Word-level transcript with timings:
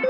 Всем 0.00 0.08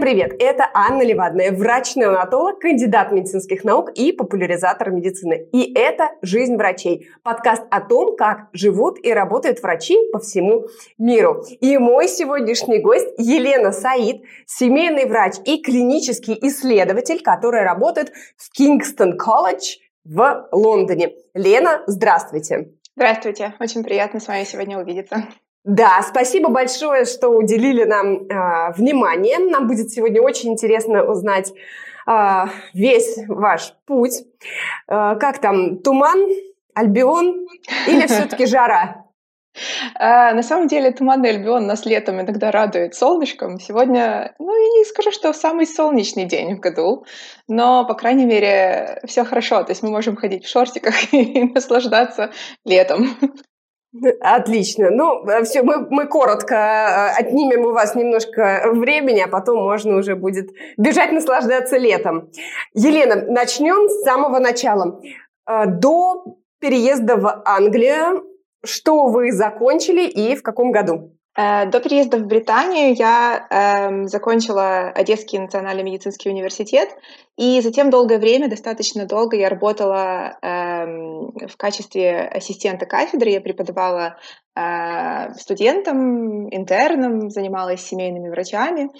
привет! 0.00 0.32
Это 0.40 0.68
Анна 0.74 1.02
Левадная, 1.02 1.52
врач-неонатолог, 1.52 2.58
кандидат 2.58 3.12
медицинских 3.12 3.62
наук 3.62 3.92
и 3.94 4.10
популяризатор 4.12 4.90
медицины. 4.90 5.46
И 5.52 5.72
это 5.74 6.10
«Жизнь 6.22 6.56
врачей»– 6.56 7.08
подкаст 7.22 7.62
о 7.70 7.80
том, 7.80 8.16
как 8.16 8.48
живут 8.52 8.98
и 9.00 9.12
работают 9.12 9.62
врачи 9.62 9.96
по 10.12 10.18
всему 10.18 10.66
миру. 10.98 11.44
И 11.60 11.78
мой 11.78 12.08
сегодняшний 12.08 12.78
гость 12.78 13.08
Елена 13.18 13.70
Саид, 13.72 14.22
семейный 14.46 15.06
врач 15.06 15.34
и 15.44 15.62
клинический 15.62 16.36
исследователь, 16.42 17.22
который 17.22 17.62
работает 17.62 18.12
в 18.36 18.50
Кингстон 18.50 19.16
колледж 19.16 19.76
в 20.04 20.48
Лондоне. 20.52 21.14
Лена, 21.34 21.82
здравствуйте! 21.86 22.72
Здравствуйте, 22.94 23.54
очень 23.58 23.84
приятно 23.84 24.20
с 24.20 24.28
вами 24.28 24.44
сегодня 24.44 24.78
увидеться. 24.78 25.26
Да, 25.64 26.02
спасибо 26.02 26.50
большое, 26.50 27.04
что 27.04 27.28
уделили 27.28 27.84
нам 27.84 28.14
э, 28.14 28.72
внимание. 28.76 29.38
Нам 29.38 29.68
будет 29.68 29.90
сегодня 29.90 30.20
очень 30.20 30.52
интересно 30.52 31.04
узнать 31.04 31.52
э, 32.06 32.44
весь 32.74 33.16
ваш 33.28 33.74
путь. 33.86 34.24
Э, 34.88 35.16
как 35.18 35.40
там, 35.40 35.78
туман, 35.78 36.20
Альбион 36.74 37.46
или 37.86 38.06
все-таки 38.08 38.46
жара? 38.46 39.01
На 39.98 40.42
самом 40.42 40.66
деле 40.66 40.92
туманный 40.92 41.30
Альбион 41.30 41.66
нас 41.66 41.84
летом 41.84 42.20
иногда 42.20 42.50
радует 42.50 42.94
солнышком. 42.94 43.60
Сегодня, 43.60 44.34
ну, 44.38 44.54
я 44.54 44.78
не 44.78 44.84
скажу, 44.84 45.10
что 45.10 45.32
самый 45.32 45.66
солнечный 45.66 46.24
день 46.24 46.56
в 46.56 46.60
году, 46.60 47.04
но, 47.48 47.86
по 47.86 47.94
крайней 47.94 48.24
мере, 48.24 49.00
все 49.06 49.24
хорошо. 49.24 49.62
То 49.62 49.72
есть 49.72 49.82
мы 49.82 49.90
можем 49.90 50.16
ходить 50.16 50.44
в 50.44 50.48
шортиках 50.48 50.94
и 51.12 51.44
наслаждаться 51.44 52.32
летом. 52.64 53.16
Отлично. 54.20 54.90
Ну, 54.90 55.26
э, 55.26 55.42
все, 55.44 55.62
мы, 55.62 55.86
мы 55.90 56.06
коротко 56.06 56.54
э, 56.54 57.20
отнимем 57.20 57.66
у 57.66 57.72
вас 57.72 57.94
немножко 57.94 58.62
времени, 58.72 59.20
а 59.20 59.28
потом 59.28 59.62
можно 59.62 59.96
уже 59.96 60.16
будет 60.16 60.48
бежать 60.78 61.12
наслаждаться 61.12 61.76
летом. 61.76 62.30
Елена, 62.72 63.16
начнем 63.28 63.90
с 63.90 64.02
самого 64.02 64.38
начала. 64.38 64.98
Э, 65.46 65.66
до 65.66 66.24
переезда 66.58 67.16
в 67.16 67.42
Англию, 67.44 68.24
что 68.64 69.06
вы 69.06 69.32
закончили 69.32 70.06
и 70.06 70.36
в 70.36 70.42
каком 70.42 70.72
году? 70.72 71.12
Э, 71.34 71.64
до 71.66 71.80
переезда 71.80 72.18
в 72.18 72.26
Британию 72.26 72.94
я 72.94 73.46
э, 73.48 74.06
закончила 74.06 74.90
Одесский 74.90 75.38
национальный 75.38 75.82
медицинский 75.82 76.28
университет, 76.28 76.90
и 77.36 77.60
затем 77.62 77.88
долгое 77.88 78.18
время, 78.18 78.48
достаточно 78.50 79.06
долго, 79.06 79.36
я 79.36 79.48
работала 79.48 80.36
э, 80.42 80.84
в 81.46 81.56
качестве 81.56 82.20
ассистента 82.20 82.84
кафедры, 82.84 83.30
я 83.30 83.40
преподавала 83.40 84.18
э, 84.54 85.32
студентам, 85.34 86.54
интернам, 86.54 87.30
занималась 87.30 87.80
семейными 87.80 88.28
врачами. 88.28 88.90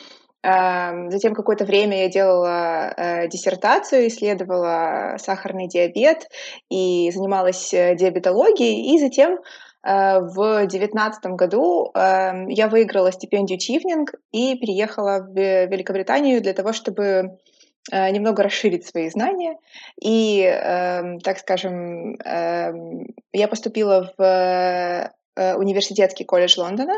Э, 0.42 1.10
затем 1.10 1.34
какое-то 1.34 1.64
время 1.64 2.02
я 2.02 2.08
делала 2.08 2.92
э, 2.96 3.28
диссертацию, 3.28 4.08
исследовала 4.08 5.16
сахарный 5.18 5.68
диабет 5.68 6.28
и 6.68 7.10
занималась 7.12 7.72
э, 7.74 7.94
диабетологией, 7.94 8.94
и 8.94 8.98
затем 8.98 9.38
Э, 9.84 10.20
в 10.20 10.66
2019 10.66 11.24
году 11.32 11.90
эм, 11.94 12.48
я 12.48 12.68
выиграла 12.68 13.10
стипендию 13.12 13.58
Чивнинг 13.58 14.14
и 14.30 14.56
переехала 14.56 15.20
в 15.20 15.34
Великобританию 15.34 16.40
для 16.40 16.52
того, 16.52 16.72
чтобы 16.72 17.38
немного 17.90 18.44
расширить 18.44 18.86
свои 18.86 19.10
знания. 19.10 19.56
И, 20.00 20.40
эм, 20.40 21.18
так 21.18 21.38
скажем, 21.38 22.14
эм, 22.14 23.08
я 23.32 23.48
поступила 23.48 24.12
в 24.16 25.12
университетский 25.34 26.24
колледж 26.24 26.60
Лондона 26.60 26.94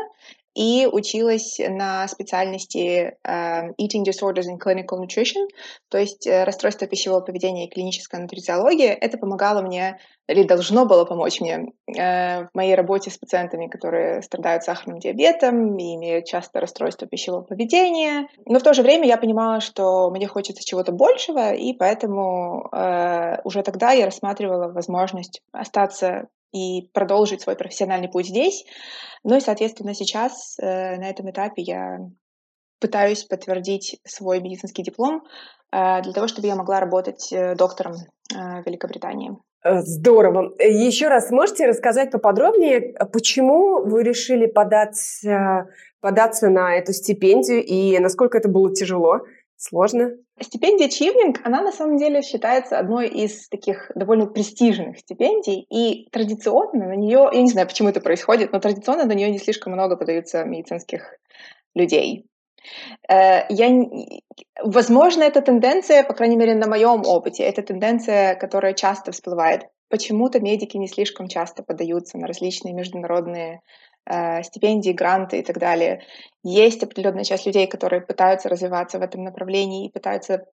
и 0.55 0.87
училась 0.89 1.59
на 1.59 2.07
специальности 2.07 3.17
uh, 3.27 3.75
Eating 3.79 4.05
Disorders 4.05 4.45
and 4.49 4.57
Clinical 4.57 4.99
Nutrition, 4.99 5.47
то 5.89 5.97
есть 5.97 6.25
uh, 6.25 6.45
расстройство 6.45 6.87
пищевого 6.87 7.19
поведения 7.19 7.67
и 7.67 7.69
клиническая 7.69 8.21
нутрициология. 8.21 8.93
Это 8.93 9.17
помогало 9.17 9.61
мне, 9.61 9.99
или 10.27 10.43
должно 10.43 10.85
было 10.85 11.03
помочь 11.03 11.41
мне 11.41 11.73
uh, 11.91 12.47
в 12.47 12.49
моей 12.55 12.75
работе 12.75 13.11
с 13.11 13.17
пациентами, 13.17 13.67
которые 13.67 14.21
страдают 14.21 14.63
сахарным 14.63 14.99
диабетом 14.99 15.77
и 15.77 15.95
имеют 15.95 16.25
часто 16.25 16.61
расстройство 16.61 17.05
пищевого 17.05 17.41
поведения. 17.41 18.29
Но 18.45 18.59
в 18.59 18.63
то 18.63 18.73
же 18.73 18.81
время 18.81 19.07
я 19.07 19.17
понимала, 19.17 19.59
что 19.59 20.09
мне 20.09 20.25
хочется 20.25 20.63
чего-то 20.63 20.93
большего, 20.93 21.53
и 21.53 21.73
поэтому 21.73 22.69
uh, 22.71 23.41
уже 23.43 23.61
тогда 23.61 23.91
я 23.91 24.05
рассматривала 24.05 24.71
возможность 24.71 25.41
остаться 25.51 26.29
и 26.51 26.89
продолжить 26.93 27.41
свой 27.41 27.55
профессиональный 27.55 28.09
путь 28.09 28.27
здесь. 28.27 28.65
Ну 29.23 29.37
и, 29.37 29.41
соответственно, 29.41 29.93
сейчас 29.93 30.57
э, 30.59 30.97
на 30.97 31.09
этом 31.09 31.29
этапе 31.29 31.61
я 31.61 31.99
пытаюсь 32.79 33.23
подтвердить 33.23 33.99
свой 34.05 34.39
медицинский 34.41 34.83
диплом 34.83 35.23
э, 35.71 36.01
для 36.01 36.13
того, 36.13 36.27
чтобы 36.27 36.47
я 36.47 36.55
могла 36.55 36.79
работать 36.79 37.31
э, 37.31 37.55
доктором 37.55 37.93
э, 38.33 38.63
Великобритании. 38.65 39.37
Э, 39.63 39.81
здорово. 39.81 40.53
Еще 40.59 41.07
раз 41.07 41.31
можете 41.31 41.65
рассказать 41.65 42.11
поподробнее, 42.11 42.95
почему 43.11 43.83
вы 43.83 44.03
решили 44.03 44.45
податься, 44.45 45.67
податься 46.01 46.49
на 46.49 46.75
эту 46.75 46.93
стипендию 46.93 47.65
и 47.65 47.97
насколько 47.99 48.37
это 48.37 48.47
было 48.47 48.73
тяжело? 48.73 49.21
Сложно? 49.67 50.11
Стипендия 50.39 50.89
Чивнинг, 50.89 51.39
она 51.43 51.63
на 51.63 51.71
самом 51.71 51.97
деле 51.97 52.21
считается 52.21 52.77
одной 52.77 53.07
из 53.07 53.47
таких 53.49 53.91
довольно 53.95 54.27
престижных 54.27 54.99
стипендий, 54.99 55.65
и 55.71 56.07
традиционно 56.11 56.89
на 56.89 56.95
нее, 56.95 57.27
я 57.33 57.41
не 57.41 57.49
знаю, 57.49 57.67
почему 57.67 57.89
это 57.89 57.99
происходит, 57.99 58.51
но 58.51 58.59
традиционно 58.59 59.05
на 59.05 59.13
нее 59.13 59.31
не 59.31 59.39
слишком 59.39 59.73
много 59.73 59.97
подаются 59.97 60.43
медицинских 60.43 61.17
людей. 61.73 62.27
Э, 63.09 63.47
я, 63.49 63.71
возможно, 64.63 65.23
эта 65.23 65.41
тенденция, 65.41 66.03
по 66.03 66.13
крайней 66.13 66.37
мере, 66.37 66.53
на 66.53 66.67
моем 66.67 67.01
опыте, 67.03 67.41
это 67.41 67.63
тенденция, 67.63 68.35
которая 68.35 68.73
часто 68.73 69.13
всплывает. 69.13 69.63
Почему-то 69.89 70.39
медики 70.39 70.77
не 70.77 70.87
слишком 70.87 71.27
часто 71.27 71.63
подаются 71.63 72.19
на 72.19 72.27
различные 72.27 72.75
международные 72.75 73.61
стипендии, 74.43 74.91
гранты 74.91 75.39
и 75.39 75.43
так 75.43 75.57
далее. 75.57 76.01
Есть 76.43 76.83
определенная 76.83 77.23
часть 77.23 77.45
людей, 77.45 77.65
которые 77.65 78.01
пытаются 78.01 78.49
развиваться 78.49 78.99
в 78.99 79.01
этом 79.01 79.23
направлении 79.23 79.87
и 79.87 79.91
пытаются 79.91 80.45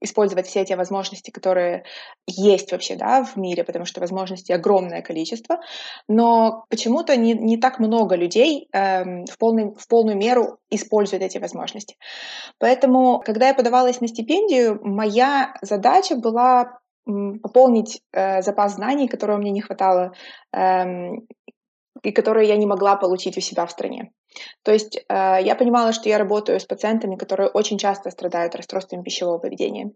использовать 0.00 0.46
все 0.46 0.60
эти 0.60 0.72
возможности, 0.72 1.30
которые 1.30 1.84
есть 2.26 2.70
вообще 2.72 2.96
да, 2.96 3.24
в 3.24 3.36
мире, 3.36 3.64
потому 3.64 3.84
что 3.84 4.00
возможностей 4.00 4.52
огромное 4.52 5.02
количество, 5.02 5.60
но 6.08 6.64
почему-то 6.68 7.16
не, 7.16 7.34
не 7.34 7.56
так 7.56 7.78
много 7.78 8.14
людей 8.14 8.68
эм, 8.72 9.24
в, 9.26 9.38
полный, 9.38 9.74
в 9.74 9.88
полную 9.88 10.16
меру 10.16 10.58
используют 10.70 11.22
эти 11.22 11.38
возможности. 11.38 11.96
Поэтому, 12.58 13.20
когда 13.24 13.48
я 13.48 13.54
подавалась 13.54 14.00
на 14.00 14.08
стипендию, 14.08 14.80
моя 14.82 15.54
задача 15.62 16.16
была 16.16 16.78
пополнить 17.42 18.02
э, 18.12 18.42
запас 18.42 18.74
знаний, 18.74 19.08
которого 19.08 19.38
мне 19.38 19.50
не 19.50 19.60
хватало 19.60 20.12
эм, 20.52 21.26
и 22.02 22.12
которые 22.12 22.48
я 22.48 22.56
не 22.56 22.66
могла 22.66 22.96
получить 22.96 23.36
у 23.36 23.40
себя 23.40 23.66
в 23.66 23.70
стране. 23.70 24.12
То 24.62 24.72
есть 24.72 24.96
э, 24.96 25.02
я 25.08 25.54
понимала, 25.54 25.92
что 25.92 26.08
я 26.08 26.18
работаю 26.18 26.60
с 26.60 26.64
пациентами, 26.64 27.16
которые 27.16 27.48
очень 27.48 27.78
часто 27.78 28.10
страдают 28.10 28.54
расстройствами 28.54 29.02
пищевого 29.02 29.38
поведения. 29.38 29.92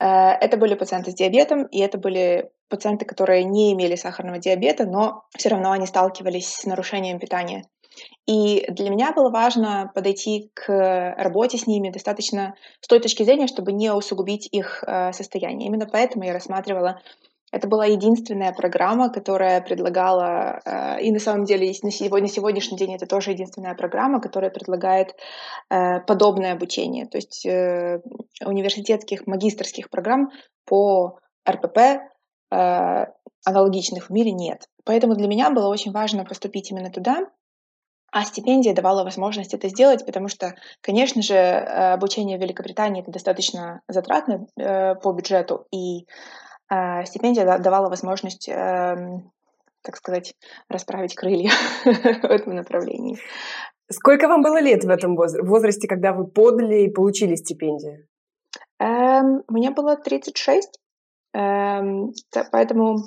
Э, 0.00 0.30
это 0.40 0.56
были 0.56 0.74
пациенты 0.74 1.10
с 1.10 1.14
диабетом, 1.14 1.66
и 1.66 1.80
это 1.80 1.98
были 1.98 2.50
пациенты, 2.68 3.04
которые 3.04 3.44
не 3.44 3.72
имели 3.72 3.96
сахарного 3.96 4.38
диабета, 4.38 4.84
но 4.84 5.24
все 5.36 5.48
равно 5.50 5.72
они 5.72 5.86
сталкивались 5.86 6.48
с 6.48 6.64
нарушением 6.64 7.18
питания. 7.18 7.64
И 8.26 8.64
для 8.68 8.90
меня 8.90 9.12
было 9.12 9.30
важно 9.30 9.90
подойти 9.94 10.50
к 10.54 11.14
работе 11.18 11.58
с 11.58 11.66
ними 11.66 11.90
достаточно 11.90 12.54
с 12.80 12.86
той 12.86 13.00
точки 13.00 13.22
зрения, 13.22 13.46
чтобы 13.46 13.72
не 13.72 13.92
усугубить 13.92 14.48
их 14.52 14.84
э, 14.86 15.12
состояние. 15.12 15.68
Именно 15.68 15.86
поэтому 15.90 16.24
я 16.24 16.32
рассматривала 16.32 17.00
это 17.50 17.66
была 17.66 17.86
единственная 17.86 18.52
программа, 18.52 19.10
которая 19.10 19.60
предлагала, 19.60 20.60
э, 20.64 21.02
и 21.02 21.10
на 21.10 21.18
самом 21.18 21.44
деле 21.44 21.72
на 21.82 21.90
сегодня, 21.90 22.28
сегодняшний 22.28 22.76
день 22.76 22.94
это 22.94 23.06
тоже 23.06 23.30
единственная 23.30 23.74
программа, 23.74 24.20
которая 24.20 24.50
предлагает 24.50 25.14
э, 25.70 26.00
подобное 26.00 26.52
обучение. 26.52 27.06
То 27.06 27.16
есть 27.16 27.46
э, 27.46 28.02
университетских 28.44 29.26
магистрских 29.26 29.90
программ 29.90 30.30
по 30.66 31.18
РПП 31.48 31.78
аналогичных 33.44 34.08
в 34.08 34.10
мире 34.10 34.32
нет. 34.32 34.68
Поэтому 34.84 35.14
для 35.14 35.28
меня 35.28 35.50
было 35.50 35.68
очень 35.68 35.92
важно 35.92 36.24
поступить 36.24 36.70
именно 36.70 36.90
туда, 36.90 37.26
а 38.10 38.24
стипендия 38.24 38.74
давала 38.74 39.04
возможность 39.04 39.52
это 39.52 39.68
сделать, 39.68 40.06
потому 40.06 40.28
что, 40.28 40.54
конечно 40.80 41.20
же, 41.20 41.36
обучение 41.36 42.38
в 42.38 42.40
Великобритании 42.40 43.02
это 43.02 43.10
достаточно 43.10 43.82
затратно 43.86 44.46
по 44.56 45.12
бюджету, 45.12 45.66
и 45.70 46.06
стипендия 47.06 47.58
давала 47.58 47.88
возможность, 47.88 48.48
эм, 48.48 49.30
так 49.82 49.96
сказать, 49.96 50.34
расправить 50.68 51.14
крылья 51.14 51.50
в 51.84 52.24
этом 52.24 52.54
направлении. 52.54 53.18
Сколько 53.90 54.28
вам 54.28 54.42
было 54.42 54.60
лет 54.60 54.84
в 54.84 54.90
этом 54.90 55.16
возрасте, 55.16 55.88
когда 55.88 56.12
вы 56.12 56.26
подали 56.26 56.82
и 56.82 56.90
получили 56.90 57.36
стипендию? 57.36 58.06
Эм, 58.78 59.42
мне 59.48 59.70
было 59.70 59.96
36. 59.96 60.78
Эм, 61.32 62.12
поэтому 62.52 62.98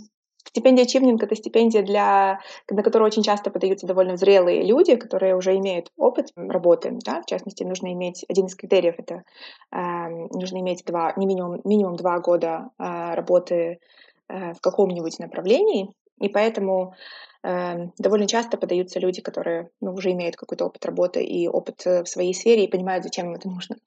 Стипендия 0.45 0.85
Чивнинг— 0.85 1.21
это 1.23 1.35
стипендия, 1.35 1.83
для, 1.83 2.39
на 2.69 2.83
которую 2.83 3.07
очень 3.07 3.23
часто 3.23 3.51
подаются 3.51 3.87
довольно 3.87 4.17
зрелые 4.17 4.63
люди, 4.63 4.95
которые 4.95 5.35
уже 5.35 5.55
имеют 5.57 5.91
опыт 5.97 6.27
работы. 6.35 6.97
Да? 7.05 7.21
В 7.21 7.25
частности, 7.25 7.63
нужно 7.63 7.93
иметь, 7.93 8.25
один 8.27 8.47
из 8.47 8.55
критериев— 8.55 8.95
это 8.97 9.23
э, 9.71 9.77
нужно 9.77 10.59
иметь 10.59 10.83
два, 10.85 11.13
не 11.15 11.25
минимум, 11.25 11.61
минимум 11.63 11.95
два 11.95 12.19
года 12.19 12.69
э, 12.79 13.13
работы 13.13 13.79
э, 14.27 14.53
в 14.53 14.61
каком-нибудь 14.61 15.19
направлении. 15.19 15.93
И 16.19 16.27
поэтому 16.27 16.95
э, 17.43 17.87
довольно 17.97 18.27
часто 18.27 18.57
подаются 18.57 18.99
люди, 18.99 19.21
которые 19.21 19.69
ну, 19.79 19.93
уже 19.93 20.11
имеют 20.11 20.35
какой-то 20.35 20.65
опыт 20.65 20.85
работы 20.85 21.23
и 21.23 21.47
опыт 21.47 21.85
в 21.85 22.05
своей 22.05 22.33
сфере 22.33 22.65
и 22.65 22.69
понимают, 22.69 23.03
зачем 23.03 23.27
им 23.27 23.35
это 23.35 23.47
нужно. 23.47 23.77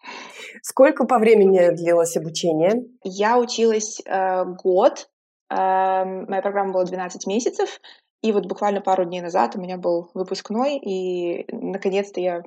Сколько 0.63 1.05
по 1.05 1.19
времени 1.19 1.75
длилось 1.75 2.17
обучение? 2.17 2.85
Я 3.03 3.39
училась 3.39 4.01
э, 4.05 4.45
год, 4.63 5.09
моя 5.51 6.43
программа 6.43 6.73
была 6.73 6.85
12 6.85 7.27
месяцев, 7.27 7.81
и 8.23 8.33
вот 8.33 8.47
буквально 8.47 8.81
пару 8.81 9.05
дней 9.05 9.21
назад 9.21 9.55
у 9.57 9.61
меня 9.61 9.77
был 9.77 10.11
выпускной, 10.15 10.79
и 10.79 11.47
наконец-то 11.53 12.21
я 12.21 12.43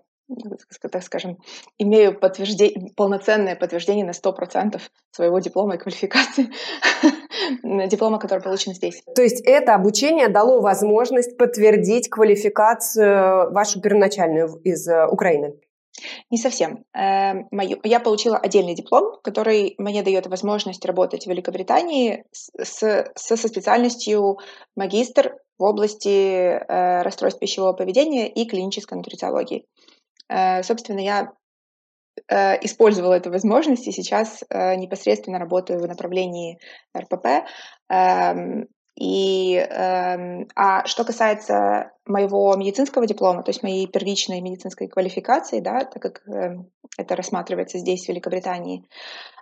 так 0.91 1.03
скажем, 1.03 1.37
имею 1.77 2.17
подтверждение, 2.17 2.91
полноценное 2.95 3.55
подтверждение 3.55 4.05
на 4.05 4.11
100% 4.11 4.81
своего 5.11 5.39
диплома 5.39 5.75
и 5.75 5.77
квалификации, 5.77 6.49
диплома, 7.87 8.19
который 8.19 8.41
получен 8.41 8.73
здесь. 8.73 9.01
То 9.15 9.21
есть 9.21 9.41
это 9.45 9.73
обучение 9.73 10.27
дало 10.27 10.59
возможность 10.59 11.37
подтвердить 11.37 12.09
квалификацию 12.09 13.51
вашу 13.53 13.81
первоначальную 13.81 14.47
из 14.63 14.87
э, 14.87 15.07
Украины? 15.07 15.55
Не 16.29 16.37
совсем. 16.37 16.83
Эм, 16.93 17.47
я 17.83 17.99
получила 17.99 18.37
отдельный 18.37 18.75
диплом, 18.75 19.19
который 19.23 19.75
мне 19.77 20.03
дает 20.03 20.27
возможность 20.27 20.85
работать 20.85 21.25
в 21.25 21.29
Великобритании 21.29 22.25
с, 22.31 23.11
со 23.15 23.37
специальностью 23.37 24.37
магистр 24.75 25.37
в 25.57 25.63
области 25.63 26.07
э, 26.09 27.01
расстройств 27.01 27.39
пищевого 27.39 27.73
поведения 27.73 28.27
и 28.29 28.45
клинической 28.47 28.97
нутрициологии. 28.97 29.65
Э, 30.29 30.61
собственно, 30.61 30.99
я 30.99 31.33
э, 32.27 32.63
использовала 32.63 33.13
эту 33.13 33.31
возможность 33.31 33.87
и 33.87 33.91
сейчас 33.91 34.43
непосредственно 34.51 35.39
работаю 35.39 35.79
в 35.79 35.87
направлении 35.87 36.59
РПП. 36.95 37.47
Эм, 38.99 39.03
и, 39.03 39.55
э, 39.55 40.45
а 40.55 40.85
что 40.85 41.03
касается 41.03 41.91
моего 42.05 42.55
медицинского 42.55 43.05
диплома, 43.05 43.43
то 43.43 43.49
есть 43.49 43.63
моей 43.63 43.87
первичной 43.87 44.41
медицинской 44.41 44.87
квалификации, 44.87 45.59
да, 45.59 45.85
так 45.85 46.01
как 46.01 46.27
э, 46.27 46.57
это 46.97 47.15
рассматривается 47.15 47.77
здесь, 47.77 48.05
в 48.05 48.09
Великобритании, 48.09 48.87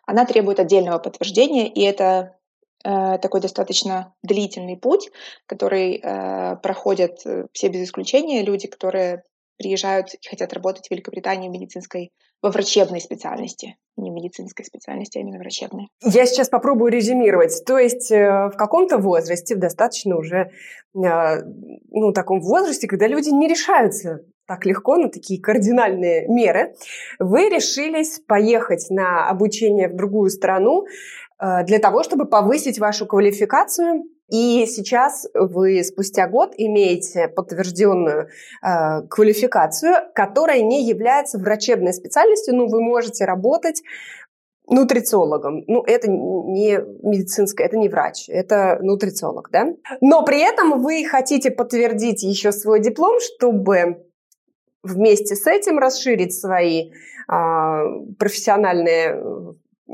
она 0.06 0.26
требует 0.26 0.60
отдельного 0.60 1.00
подтверждения, 1.00 1.68
и 1.68 1.82
это 1.82 2.38
э, 2.84 3.18
такой 3.20 3.42
достаточно 3.42 4.14
длительный 4.24 4.78
путь, 4.78 5.10
который 5.48 6.02
э, 6.02 6.58
проходят 6.58 7.26
э, 7.26 7.48
все 7.54 7.70
без 7.70 7.86
исключения 7.88 8.44
люди, 8.44 8.68
которые 8.68 9.24
приезжают 9.58 10.14
и 10.14 10.28
хотят 10.28 10.52
работать 10.54 10.88
в 10.88 10.92
Великобритании 10.92 11.48
в 11.48 11.52
медицинской, 11.52 12.12
во 12.42 12.52
врачебной 12.52 13.00
специальности. 13.00 13.78
Не 13.98 14.10
медицинской 14.10 14.66
специальности, 14.66 15.18
а 15.18 15.22
именно 15.22 15.40
врачебной. 15.40 15.88
Я 16.04 16.26
сейчас 16.26 16.50
попробую 16.50 16.92
резюмировать. 16.92 17.64
То 17.66 17.78
есть 17.78 18.12
э, 18.12 18.50
в 18.50 18.58
каком-то 18.58 18.98
возрасте, 18.98 19.56
в 19.56 19.60
достаточно 19.60 20.18
уже, 20.18 20.38
э, 20.38 20.50
ну, 20.94 22.12
таком 22.12 22.42
возрасте, 22.42 22.88
когда 22.88 23.08
люди 23.08 23.30
не 23.30 23.48
решаются 23.48 24.20
так 24.48 24.66
легко 24.66 24.98
на 24.98 25.10
такие 25.10 25.42
кардинальные 25.42 26.28
меры, 26.28 26.76
вы 27.20 27.50
решились 27.50 28.20
поехать 28.20 28.88
на 28.90 29.28
обучение 29.30 29.88
в 29.88 29.96
другую 29.96 30.30
страну 30.30 30.86
э, 31.40 31.64
для 31.66 31.80
того, 31.80 32.04
чтобы 32.04 32.26
повысить 32.26 32.80
вашу 32.80 33.06
квалификацию 33.06 34.04
и 34.30 34.66
сейчас 34.66 35.28
вы 35.34 35.84
спустя 35.84 36.28
год 36.28 36.54
имеете 36.58 37.28
подтвержденную 37.28 38.28
э, 38.64 39.02
квалификацию, 39.08 39.96
которая 40.16 40.62
не 40.62 40.88
является 40.88 41.38
врачебной 41.38 41.94
специальностью, 41.94 42.56
но 42.56 42.66
вы 42.66 42.82
можете 42.82 43.26
работать 43.26 43.84
нутрициологом. 44.68 45.64
Ну, 45.68 45.84
это 45.84 46.10
не 46.10 46.80
медицинское, 47.04 47.66
это 47.66 47.78
не 47.78 47.88
врач, 47.88 48.28
это 48.28 48.80
нутрициолог, 48.82 49.50
да? 49.52 49.68
Но 50.02 50.24
при 50.24 50.42
этом 50.42 50.82
вы 50.82 51.06
хотите 51.06 51.52
подтвердить 51.52 52.24
еще 52.24 52.52
свой 52.52 52.80
диплом, 52.80 53.20
чтобы 53.20 54.06
вместе 54.82 55.36
с 55.36 55.46
этим 55.48 55.78
расширить 55.78 56.34
свои 56.34 56.92
а, 57.28 57.84
профессиональные 58.18 59.22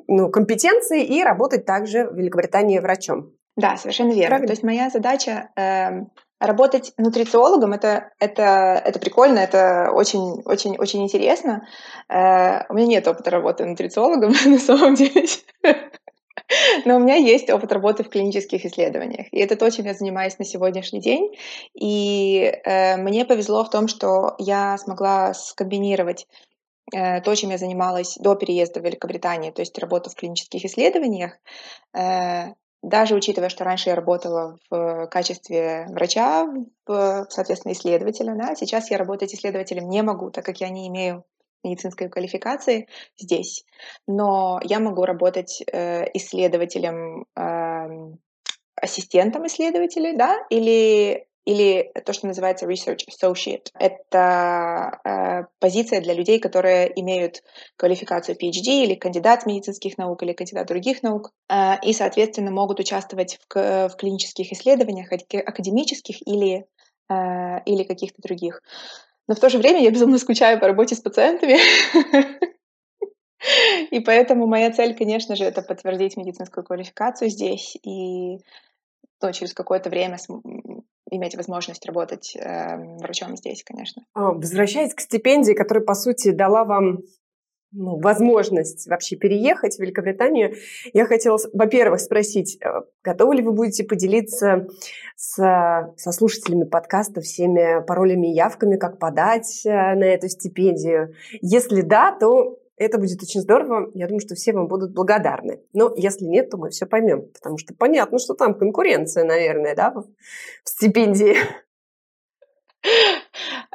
ну, 0.07 0.29
компетенции 0.29 1.03
и 1.03 1.23
работать 1.23 1.65
также 1.65 2.05
в 2.05 2.15
Великобритании 2.15 2.79
врачом. 2.79 3.33
Да, 3.57 3.77
совершенно 3.77 4.12
верно. 4.12 4.27
Правильно? 4.27 4.48
То 4.48 4.53
есть 4.53 4.63
моя 4.63 4.89
задача 4.89 5.50
э, 5.56 6.06
работать 6.39 6.94
нутрициологом 6.98 7.74
это, 7.74 8.12
это, 8.19 8.81
это 8.83 9.00
прикольно, 9.00 9.39
это 9.39 9.92
очень, 9.94 10.42
очень, 10.45 10.77
очень 10.77 11.03
интересно. 11.03 11.68
Э, 12.09 12.65
у 12.69 12.74
меня 12.74 12.88
нет 12.88 13.07
опыта 13.07 13.30
работы 13.30 13.65
нутрициологом 13.65 14.33
на 14.45 14.57
самом 14.57 14.95
деле. 14.95 15.27
Но 16.86 16.98
у 16.98 17.00
меня 17.00 17.15
есть 17.15 17.50
опыт 17.50 17.71
работы 17.71 18.03
в 18.03 18.09
клинических 18.09 18.65
исследованиях. 18.65 19.27
И 19.31 19.39
это 19.39 19.56
то, 19.56 19.69
чем 19.69 19.86
я 19.86 19.94
занимаюсь 19.94 20.38
на 20.39 20.45
сегодняшний 20.45 21.00
день. 21.00 21.36
И 21.74 22.42
э, 22.42 22.98
мне 22.98 23.25
повезло 23.25 23.63
в 23.63 23.69
том, 23.69 23.88
что 23.88 24.36
я 24.38 24.77
смогла 24.77 25.33
скомбинировать 25.33 26.27
э, 26.94 27.21
то, 27.21 27.36
чем 27.36 27.51
я 27.51 27.57
занималась 27.57 28.18
до 28.18 28.36
переезда 28.36 28.80
в 28.80 28.83
Великобританию, 28.83 29.53
то 29.53 29.62
есть 29.62 29.77
работу 29.77 30.09
в 30.09 30.15
клинических 30.15 30.65
исследованиях, 30.65 31.38
э, 31.94 32.53
даже 32.81 33.15
учитывая, 33.15 33.49
что 33.49 33.63
раньше 33.63 33.89
я 33.89 33.95
работала 33.95 34.57
в 34.69 35.07
качестве 35.07 35.85
врача, 35.89 36.47
в, 36.87 37.27
соответственно, 37.29 37.73
исследователя, 37.73 38.35
да, 38.35 38.55
сейчас 38.55 38.89
я 38.89 38.97
работать 38.97 39.33
исследователем 39.33 39.87
не 39.89 40.01
могу, 40.01 40.31
так 40.31 40.45
как 40.45 40.61
я 40.61 40.69
не 40.69 40.87
имею 40.87 41.23
медицинской 41.63 42.09
квалификации 42.09 42.87
здесь. 43.17 43.65
Но 44.07 44.59
я 44.63 44.79
могу 44.79 45.05
работать 45.05 45.61
э, 45.71 46.05
исследователем, 46.13 47.25
э, 47.37 48.15
ассистентом 48.75 49.45
исследователя, 49.45 50.17
да, 50.17 50.37
или 50.49 51.27
или 51.45 51.91
то, 52.05 52.13
что 52.13 52.27
называется 52.27 52.65
research 52.67 53.05
associate. 53.09 53.67
Это 53.79 54.99
э, 55.03 55.43
позиция 55.59 56.01
для 56.01 56.13
людей, 56.13 56.39
которые 56.39 56.91
имеют 56.99 57.43
квалификацию 57.77 58.38
PhD 58.38 58.83
или 58.83 58.95
кандидат 58.95 59.45
медицинских 59.45 59.97
наук 59.97 60.21
или 60.23 60.33
кандидат 60.33 60.67
других 60.67 61.01
наук, 61.01 61.31
э, 61.49 61.79
и, 61.83 61.93
соответственно, 61.93 62.51
могут 62.51 62.79
участвовать 62.79 63.39
в, 63.49 63.89
в 63.89 63.95
клинических 63.97 64.51
исследованиях, 64.51 65.11
академических 65.11 66.27
или, 66.27 66.65
э, 67.10 67.63
или 67.65 67.83
каких-то 67.83 68.21
других. 68.21 68.62
Но 69.27 69.36
в 69.36 69.39
то 69.39 69.50
же 69.50 69.57
время 69.57 69.81
я 69.81 69.91
безумно 69.91 70.17
скучаю 70.19 70.60
по 70.60 70.67
работе 70.67 70.95
с 70.95 71.00
пациентами. 71.00 71.57
И 73.89 74.00
поэтому 74.00 74.45
моя 74.45 74.71
цель, 74.71 74.95
конечно 74.95 75.36
же, 75.36 75.43
это 75.45 75.63
подтвердить 75.63 76.15
медицинскую 76.15 76.63
квалификацию 76.63 77.29
здесь 77.29 77.75
и 77.83 78.38
ну, 79.21 79.31
через 79.31 79.53
какое-то 79.53 79.89
время 79.89 80.17
иметь 81.12 81.36
возможность 81.36 81.86
работать 81.86 82.36
э, 82.36 82.77
врачом 83.00 83.38
здесь, 83.38 83.63
конечно. 83.63 84.03
А, 84.13 84.32
возвращаясь 84.32 84.94
к 84.94 85.01
стипендии, 85.01 85.53
которая, 85.53 85.84
по 85.84 85.94
сути, 85.94 86.32
дала 86.32 86.63
вам 86.63 87.01
ну, 87.74 88.00
возможность 88.00 88.88
вообще 88.88 89.15
переехать 89.15 89.75
в 89.75 89.80
Великобританию, 89.80 90.56
я 90.94 91.06
хотела, 91.06 91.38
во-первых, 91.53 92.00
спросить, 92.00 92.58
э, 92.62 92.82
готовы 93.03 93.36
ли 93.36 93.44
вы 93.44 93.51
будете 93.51 93.84
поделиться 93.84 94.68
с, 95.15 95.94
со 95.98 96.12
слушателями 96.12 96.63
подкаста 96.63 97.22
всеми 97.22 97.86
паролями 97.86 98.32
и 98.32 98.36
явками, 98.36 98.77
как 98.77 99.00
подать 99.00 99.65
э, 99.65 99.70
на 99.70 100.06
эту 100.06 100.30
стипендию? 100.30 101.13
Если 101.41 101.82
да, 101.82 102.12
то 102.12 102.61
это 102.85 102.97
будет 102.97 103.21
очень 103.21 103.41
здорово. 103.41 103.91
Я 103.93 104.07
думаю, 104.07 104.21
что 104.21 104.35
все 104.35 104.53
вам 104.53 104.67
будут 104.67 104.93
благодарны. 104.93 105.61
Но 105.73 105.93
если 105.95 106.25
нет, 106.25 106.50
то 106.50 106.57
мы 106.57 106.69
все 106.69 106.85
поймем. 106.85 107.27
Потому 107.33 107.57
что 107.57 107.73
понятно, 107.73 108.17
что 108.19 108.33
там 108.33 108.53
конкуренция, 108.53 109.23
наверное, 109.23 109.75
да, 109.75 109.91
в 109.91 110.05
стипендии. 110.63 111.35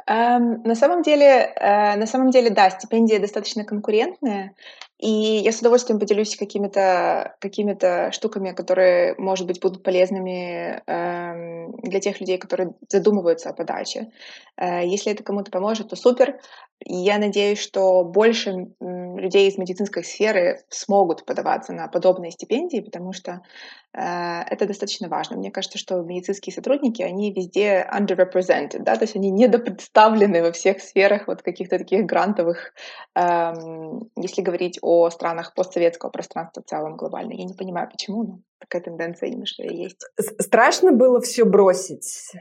Um, 0.09 0.61
на 0.63 0.75
самом 0.75 1.01
деле, 1.01 1.53
uh, 1.61 1.97
на 1.97 2.05
самом 2.05 2.29
деле, 2.29 2.49
да, 2.49 2.69
стипендия 2.69 3.19
достаточно 3.19 3.65
конкурентная, 3.65 4.55
и 4.99 5.09
я 5.09 5.51
с 5.51 5.59
удовольствием 5.59 5.99
поделюсь 5.99 6.35
какими-то 6.35 7.35
какими 7.39 7.77
штуками, 8.11 8.51
которые, 8.51 9.13
может 9.17 9.45
быть, 9.45 9.61
будут 9.61 9.83
полезными 9.83 10.81
uh, 10.87 11.69
для 11.83 11.99
тех 11.99 12.19
людей, 12.19 12.37
которые 12.37 12.73
задумываются 12.89 13.49
о 13.49 13.53
подаче. 13.53 14.11
Uh, 14.59 14.85
если 14.85 15.11
это 15.11 15.23
кому-то 15.23 15.51
поможет, 15.51 15.89
то 15.89 15.95
супер. 15.95 16.39
и 16.83 16.95
я 16.95 17.19
надеюсь, 17.19 17.59
что 17.59 18.03
больше 18.03 18.69
людей 18.79 19.49
из 19.49 19.57
медицинской 19.57 20.03
сферы 20.03 20.63
смогут 20.69 21.25
подаваться 21.25 21.73
на 21.73 21.87
подобные 21.87 22.31
стипендии, 22.31 22.79
потому 22.79 23.13
что 23.13 23.41
э, 23.93 23.99
это 23.99 24.65
достаточно 24.65 25.09
важно. 25.09 25.37
Мне 25.37 25.51
кажется, 25.51 25.77
что 25.77 26.01
медицинские 26.01 26.53
сотрудники, 26.53 27.01
они 27.01 27.31
везде 27.31 27.87
underrepresented, 27.91 28.79
да, 28.79 28.95
то 28.95 29.03
есть 29.03 29.15
они 29.15 29.31
недопредставлены 29.31 30.41
во 30.41 30.51
всех 30.51 30.81
сферах 30.81 31.27
вот 31.27 31.41
каких-то 31.41 31.77
таких 31.77 32.05
грантовых, 32.05 32.73
э, 33.15 33.53
если 34.15 34.41
говорить 34.41 34.79
о 34.87 35.09
странах 35.09 35.53
постсоветского 35.53 36.09
пространства 36.09 36.61
в 36.61 36.65
целом 36.65 36.95
глобально. 36.95 37.33
Я 37.33 37.43
не 37.43 37.53
понимаю, 37.53 37.89
почему, 37.89 38.23
но 38.23 38.39
такая 38.59 38.81
тенденция 38.81 39.29
немножко 39.29 39.63
есть. 39.63 40.01
Страшно 40.39 40.93
было 40.93 41.19
все 41.19 41.43
бросить? 41.43 42.31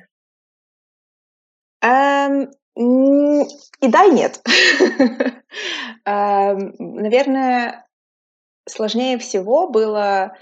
Um, 1.85 2.51
и 2.77 3.89
да, 3.89 4.05
и 4.05 4.11
нет. 4.11 4.41
Эм, 6.05 6.75
наверное, 6.79 7.87
сложнее 8.69 9.19
всего 9.19 9.69
было 9.69 10.37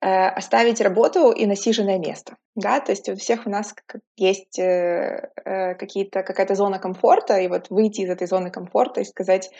э, 0.00 0.28
оставить 0.28 0.80
работу 0.80 1.32
и 1.32 1.44
насиженное 1.46 1.98
место. 1.98 2.36
Да, 2.54 2.80
то 2.80 2.92
есть 2.92 3.08
у 3.08 3.16
всех 3.16 3.46
у 3.46 3.50
нас 3.50 3.74
есть 4.16 4.58
э, 4.58 5.30
э, 5.44 5.74
какие-то, 5.74 6.22
какая-то 6.22 6.54
зона 6.54 6.78
комфорта, 6.78 7.38
и 7.38 7.48
вот 7.48 7.70
выйти 7.70 8.02
из 8.02 8.10
этой 8.10 8.26
зоны 8.26 8.50
комфорта 8.50 9.00
и 9.00 9.04
сказать, 9.04 9.50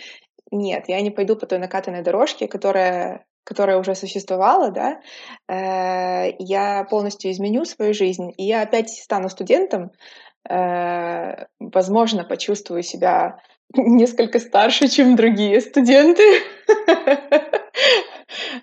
нет, 0.52 0.85
я 0.88 1.00
не 1.00 1.11
пойду 1.11 1.37
по 1.37 1.47
той 1.47 1.59
накатанной 1.59 2.02
дорожке, 2.02 2.49
которая 2.49 3.25
которая 3.44 3.76
уже 3.78 3.97
существовала, 3.97 4.71
да, 4.71 5.00
я 5.49 6.87
полностью 6.88 7.32
изменю 7.32 7.64
свою 7.64 7.92
жизнь, 7.92 8.32
и 8.37 8.44
я 8.44 8.62
опять 8.62 8.90
стану 8.90 9.28
студентом, 9.28 9.90
Э, 10.49 11.47
возможно, 11.61 12.25
почувствую 12.25 12.82
себя 12.82 13.38
несколько 13.76 14.38
старше, 14.38 14.88
чем 14.88 15.17
другие 15.17 15.61
студенты. 15.61 16.23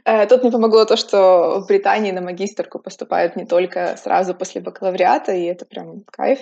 Э, 0.06 0.26
тут 0.26 0.42
мне 0.44 0.52
помогло 0.52 0.86
то, 0.86 0.98
что 0.98 1.60
в 1.62 1.68
Британии 1.68 2.12
на 2.12 2.22
магистрку 2.22 2.80
поступают 2.80 3.36
не 3.36 3.46
только 3.46 3.98
сразу 3.98 4.34
после 4.34 4.62
бакалавриата, 4.62 5.34
и 5.34 5.44
это 5.44 5.66
прям 5.66 6.04
кайф. 6.06 6.40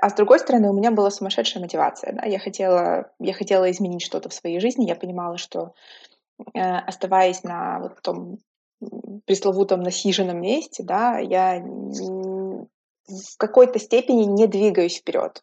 А 0.00 0.10
с 0.10 0.14
другой 0.14 0.38
стороны, 0.38 0.68
у 0.68 0.74
меня 0.74 0.90
была 0.90 1.10
сумасшедшая 1.10 1.62
мотивация. 1.62 2.12
Да? 2.12 2.26
Я, 2.26 2.38
хотела, 2.38 3.10
я 3.18 3.32
хотела 3.32 3.70
изменить 3.70 4.02
что-то 4.02 4.28
в 4.28 4.34
своей 4.34 4.60
жизни. 4.60 4.86
Я 4.86 4.96
понимала, 4.96 5.38
что 5.38 5.72
э, 6.54 6.60
оставаясь 6.60 7.42
на 7.44 7.80
вот 7.80 8.02
том 8.02 8.38
пресловутом 9.26 9.80
насиженном 9.80 10.40
месте, 10.40 10.82
да, 10.82 11.18
я 11.18 11.62
в 11.62 13.36
какой-то 13.36 13.78
степени 13.78 14.24
не 14.24 14.46
двигаюсь 14.46 14.98
вперед. 14.98 15.42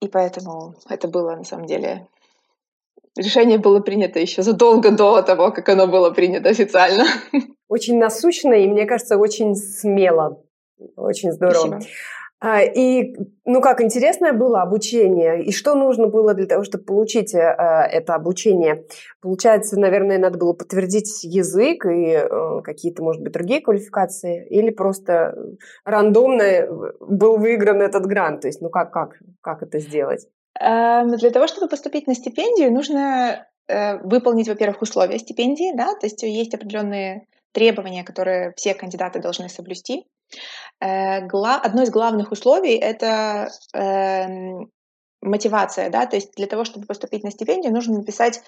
И 0.00 0.08
поэтому 0.08 0.74
это 0.88 1.08
было 1.08 1.36
на 1.36 1.44
самом 1.44 1.66
деле 1.66 2.06
решение 3.16 3.58
было 3.58 3.80
принято 3.80 4.20
еще 4.20 4.42
задолго 4.42 4.90
до 4.90 5.22
того, 5.22 5.50
как 5.50 5.68
оно 5.68 5.86
было 5.86 6.10
принято 6.10 6.48
официально. 6.48 7.04
Очень 7.68 7.98
насущно 7.98 8.52
и, 8.52 8.66
мне 8.68 8.86
кажется, 8.86 9.16
очень 9.16 9.54
смело. 9.56 10.42
Очень 10.96 11.32
здорово. 11.32 11.80
Спасибо. 11.80 11.86
А, 12.38 12.60
и, 12.62 13.14
ну 13.46 13.62
как, 13.62 13.80
интересное 13.80 14.34
было 14.34 14.60
обучение. 14.60 15.42
И 15.42 15.52
что 15.52 15.74
нужно 15.74 16.08
было 16.08 16.34
для 16.34 16.46
того, 16.46 16.64
чтобы 16.64 16.84
получить 16.84 17.34
э, 17.34 17.38
это 17.38 18.14
обучение? 18.14 18.84
Получается, 19.22 19.80
наверное, 19.80 20.18
надо 20.18 20.38
было 20.38 20.52
подтвердить 20.52 21.24
язык 21.24 21.86
и 21.86 22.10
э, 22.10 22.60
какие-то, 22.62 23.02
может 23.02 23.22
быть, 23.22 23.32
другие 23.32 23.62
квалификации? 23.62 24.46
Или 24.48 24.70
просто 24.70 25.34
рандомно 25.84 26.66
был 27.00 27.38
выигран 27.38 27.80
этот 27.80 28.04
грант? 28.04 28.42
То 28.42 28.48
есть, 28.48 28.60
ну 28.60 28.68
как, 28.68 28.92
как, 28.92 29.18
как 29.40 29.62
это 29.62 29.78
сделать? 29.78 30.26
Эм, 30.60 31.16
для 31.16 31.30
того, 31.30 31.46
чтобы 31.46 31.68
поступить 31.68 32.06
на 32.06 32.14
стипендию, 32.14 32.70
нужно 32.70 33.46
э, 33.66 33.96
выполнить, 33.98 34.48
во-первых, 34.48 34.82
условия 34.82 35.18
стипендии, 35.18 35.74
да, 35.74 35.94
то 35.94 36.06
есть 36.06 36.22
есть 36.22 36.54
определенные 36.54 37.26
требования, 37.52 38.04
которые 38.04 38.52
все 38.56 38.74
кандидаты 38.74 39.20
должны 39.20 39.48
соблюсти. 39.48 40.04
Э, 40.80 41.26
одно 41.26 41.82
из 41.82 41.90
главных 41.90 42.32
условий— 42.32 42.76
это 42.76 43.48
эм, 43.72 44.70
мотивация, 45.22 45.90
да, 45.90 46.06
то 46.06 46.16
есть 46.16 46.34
для 46.36 46.46
того, 46.46 46.64
чтобы 46.64 46.86
поступить 46.86 47.24
на 47.24 47.30
стипендию, 47.30 47.72
нужно 47.72 47.98
написать 47.98 48.42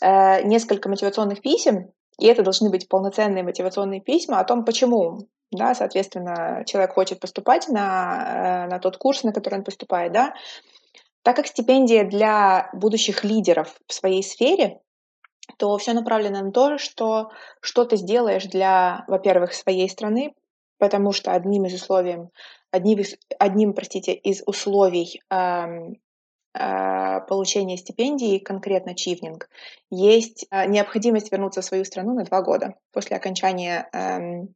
э, 0.00 0.42
несколько 0.44 0.88
мотивационных 0.88 1.40
писем, 1.40 1.90
и 2.18 2.26
это 2.26 2.42
должны 2.42 2.70
быть 2.70 2.88
полноценные 2.88 3.42
мотивационные 3.42 4.00
письма 4.00 4.38
о 4.38 4.44
том, 4.44 4.64
почему, 4.64 5.28
да, 5.50 5.74
соответственно, 5.74 6.62
человек 6.66 6.94
хочет 6.94 7.18
поступать 7.18 7.68
на, 7.68 8.66
э, 8.66 8.70
на 8.70 8.78
тот 8.78 8.96
курс, 8.96 9.24
на 9.24 9.32
который 9.32 9.56
он 9.56 9.64
поступает, 9.64 10.12
да. 10.12 10.34
Так 11.22 11.36
как 11.36 11.46
стипендия 11.46 12.04
для 12.04 12.70
будущих 12.72 13.24
лидеров 13.24 13.74
в 13.88 13.94
своей 13.94 14.22
сфере, 14.22 14.80
то 15.58 15.76
все 15.78 15.92
направлено 15.92 16.42
на 16.42 16.52
то, 16.52 16.78
что 16.78 17.30
что 17.60 17.84
ты 17.84 17.96
сделаешь 17.96 18.44
для, 18.44 19.04
во-первых, 19.08 19.54
своей 19.54 19.88
страны, 19.88 20.34
потому 20.78 21.12
что 21.12 21.32
одним 21.32 21.66
из 21.66 21.74
условий, 21.74 22.28
одним, 22.70 22.98
из, 23.00 23.16
одним 23.38 23.72
простите, 23.72 24.14
из 24.14 24.42
условий 24.46 25.20
эм, 25.30 26.00
э, 26.54 27.20
получения 27.28 27.76
стипендии, 27.76 28.38
конкретно 28.38 28.94
чивнинг, 28.94 29.48
есть 29.90 30.46
э, 30.50 30.66
необходимость 30.66 31.32
вернуться 31.32 31.60
в 31.60 31.64
свою 31.64 31.84
страну 31.84 32.14
на 32.14 32.24
два 32.24 32.42
года 32.42 32.74
после 32.92 33.16
окончания 33.16 33.88
э, 33.92 34.46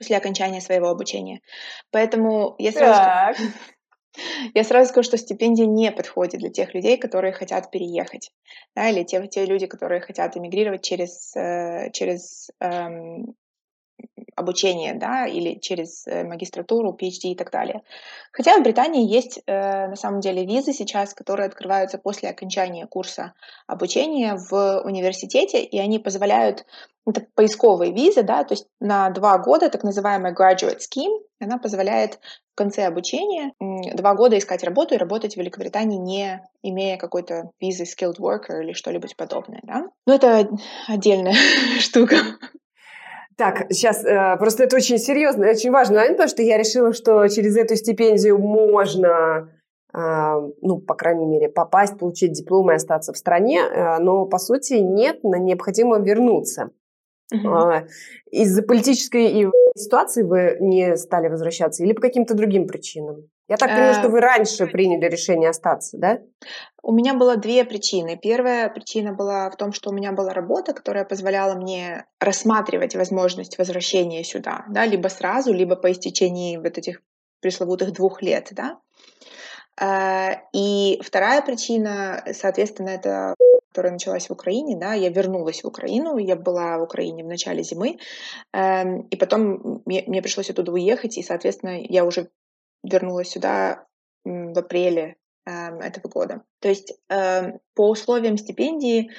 после 0.00 0.16
окончания 0.16 0.62
своего 0.62 0.88
обучения. 0.88 1.42
Поэтому 1.90 2.56
я 2.58 2.72
сразу, 2.72 3.44
я 4.54 4.64
сразу 4.64 4.88
скажу, 4.88 5.04
что 5.04 5.18
стипендия 5.18 5.66
не 5.66 5.92
подходит 5.92 6.40
для 6.40 6.50
тех 6.50 6.74
людей, 6.74 6.96
которые 6.96 7.32
хотят 7.32 7.70
переехать, 7.70 8.32
да, 8.74 8.88
или 8.88 9.04
те, 9.04 9.26
те 9.28 9.44
люди, 9.44 9.66
которые 9.66 10.00
хотят 10.00 10.36
эмигрировать 10.36 10.82
через, 10.82 11.36
э, 11.36 11.90
через 11.92 12.48
эм, 12.60 13.34
обучение, 14.36 14.94
да, 14.94 15.26
или 15.26 15.58
через 15.58 16.06
э, 16.06 16.24
магистратуру, 16.24 16.96
PhD 17.00 17.30
и 17.30 17.34
так 17.34 17.50
далее. 17.50 17.82
Хотя 18.32 18.58
в 18.58 18.62
Британии 18.62 19.06
есть 19.06 19.40
э, 19.46 19.88
на 19.88 19.96
самом 19.96 20.20
деле 20.20 20.44
визы 20.44 20.72
сейчас, 20.72 21.14
которые 21.14 21.46
открываются 21.46 21.98
после 21.98 22.30
окончания 22.30 22.86
курса 22.86 23.34
обучения 23.66 24.36
в 24.36 24.80
университете, 24.82 25.62
и 25.62 25.78
они 25.78 25.98
позволяют, 25.98 26.64
это 27.06 27.26
поисковые 27.34 27.92
визы, 27.92 28.22
да, 28.22 28.44
то 28.44 28.54
есть 28.54 28.66
на 28.80 29.10
два 29.10 29.38
года, 29.38 29.68
так 29.68 29.84
называемая 29.84 30.34
graduate 30.34 30.78
scheme, 30.78 31.20
она 31.40 31.58
позволяет 31.58 32.18
в 32.52 32.56
конце 32.56 32.84
обучения 32.84 33.52
два 33.58 34.14
года 34.14 34.36
искать 34.36 34.62
работу 34.62 34.94
и 34.94 34.98
работать 34.98 35.34
в 35.34 35.38
Великобритании, 35.38 35.96
не 35.96 36.42
имея 36.62 36.98
какой-то 36.98 37.50
визы 37.58 37.84
skilled 37.84 38.18
worker 38.18 38.62
или 38.62 38.74
что-либо 38.74 39.08
подобное, 39.16 39.60
да. 39.62 39.86
Но 40.06 40.14
это 40.14 40.50
отдельная 40.86 41.34
штука. 41.78 42.16
Так, 43.40 43.68
сейчас, 43.70 44.04
э, 44.04 44.36
просто 44.36 44.64
это 44.64 44.76
очень 44.76 44.98
серьезно, 44.98 45.48
очень 45.48 45.70
важно, 45.70 45.94
наверное, 45.94 46.16
потому 46.16 46.28
что 46.28 46.42
я 46.42 46.58
решила, 46.58 46.92
что 46.92 47.26
через 47.28 47.56
эту 47.56 47.74
стипендию 47.74 48.36
можно, 48.36 49.48
э, 49.94 50.50
ну, 50.60 50.78
по 50.78 50.94
крайней 50.94 51.24
мере, 51.24 51.48
попасть, 51.48 51.98
получить 51.98 52.32
диплом 52.32 52.70
и 52.70 52.74
остаться 52.74 53.14
в 53.14 53.16
стране, 53.16 53.62
э, 53.62 53.98
но, 53.98 54.26
по 54.26 54.36
сути, 54.36 54.74
нет, 54.74 55.24
необходимо 55.24 55.98
вернуться. 56.00 56.68
Uh-huh. 57.32 57.86
Из-за 58.30 58.62
политической 58.62 59.50
ситуации 59.74 60.22
вы 60.22 60.58
не 60.60 60.96
стали 60.98 61.28
возвращаться 61.28 61.82
или 61.82 61.94
по 61.94 62.02
каким-то 62.02 62.34
другим 62.34 62.66
причинам? 62.66 63.30
Я 63.48 63.56
так 63.56 63.70
понимаю, 63.70 63.94
что 63.94 64.08
вы 64.10 64.20
раньше 64.20 64.66
приняли 64.66 65.06
решение 65.06 65.48
остаться, 65.48 65.96
да? 65.96 66.20
У 66.82 66.92
меня 66.92 67.14
было 67.14 67.36
две 67.36 67.64
причины. 67.64 68.18
Первая 68.20 68.68
причина 68.68 69.12
была 69.12 69.50
в 69.50 69.56
том, 69.56 69.72
что 69.72 69.90
у 69.90 69.92
меня 69.92 70.12
была 70.12 70.32
работа, 70.32 70.72
которая 70.72 71.04
позволяла 71.04 71.54
мне 71.54 72.06
рассматривать 72.18 72.94
возможность 72.94 73.58
возвращения 73.58 74.24
сюда, 74.24 74.64
да, 74.68 74.86
либо 74.86 75.08
сразу, 75.08 75.52
либо 75.52 75.76
по 75.76 75.92
истечении 75.92 76.56
вот 76.56 76.78
этих 76.78 77.02
пресловутых 77.40 77.92
двух 77.92 78.22
лет, 78.22 78.48
да. 78.52 78.78
Э, 79.80 80.40
и 80.52 81.00
вторая 81.02 81.42
причина, 81.42 82.24
соответственно, 82.32 82.90
это 82.90 83.34
которая 83.70 83.92
началась 83.92 84.28
в 84.28 84.32
Украине, 84.32 84.76
да, 84.76 84.94
я 84.94 85.10
вернулась 85.10 85.62
в 85.62 85.66
Украину, 85.68 86.18
я 86.18 86.34
была 86.34 86.78
в 86.78 86.82
Украине 86.82 87.22
в 87.22 87.28
начале 87.28 87.62
зимы, 87.62 87.98
эм, 88.52 89.02
и 89.02 89.16
потом 89.16 89.82
мне, 89.86 90.22
пришлось 90.22 90.50
оттуда 90.50 90.72
уехать, 90.72 91.16
и, 91.16 91.22
соответственно, 91.22 91.80
я 91.80 92.04
уже 92.04 92.30
вернулась 92.82 93.28
сюда 93.28 93.86
в 94.24 94.58
апреле 94.58 95.16
этого 95.46 96.08
года. 96.08 96.42
То 96.60 96.68
есть 96.68 96.92
эм, 97.08 97.60
по 97.74 97.88
условиям 97.88 98.36
стипендии 98.36 99.10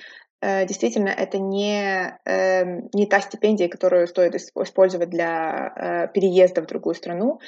э, 0.42 0.66
действительно 0.66 1.10
это 1.10 1.38
не, 1.40 2.20
эм, 2.26 2.90
не 2.94 3.06
та 3.06 3.22
стипендия, 3.22 3.68
которую 3.70 4.08
стоит 4.08 4.36
использовать 4.36 5.10
для 5.10 5.74
э, 5.76 6.14
переезда 6.14 6.62
в 6.62 6.68
другую 6.68 6.96
страну. 6.96 7.40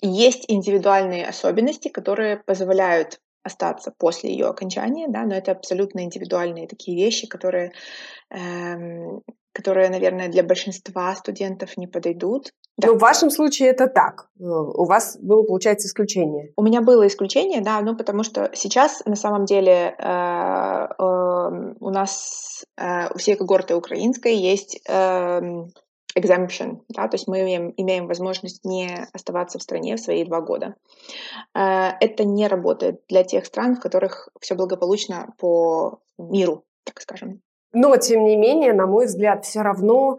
Есть 0.00 0.44
индивидуальные 0.48 1.26
особенности, 1.26 1.88
которые 1.88 2.36
позволяют 2.38 3.20
остаться 3.42 3.92
после 3.96 4.30
ее 4.30 4.46
окончания, 4.46 5.06
да, 5.08 5.24
но 5.24 5.34
это 5.34 5.52
абсолютно 5.52 6.00
индивидуальные 6.00 6.66
такие 6.66 6.96
вещи, 6.96 7.26
которые, 7.26 7.72
эм, 8.30 9.22
которые, 9.52 9.90
наверное, 9.90 10.28
для 10.28 10.42
большинства 10.42 11.14
студентов 11.14 11.76
не 11.76 11.86
подойдут. 11.86 12.52
Да. 12.76 12.88
Но 12.88 12.94
в 12.94 12.98
вашем 12.98 13.30
случае 13.30 13.68
это 13.68 13.86
так. 13.86 14.28
Э, 14.40 14.44
у 14.44 14.84
вас 14.84 15.16
было, 15.20 15.42
получается, 15.42 15.86
исключение. 15.86 16.52
У 16.56 16.62
меня 16.62 16.80
было 16.80 17.06
исключение, 17.06 17.60
да, 17.60 17.80
ну 17.80 17.96
потому 17.96 18.24
что 18.24 18.50
сейчас 18.54 19.02
на 19.06 19.16
самом 19.16 19.44
деле 19.44 19.94
э, 19.96 20.88
э, 20.98 21.74
у 21.80 21.90
нас 21.90 22.64
э, 22.76 23.12
у 23.14 23.18
всей 23.18 23.36
когорты 23.36 23.76
украинской 23.76 24.34
есть 24.34 24.80
э, 24.88 25.40
exemption, 26.18 26.80
да, 26.88 27.08
то 27.08 27.14
есть 27.14 27.28
мы 27.28 27.42
имеем, 27.42 27.74
имеем 27.76 28.06
возможность 28.06 28.64
не 28.64 29.06
оставаться 29.12 29.58
в 29.58 29.62
стране 29.62 29.96
в 29.96 30.00
свои 30.00 30.24
два 30.24 30.40
года. 30.40 30.74
Э, 31.54 31.90
это 32.00 32.24
не 32.24 32.48
работает 32.48 33.02
для 33.08 33.22
тех 33.22 33.46
стран, 33.46 33.76
в 33.76 33.80
которых 33.80 34.28
все 34.40 34.56
благополучно 34.56 35.32
по 35.38 36.00
миру, 36.18 36.64
так 36.84 37.00
скажем. 37.00 37.40
Но, 37.72 37.96
тем 37.96 38.24
не 38.24 38.36
менее, 38.36 38.72
на 38.72 38.86
мой 38.86 39.06
взгляд, 39.06 39.44
все 39.44 39.62
равно 39.62 40.18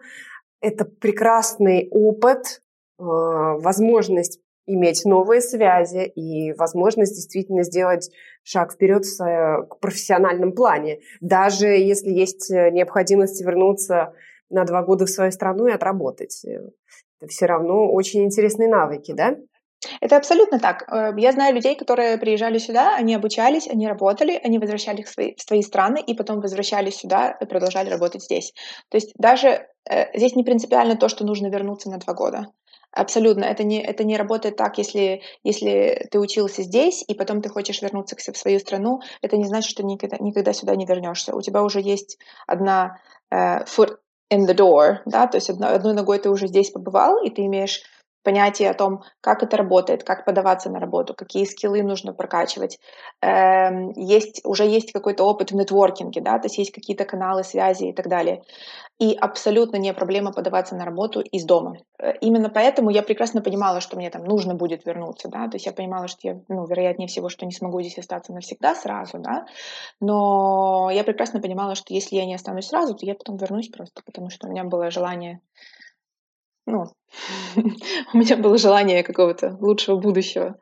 это 0.62 0.86
прекрасный 0.86 1.88
опыт, 1.92 2.62
э, 3.00 3.04
возможность 3.04 4.40
иметь 4.68 5.06
новые 5.06 5.42
связи 5.42 6.06
и 6.06 6.54
возможность 6.54 7.16
действительно 7.16 7.64
сделать 7.64 8.10
шаг 8.44 8.74
вперед 8.74 9.06
в 9.06 9.78
профессиональном 9.80 10.54
плане. 10.54 11.00
Даже 11.22 11.68
если 11.68 12.10
есть 12.10 12.50
э, 12.52 12.72
необходимость 12.72 13.44
вернуться 13.44 14.14
на 14.50 14.66
два 14.66 14.84
года 14.84 15.06
в 15.06 15.10
свою 15.10 15.32
страну 15.32 15.68
и 15.68 15.72
отработать. 15.72 16.44
Э, 16.46 16.70
это 17.20 17.30
все 17.30 17.46
равно 17.46 17.92
очень 17.92 18.24
интересные 18.24 18.70
навыки, 18.70 19.14
да? 19.14 19.38
Это 20.02 20.18
абсолютно 20.18 20.60
так. 20.60 20.88
Я 21.18 21.32
знаю 21.32 21.56
людей, 21.56 21.76
которые 21.76 22.18
приезжали 22.18 22.58
сюда, 22.58 22.96
они 22.96 23.16
обучались, 23.16 23.68
они 23.68 23.88
работали, 23.88 24.40
они 24.44 24.60
возвращались 24.60 25.06
в 25.06 25.14
свои, 25.14 25.36
в 25.36 25.42
свои 25.42 25.62
страны 25.62 26.02
и 26.06 26.14
потом 26.14 26.42
возвращались 26.42 26.96
сюда 26.96 27.32
и 27.32 27.46
продолжали 27.46 27.90
работать 27.90 28.24
здесь. 28.24 28.54
То 28.90 28.98
есть 28.98 29.14
даже 29.18 29.68
Э, 29.90 30.18
здесь 30.18 30.36
не 30.36 30.44
принципиально 30.44 30.96
то, 30.96 31.10
что 31.10 31.26
нужно 31.26 31.48
вернуться 31.48 31.90
на 31.90 31.98
два 31.98 32.14
года. 32.14 32.48
Абсолютно. 32.92 33.44
Это 33.44 33.64
не, 33.64 33.84
это 33.84 34.04
не 34.04 34.18
работает 34.18 34.56
так, 34.56 34.78
если, 34.78 35.22
если 35.44 36.08
ты 36.12 36.20
учился 36.20 36.64
здесь, 36.64 37.04
и 37.08 37.14
потом 37.14 37.42
ты 37.42 37.50
хочешь 37.50 37.82
вернуться 37.82 38.16
в 38.16 38.38
свою 38.38 38.60
страну, 38.60 39.02
это 39.22 39.38
не 39.38 39.46
значит, 39.46 39.70
что 39.70 39.84
никогда, 39.84 40.18
никогда 40.20 40.54
сюда 40.54 40.76
не 40.76 40.86
вернешься. 40.86 41.36
У 41.36 41.42
тебя 41.42 41.62
уже 41.62 41.82
есть 41.82 42.18
одна 42.48 43.02
uh, 43.34 43.66
foot 43.66 43.98
in 44.34 44.48
the 44.48 44.56
door, 44.56 45.00
да, 45.06 45.28
то 45.28 45.36
есть 45.36 45.50
одной, 45.50 45.76
одной 45.76 45.94
ногой 45.94 46.20
ты 46.20 46.30
уже 46.30 46.48
здесь 46.48 46.72
побывал, 46.72 47.22
и 47.22 47.30
ты 47.30 47.46
имеешь 47.46 47.82
понятие 48.26 48.70
о 48.70 48.74
том, 48.74 49.04
как 49.22 49.44
это 49.44 49.56
работает, 49.56 50.04
как 50.04 50.26
подаваться 50.26 50.70
на 50.70 50.80
работу, 50.80 51.14
какие 51.14 51.46
скиллы 51.46 51.84
нужно 51.84 52.12
прокачивать. 52.14 52.80
Эм, 53.22 53.92
есть, 53.96 54.42
уже 54.44 54.66
есть 54.66 54.92
какой-то 54.92 55.24
опыт 55.24 55.52
в 55.52 55.56
нетворкинге, 55.56 56.22
да, 56.22 56.38
то 56.40 56.48
есть 56.48 56.58
есть 56.58 56.72
какие-то 56.72 57.06
каналы 57.06 57.44
связи 57.44 57.86
и 57.86 57.94
так 57.94 58.10
далее. 58.10 58.42
И 59.00 59.14
абсолютно 59.14 59.78
не 59.78 59.94
проблема 59.94 60.34
подаваться 60.34 60.76
на 60.76 60.86
работу 60.86 61.22
из 61.22 61.46
дома. 61.46 61.78
Э, 62.00 62.14
именно 62.20 62.50
поэтому 62.50 62.90
я 62.90 63.04
прекрасно 63.04 63.42
понимала, 63.42 63.80
что 63.80 63.96
мне 63.96 64.10
там 64.10 64.24
нужно 64.24 64.56
будет 64.56 64.86
вернуться, 64.86 65.30
да, 65.30 65.48
то 65.48 65.56
есть 65.56 65.66
я 65.66 65.72
понимала, 65.72 66.08
что 66.08 66.20
я, 66.24 66.42
ну, 66.50 66.66
вероятнее 66.66 67.08
всего, 67.08 67.30
что 67.30 67.46
не 67.46 67.52
смогу 67.52 67.82
здесь 67.82 67.98
остаться 68.00 68.34
навсегда 68.34 68.76
сразу, 68.76 69.20
да, 69.20 69.46
но 70.02 70.90
я 70.92 71.04
прекрасно 71.04 71.42
понимала, 71.42 71.76
что 71.76 71.94
если 71.94 72.16
я 72.16 72.26
не 72.26 72.36
останусь 72.36 72.68
сразу, 72.68 72.96
то 72.96 73.06
я 73.06 73.16
потом 73.16 73.38
вернусь 73.38 73.70
просто, 73.70 74.02
потому 74.06 74.30
что 74.30 74.48
у 74.48 74.52
меня 74.52 74.64
было 74.64 74.92
желание 74.92 75.40
ну, 76.66 76.88
у 78.14 78.18
меня 78.18 78.38
было 78.38 78.58
желание 78.58 79.04
какого-то 79.04 79.58
лучшего 79.60 79.98
будущего. 79.98 80.58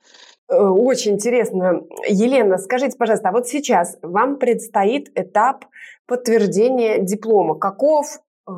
Э, 0.49 0.55
очень 0.55 1.13
интересно. 1.13 1.81
Елена, 2.07 2.57
скажите, 2.57 2.97
пожалуйста, 2.97 3.29
а 3.29 3.31
вот 3.31 3.47
сейчас 3.47 3.97
вам 4.01 4.37
предстоит 4.37 5.11
этап 5.15 5.65
подтверждения 6.05 6.99
диплома. 6.99 7.55
Каков 7.55 8.05
э, 8.47 8.51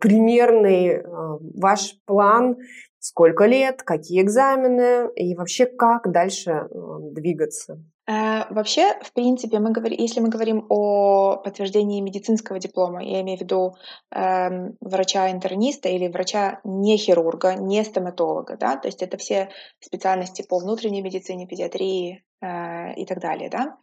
примерный 0.00 0.88
э, 0.88 1.02
ваш 1.04 1.96
план? 2.06 2.56
Сколько 2.98 3.44
лет, 3.44 3.82
какие 3.84 4.20
экзамены 4.20 5.08
и 5.14 5.36
вообще 5.36 5.66
как 5.66 6.10
дальше 6.10 6.50
э, 6.50 6.66
двигаться? 7.12 7.78
Э, 8.08 8.44
вообще, 8.50 8.94
в 9.02 9.12
принципе, 9.12 9.58
мы 9.58 9.72
говорим, 9.72 9.98
если 9.98 10.20
мы 10.20 10.28
говорим 10.28 10.64
о 10.68 11.36
подтверждении 11.36 12.00
медицинского 12.00 12.60
диплома, 12.60 13.02
я 13.02 13.20
имею 13.22 13.38
в 13.38 13.40
виду 13.40 13.74
э, 14.14 14.70
врача-интерниста 14.80 15.88
или 15.88 16.06
врача 16.06 16.60
не 16.62 16.96
хирурга, 16.98 17.54
не 17.54 17.82
стоматолога, 17.84 18.56
да, 18.56 18.76
то 18.76 18.86
есть 18.86 19.02
это 19.02 19.16
все 19.16 19.50
специальности 19.80 20.46
по 20.48 20.58
внутренней 20.58 21.02
медицине, 21.02 21.48
педиатрии 21.48 22.24
э, 22.40 22.94
и 22.94 23.04
так 23.06 23.18
далее, 23.20 23.50
да, 23.50 23.76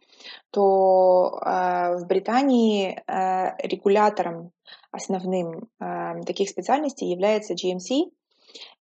то 0.50 1.38
э, 1.44 1.96
в 1.98 2.06
Британии 2.06 3.02
э, 3.06 3.66
регулятором 3.66 4.52
основным 4.90 5.68
э, 5.80 6.22
таких 6.24 6.48
специальностей 6.48 7.10
является 7.10 7.52
GMC, 7.52 8.10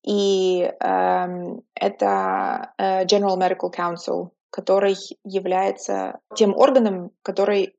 и 0.03 0.61
э, 0.63 1.27
это 1.73 2.73
General 2.77 3.37
Medical 3.39 3.73
Council 3.75 4.29
который 4.51 4.95
является 5.23 6.19
тем 6.35 6.55
органом, 6.55 7.11
который 7.23 7.73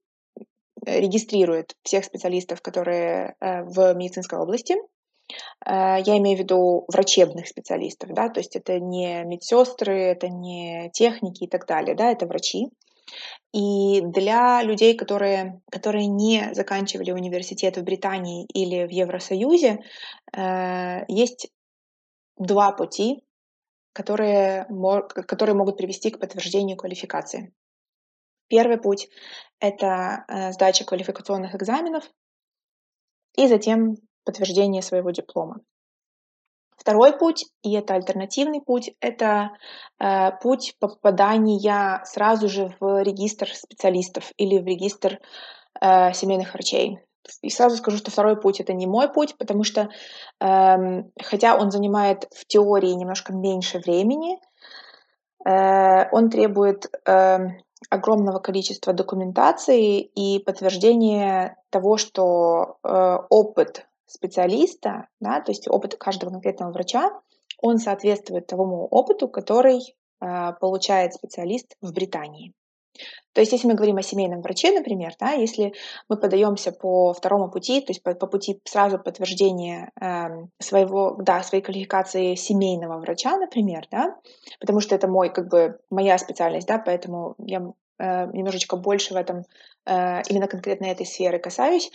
э, 0.85 1.01
регистрирует 1.01 1.77
всех 1.83 2.05
специалистов, 2.05 2.63
которые 2.63 3.37
э, 3.41 3.63
в 3.63 3.95
медицинской 3.95 4.39
области. 4.39 4.75
Э, 5.65 6.01
я 6.05 6.19
имею 6.19 6.39
в 6.39 6.41
виду 6.41 6.85
врачебных 6.89 7.47
специалистов, 7.47 8.11
да, 8.15 8.31
то 8.31 8.41
есть 8.41 8.57
это 8.57 8.81
не 8.81 9.23
медсестры, 9.25 9.97
это 10.01 10.29
не 10.29 10.91
техники 10.93 11.45
и 11.45 11.49
так 11.49 11.67
далее, 11.67 11.95
да, 11.95 12.11
это 12.11 12.27
врачи. 12.27 12.69
И 13.53 14.01
для 14.01 14.63
людей, 14.63 14.97
которые, 14.97 15.61
которые 15.71 16.07
не 16.07 16.55
заканчивали 16.55 17.11
университет 17.11 17.77
в 17.77 17.83
Британии 17.83 18.47
или 18.47 18.87
в 18.87 18.91
Евросоюзе, 18.91 19.81
есть 21.09 21.51
два 22.39 22.73
пути 22.73 23.23
которые, 23.93 24.67
которые 25.27 25.55
могут 25.55 25.77
привести 25.77 26.11
к 26.11 26.19
подтверждению 26.19 26.77
квалификации. 26.77 27.53
Первый 28.49 28.79
путь— 28.79 29.09
это 29.61 30.25
э, 30.29 30.53
сдача 30.53 30.85
квалификационных 30.85 31.55
экзаменов 31.55 32.05
и 33.35 33.47
затем 33.47 33.97
подтверждение 34.25 34.83
своего 34.83 35.11
диплома. 35.11 35.61
Второй 36.77 37.17
путь, 37.17 37.47
и 37.63 37.73
это 37.75 37.95
альтернативный 37.95 38.61
путь, 38.61 38.91
это 39.01 39.53
э, 39.99 40.33
путь 40.43 40.75
попадания 40.81 42.03
сразу 42.05 42.49
же 42.49 42.75
в 42.81 43.03
регистр 43.03 43.49
специалистов 43.55 44.33
или 44.37 44.59
в 44.59 44.67
регистр 44.67 45.21
э, 45.81 46.13
семейных 46.13 46.55
врачей. 46.55 46.99
И 47.41 47.51
сразу 47.51 47.77
скажу, 47.77 47.97
что 47.97 48.11
второй 48.11 48.41
путь 48.41 48.61
это 48.61 48.73
не 48.73 48.87
мой 48.87 49.13
путь, 49.13 49.37
потому 49.39 49.65
что 49.65 49.89
эм, 50.41 51.11
хотя 51.21 51.57
он 51.57 51.71
занимает 51.71 52.29
в 52.35 52.47
теории 52.47 52.91
немножко 52.91 53.33
меньше 53.33 53.79
времени, 53.79 54.39
э, 55.47 56.09
он 56.11 56.31
требует 56.31 56.87
э, 57.07 57.39
огромного 57.91 58.39
количества 58.39 58.93
документации 58.93 60.01
и 60.01 60.39
подтверждения 60.41 61.57
того, 61.71 61.97
что 61.97 62.79
э, 62.83 63.17
опыт 63.29 63.87
специалиста, 64.07 65.09
да, 65.21 65.41
то 65.41 65.53
есть 65.53 65.69
опыт 65.69 65.97
каждого 65.97 66.31
конкретного 66.31 66.73
врача, 66.73 67.11
он 67.61 67.79
соответствует 67.79 68.47
тому 68.47 68.87
опыту, 68.91 69.29
который 69.29 69.81
э, 70.21 70.53
получает 70.61 71.15
специалист 71.15 71.77
в 71.81 71.93
Британии. 71.93 72.53
То 73.33 73.41
есть, 73.41 73.53
если 73.53 73.67
мы 73.67 73.75
говорим 73.75 73.97
о 73.97 74.03
семейном 74.03 74.43
враче, 74.43 74.73
например, 74.73 75.15
да, 75.19 75.33
если 75.33 75.73
мы 76.09 76.19
подаемся 76.19 76.71
по 76.71 77.15
второму 77.15 77.51
пути, 77.51 77.81
то 77.81 77.91
есть 77.91 78.03
по, 78.03 78.15
по 78.15 78.27
пути 78.27 78.61
сразу 78.65 78.99
подтверждения 78.99 79.91
э, 80.01 80.29
своего, 80.59 81.17
да, 81.19 81.43
своей 81.43 81.63
квалификации 81.63 82.35
семейного 82.35 82.99
врача, 82.99 83.37
например, 83.37 83.87
да, 83.91 84.17
потому 84.61 84.81
что 84.81 84.95
это 84.95 85.09
мой, 85.09 85.33
как 85.33 85.49
бы, 85.49 85.79
моя 85.91 86.19
специальность, 86.19 86.69
да, 86.69 86.79
поэтому 86.79 87.35
я 87.39 87.63
э, 87.99 88.27
немножечко 88.33 88.77
больше 88.77 89.15
в 89.15 89.17
этом, 89.17 89.45
э, 89.87 90.23
именно 90.29 90.47
конкретно 90.47 90.87
этой 90.87 91.07
сферы 91.07 91.39
касаюсь. 91.39 91.91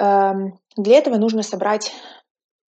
Э, 0.00 0.32
для 0.76 0.96
этого 0.96 1.16
нужно 1.16 1.42
собрать 1.42 1.92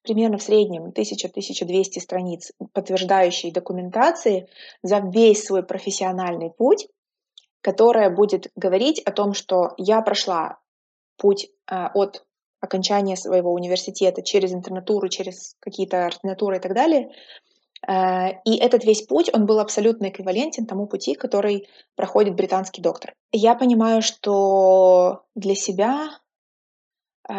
примерно 0.02 0.36
в 0.38 0.42
среднем 0.42 0.90
1000-1200 0.90 2.00
страниц 2.00 2.52
подтверждающей 2.72 3.50
документации 3.50 4.48
за 4.82 4.98
весь 4.98 5.44
свой 5.44 5.62
профессиональный 5.64 6.50
путь, 6.50 6.86
которая 7.66 8.10
будет 8.10 8.52
говорить 8.54 9.00
о 9.00 9.10
том, 9.10 9.34
что 9.34 9.74
я 9.76 10.00
прошла 10.00 10.60
путь 11.16 11.48
э, 11.68 11.74
от 11.94 12.24
окончания 12.60 13.16
своего 13.16 13.52
университета 13.52 14.22
через 14.22 14.52
интернатуру, 14.52 15.08
через 15.08 15.56
какие-то 15.58 16.06
ординатуры 16.06 16.58
и 16.58 16.60
так 16.60 16.74
далее. 16.74 17.10
Э, 17.88 18.40
и 18.44 18.56
этот 18.56 18.84
весь 18.84 19.02
путь, 19.02 19.30
он 19.34 19.46
был 19.46 19.58
абсолютно 19.58 20.10
эквивалентен 20.10 20.66
тому 20.66 20.86
пути, 20.86 21.16
который 21.16 21.66
проходит 21.96 22.36
британский 22.36 22.82
доктор. 22.82 23.14
Я 23.32 23.56
понимаю, 23.56 24.00
что 24.00 25.24
для 25.34 25.56
себя, 25.56 26.10
э, 27.28 27.32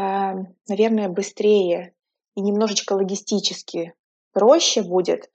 наверное, 0.67 1.07
быстрее 1.07 1.93
и 2.35 2.41
немножечко 2.41 2.91
логистически 2.95 3.93
проще 4.33 4.81
будет 4.81 5.29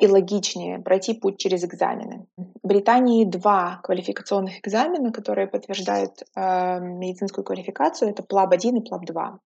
и 0.00 0.06
логичнее 0.06 0.78
пройти 0.78 1.12
путь 1.12 1.38
через 1.38 1.62
экзамены. 1.64 2.26
В 2.36 2.66
Британии 2.66 3.24
два 3.24 3.80
квалификационных 3.82 4.60
экзамена, 4.60 5.12
которые 5.12 5.46
подтверждают 5.46 6.22
э, 6.34 6.80
медицинскую 6.80 7.44
квалификацию. 7.44 8.10
Это 8.10 8.22
PLAB-1 8.22 8.78
и 8.78 8.88
PLAB-2. 8.88 9.38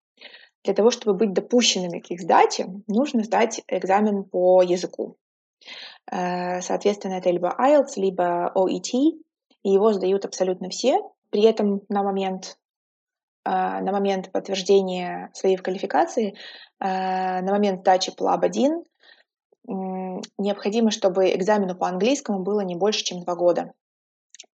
для 0.65 0.75
того, 0.75 0.91
чтобы 0.93 1.15
быть 1.15 1.33
допущенными 1.33 1.99
к 1.99 2.11
их 2.13 2.21
сдаче, 2.21 2.67
нужно 2.87 3.25
сдать 3.25 3.63
экзамен 3.67 4.23
по 4.23 4.63
языку. 4.63 5.17
Э, 6.11 6.61
соответственно, 6.61 7.15
это 7.15 7.31
либо 7.31 7.57
IELTS, 7.59 7.95
либо 7.97 8.53
OET, 8.55 8.93
и 8.93 9.71
его 9.71 9.93
сдают 9.93 10.25
абсолютно 10.25 10.69
все. 10.69 11.01
При 11.31 11.43
этом 11.43 11.83
на 11.89 12.03
момент, 12.03 12.59
э, 13.45 13.51
на 13.51 13.91
момент 13.91 14.31
подтверждения 14.31 15.31
своей 15.35 15.57
квалификации, 15.57 16.35
э, 16.79 17.41
на 17.41 17.51
момент 17.53 17.81
сдачи 17.81 18.13
PLAB-1 18.17 18.85
необходимо, 20.39 20.91
чтобы 20.91 21.35
экзамену 21.35 21.75
по 21.75 21.89
английскому 21.89 22.43
было 22.43 22.61
не 22.61 22.77
больше, 22.77 23.05
чем 23.05 23.21
два 23.21 23.35
года. 23.35 23.73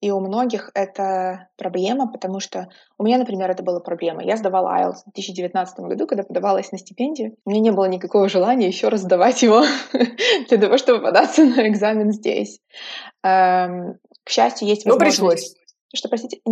И 0.01 0.13
у 0.13 0.21
многих 0.21 0.71
это 0.75 1.49
проблема, 1.57 2.11
потому 2.11 2.39
что 2.39 2.69
у 2.99 3.05
меня, 3.05 3.19
например, 3.19 3.51
это 3.51 3.65
была 3.65 3.81
проблема. 3.81 4.23
Я 4.23 4.37
сдавала 4.37 4.69
IELTS 4.79 5.01
в 5.07 5.13
2019 5.13 5.81
году, 5.81 6.07
когда 6.07 6.23
подавалась 6.23 6.71
на 6.71 6.79
стипендию. 6.79 7.37
У 7.45 7.51
меня 7.51 7.61
не 7.61 7.73
было 7.73 7.87
никакого 7.87 8.29
желания 8.29 8.69
еще 8.69 8.89
раз 8.89 9.01
сдавать 9.01 9.43
его 9.43 9.65
для 10.49 10.59
того, 10.59 10.79
чтобы 10.79 11.03
податься 11.03 11.45
на 11.45 11.67
экзамен 11.69 12.13
здесь. 12.13 12.61
Эм, 13.25 13.99
к 14.23 14.31
счастью, 14.31 14.69
есть 14.69 14.87
возможность... 14.87 15.21
Ну, 15.21 15.27
пришлось. 15.29 15.55
Что, 15.93 16.09
простите? 16.09 16.37
Э, 16.37 16.51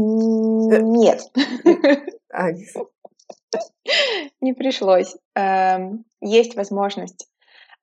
нет. 0.81 1.21
А, 2.33 2.49
не 4.41 4.55
пришлось. 4.55 5.15
Эм, 5.37 6.05
есть 6.21 6.57
возможность, 6.57 7.29
э, 7.29 7.36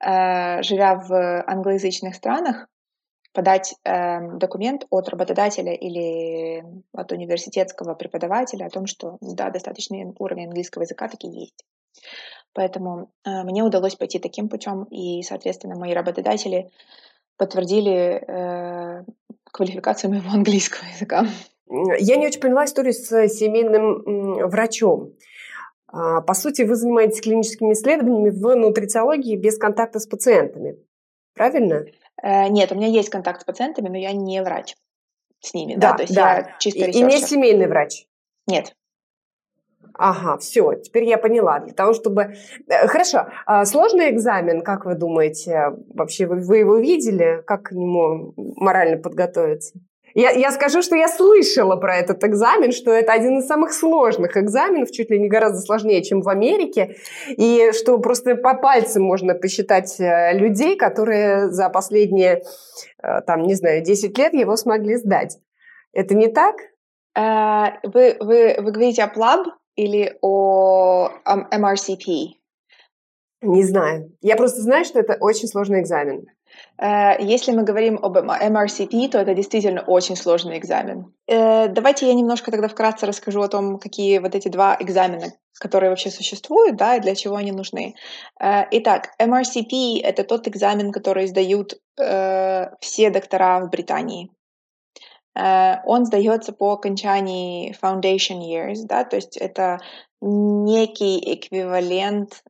живя 0.03 0.95
в 0.95 1.43
англоязычных 1.47 2.15
странах, 2.15 2.67
подать 3.33 3.75
э, 3.83 4.37
документ 4.37 4.85
от 4.89 5.09
работодателя 5.09 5.73
или 5.73 6.63
от 6.93 7.11
университетского 7.11 7.95
преподавателя 7.95 8.65
о 8.65 8.69
том, 8.69 8.85
что 8.85 9.17
да, 9.21 9.49
достаточный 9.49 10.05
уровень 10.19 10.45
английского 10.45 10.83
языка 10.83 11.07
таки 11.07 11.27
есть. 11.27 11.65
Поэтому 12.53 13.11
э, 13.25 13.43
мне 13.43 13.63
удалось 13.63 13.95
пойти 13.95 14.19
таким 14.19 14.49
путем, 14.49 14.83
и, 14.85 15.23
соответственно, 15.23 15.75
мои 15.75 15.93
работодатели 15.93 16.69
подтвердили 17.37 18.23
э, 18.27 19.03
квалификацию 19.51 20.11
моего 20.11 20.29
английского 20.29 20.85
языка. 20.85 21.25
Я 21.67 22.17
не 22.17 22.27
очень 22.27 22.39
поняла 22.39 22.65
историю 22.65 22.93
с 22.93 23.07
семейным 23.29 24.47
врачом. 24.47 25.13
А, 25.93 26.21
по 26.21 26.33
сути, 26.33 26.63
вы 26.63 26.75
занимаетесь 26.75 27.21
клиническими 27.21 27.73
исследованиями 27.73 28.31
в 28.31 28.55
нутрициологии 28.55 29.37
без 29.37 29.59
контакта 29.59 29.99
с 29.99 30.07
пациентами. 30.07 30.75
Правильно? 31.35 31.85
Э, 32.21 32.47
нет, 32.49 32.71
у 32.71 32.75
меня 32.75 32.87
есть 32.87 33.09
контакт 33.09 33.41
с 33.41 33.43
пациентами, 33.43 33.89
но 33.89 33.97
я 33.97 34.11
не 34.11 34.41
врач 34.41 34.75
с 35.39 35.53
ними. 35.53 35.75
Да, 35.75 35.91
да 35.91 35.97
то 35.97 36.03
есть 36.03 36.15
да. 36.15 36.35
я 36.35 36.55
чисто 36.57 36.85
И, 36.85 36.91
и 36.91 37.01
не 37.03 37.19
семейный 37.19 37.67
врач? 37.67 38.07
Нет. 38.47 38.75
Ага, 39.93 40.39
все, 40.39 40.73
теперь 40.73 41.03
я 41.03 41.19
поняла. 41.19 41.59
Для 41.59 41.73
того, 41.75 41.93
чтобы... 41.93 42.33
Э, 42.67 42.87
хорошо, 42.87 43.27
а 43.45 43.63
сложный 43.63 44.09
экзамен, 44.09 44.63
как 44.63 44.85
вы 44.85 44.95
думаете? 44.95 45.73
Вообще, 45.93 46.25
вы, 46.25 46.39
вы 46.39 46.57
его 46.57 46.77
видели? 46.77 47.43
Как 47.45 47.65
к 47.67 47.71
нему 47.71 48.33
морально 48.35 48.97
подготовиться? 48.97 49.77
Я, 50.13 50.31
я 50.31 50.51
скажу, 50.51 50.81
что 50.81 50.95
я 50.95 51.07
слышала 51.07 51.75
про 51.75 51.95
этот 51.95 52.23
экзамен, 52.23 52.71
что 52.71 52.91
это 52.91 53.13
один 53.13 53.39
из 53.39 53.47
самых 53.47 53.73
сложных 53.73 54.37
экзаменов, 54.37 54.91
чуть 54.91 55.09
ли 55.09 55.19
не 55.19 55.27
гораздо 55.27 55.59
сложнее, 55.59 56.03
чем 56.03 56.21
в 56.21 56.29
Америке, 56.29 56.97
и 57.27 57.71
что 57.73 57.97
просто 57.97 58.35
по 58.35 58.53
пальцам 58.53 59.03
можно 59.03 59.33
посчитать 59.33 59.99
э, 59.99 60.33
людей, 60.33 60.75
которые 60.75 61.49
за 61.49 61.69
последние, 61.69 62.43
э, 63.01 63.21
там, 63.25 63.41
не 63.43 63.55
знаю, 63.55 63.83
10 63.83 64.17
лет 64.17 64.33
его 64.33 64.55
смогли 64.55 64.97
сдать. 64.97 65.39
Это 65.93 66.13
не 66.13 66.27
так? 66.27 66.57
Э, 67.17 67.79
вы, 67.83 68.15
вы, 68.19 68.55
вы 68.59 68.71
говорите 68.71 69.03
о 69.03 69.11
PLAB 69.11 69.45
или 69.75 70.15
о 70.21 71.09
MRCP? 71.25 72.35
Не 73.41 73.63
знаю. 73.63 74.11
Я 74.21 74.37
просто 74.37 74.61
знаю, 74.61 74.85
что 74.85 74.99
это 74.99 75.17
очень 75.19 75.47
сложный 75.47 75.81
экзамен. 75.81 76.27
Э, 76.77 77.15
если 77.19 77.51
мы 77.51 77.63
говорим 77.63 77.99
об 78.01 78.17
MRCP, 78.17 79.09
то 79.09 79.19
это 79.19 79.33
действительно 79.33 79.81
очень 79.81 80.15
сложный 80.15 80.57
экзамен. 80.57 81.13
Э, 81.27 81.67
давайте 81.67 82.07
я 82.07 82.13
немножко 82.13 82.51
тогда 82.51 82.67
вкратце 82.67 83.05
расскажу 83.05 83.41
о 83.41 83.47
том, 83.47 83.79
какие 83.79 84.19
вот 84.19 84.35
эти 84.35 84.47
два 84.49 84.75
экзамена, 84.79 85.33
которые 85.59 85.89
вообще 85.89 86.09
существуют, 86.09 86.75
да, 86.75 86.95
и 86.95 86.99
для 86.99 87.15
чего 87.15 87.35
они 87.35 87.51
нужны. 87.51 87.95
Э, 88.39 88.63
итак, 88.71 89.11
MRCP— 89.19 90.01
это 90.03 90.23
тот 90.23 90.47
экзамен, 90.47 90.91
который 90.91 91.27
сдают 91.27 91.75
все 92.79 93.11
доктора 93.11 93.59
в 93.59 93.69
Британии. 93.69 94.31
Он 95.35 96.05
сдается 96.05 96.51
по 96.51 96.71
окончании 96.71 97.75
foundation 97.79 98.39
years, 98.39 98.85
да, 98.85 99.03
то 99.03 99.15
есть 99.15 99.37
это 99.37 99.77
некий 100.21 101.19
эквивалент 101.35 102.43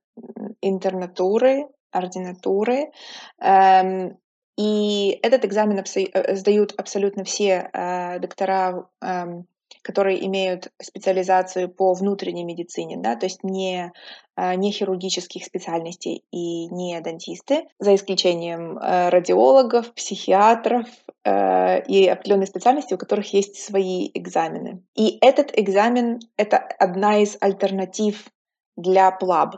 интернатуры 0.61 1.67
ординатуры. 1.93 2.91
Эм, 3.39 4.17
и 4.57 5.19
этот 5.23 5.45
экзамен 5.45 5.79
э, 5.79 6.35
сдают 6.35 6.73
абсолютно 6.77 7.23
все 7.23 7.69
э, 7.73 8.19
доктора, 8.19 8.87
эм, 9.01 9.47
которые 9.81 10.25
имеют 10.27 10.71
специализацию 10.81 11.67
по 11.67 11.93
внутренней 11.93 12.43
медицине, 12.43 12.97
да, 12.97 13.15
то 13.15 13.25
есть 13.25 13.43
не, 13.43 13.91
э, 14.37 14.55
не 14.55 14.71
хирургических 14.71 15.43
специальностей 15.43 16.23
и 16.31 16.67
не 16.67 17.01
дантисты, 17.01 17.65
за 17.79 17.95
исключением 17.95 18.77
радиологов, 18.77 19.93
психиатров 19.93 20.87
и 21.25 22.07
определенных 22.07 22.49
специальностей, 22.49 22.95
у 22.95 22.99
которых 22.99 23.33
есть 23.33 23.55
свои 23.55 24.11
экзамены. 24.13 24.83
И 24.93 25.17
этот 25.21 25.57
экзамен— 25.57 26.19
это 26.37 26.57
одна 26.57 27.19
из 27.19 27.37
альтернатив 27.39 28.27
для 28.75 29.09
ПЛАБ. 29.11 29.57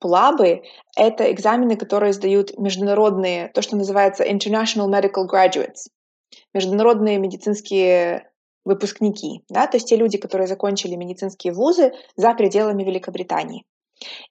Плабы— 0.00 0.62
это 0.96 1.30
экзамены, 1.32 1.76
которые 1.76 2.12
сдают 2.12 2.56
международные, 2.58 3.48
то, 3.48 3.62
что 3.62 3.76
называется 3.76 4.24
International 4.24 4.88
Medical 4.88 5.26
Graduates, 5.26 5.88
международные 6.54 7.18
медицинские 7.18 8.30
выпускники, 8.64 9.42
да, 9.48 9.66
то 9.66 9.76
есть 9.76 9.88
те 9.88 9.96
люди, 9.96 10.18
которые 10.18 10.46
закончили 10.46 10.94
медицинские 10.94 11.52
вузы 11.52 11.92
за 12.16 12.34
пределами 12.34 12.84
Великобритании. 12.84 13.64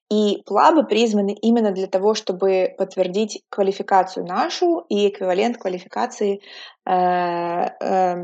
И 0.09 0.41
плабы 0.45 0.83
призваны 0.83 1.35
именно 1.41 1.71
для 1.71 1.87
того, 1.87 2.13
чтобы 2.13 2.73
подтвердить 2.77 3.43
квалификацию 3.49 4.25
нашу 4.25 4.85
и 4.87 5.09
эквивалент 5.09 5.57
квалификации 5.57 6.39
э, 6.85 6.91
э, 6.91 8.15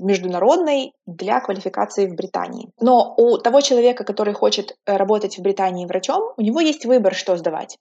международной 0.00 0.92
для 1.06 1.40
квалификации 1.40 2.06
в 2.06 2.14
Британии. 2.14 2.70
Но 2.80 3.14
у 3.16 3.38
того 3.38 3.60
человека, 3.60 4.04
который 4.04 4.34
хочет 4.34 4.76
работать 4.86 5.38
в 5.38 5.42
Британии 5.42 5.86
врачом, 5.86 6.32
у 6.36 6.42
него 6.42 6.60
есть 6.60 6.84
выбор, 6.84 7.14
что 7.14 7.36
сдавать. 7.36 7.78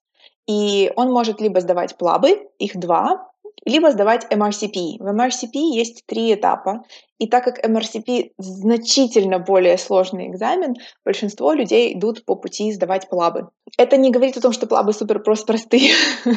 И 0.48 0.92
он 0.96 1.12
может 1.12 1.42
либо 1.42 1.60
сдавать 1.60 1.98
плабы, 1.98 2.48
их 2.58 2.78
два, 2.78 3.30
либо 3.66 3.92
сдавать 3.92 4.26
MRCP. 4.32 4.98
В 5.00 5.08
MRCP 5.08 5.58
есть 5.76 6.06
три 6.06 6.34
этапа, 6.34 6.84
и 7.18 7.28
так 7.28 7.44
как 7.44 7.66
MRCP 7.66 8.32
значительно 8.38 9.40
более 9.40 9.78
сложный 9.78 10.28
экзамен, 10.28 10.76
большинство 11.04 11.54
людей 11.54 11.94
идут 11.98 12.26
по 12.26 12.36
пути 12.36 12.72
сдавать 12.72 13.10
плабы. 13.10 13.50
Это 13.78 13.98
не 13.98 14.12
говорит 14.12 14.38
о 14.38 14.42
том, 14.42 14.52
что 14.52 14.68
плабы 14.68 14.94
супер 14.94 15.20
просто 15.20 15.48
простые. 15.48 15.92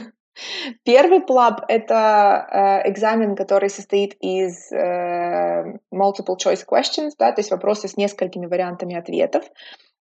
Первый 0.84 1.20
плаб— 1.20 1.64
это 1.68 2.82
э, 2.84 2.90
экзамен, 2.90 3.36
который 3.36 3.68
состоит 3.68 4.16
из 4.20 4.72
э, 4.72 5.78
multiple 5.92 6.36
choice 6.38 6.64
questions, 6.66 7.10
да, 7.18 7.32
то 7.32 7.40
есть 7.40 7.50
вопросы 7.50 7.88
с 7.88 7.96
несколькими 7.96 8.46
вариантами 8.46 8.96
ответов, 8.96 9.44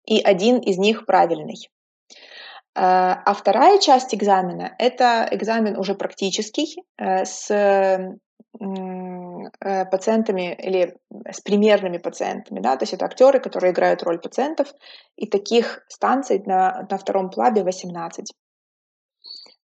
и 0.06 0.22
один 0.22 0.60
из 0.60 0.78
них 0.78 1.06
правильный. 1.06 1.70
А 2.82 3.34
вторая 3.34 3.78
часть 3.80 4.16
экзамена— 4.16 4.74
это 4.80 5.28
экзамен 5.32 5.78
уже 5.78 5.96
практический 5.96 6.82
э, 6.98 7.26
с 7.26 7.52
э, 7.52 8.16
пациентами 9.92 10.56
или 10.56 10.96
с 11.30 11.42
примерными 11.42 11.98
пациентами, 11.98 12.62
да, 12.62 12.78
то 12.78 12.84
есть 12.84 12.94
это 12.94 13.04
актеры, 13.04 13.42
которые 13.42 13.74
играют 13.74 14.02
роль 14.04 14.20
пациентов, 14.20 14.74
и 15.18 15.28
таких 15.28 15.84
станций 15.90 16.42
на, 16.46 16.88
на 16.90 16.98
втором 16.98 17.30
плабе 17.30 17.64
18. 17.64 18.32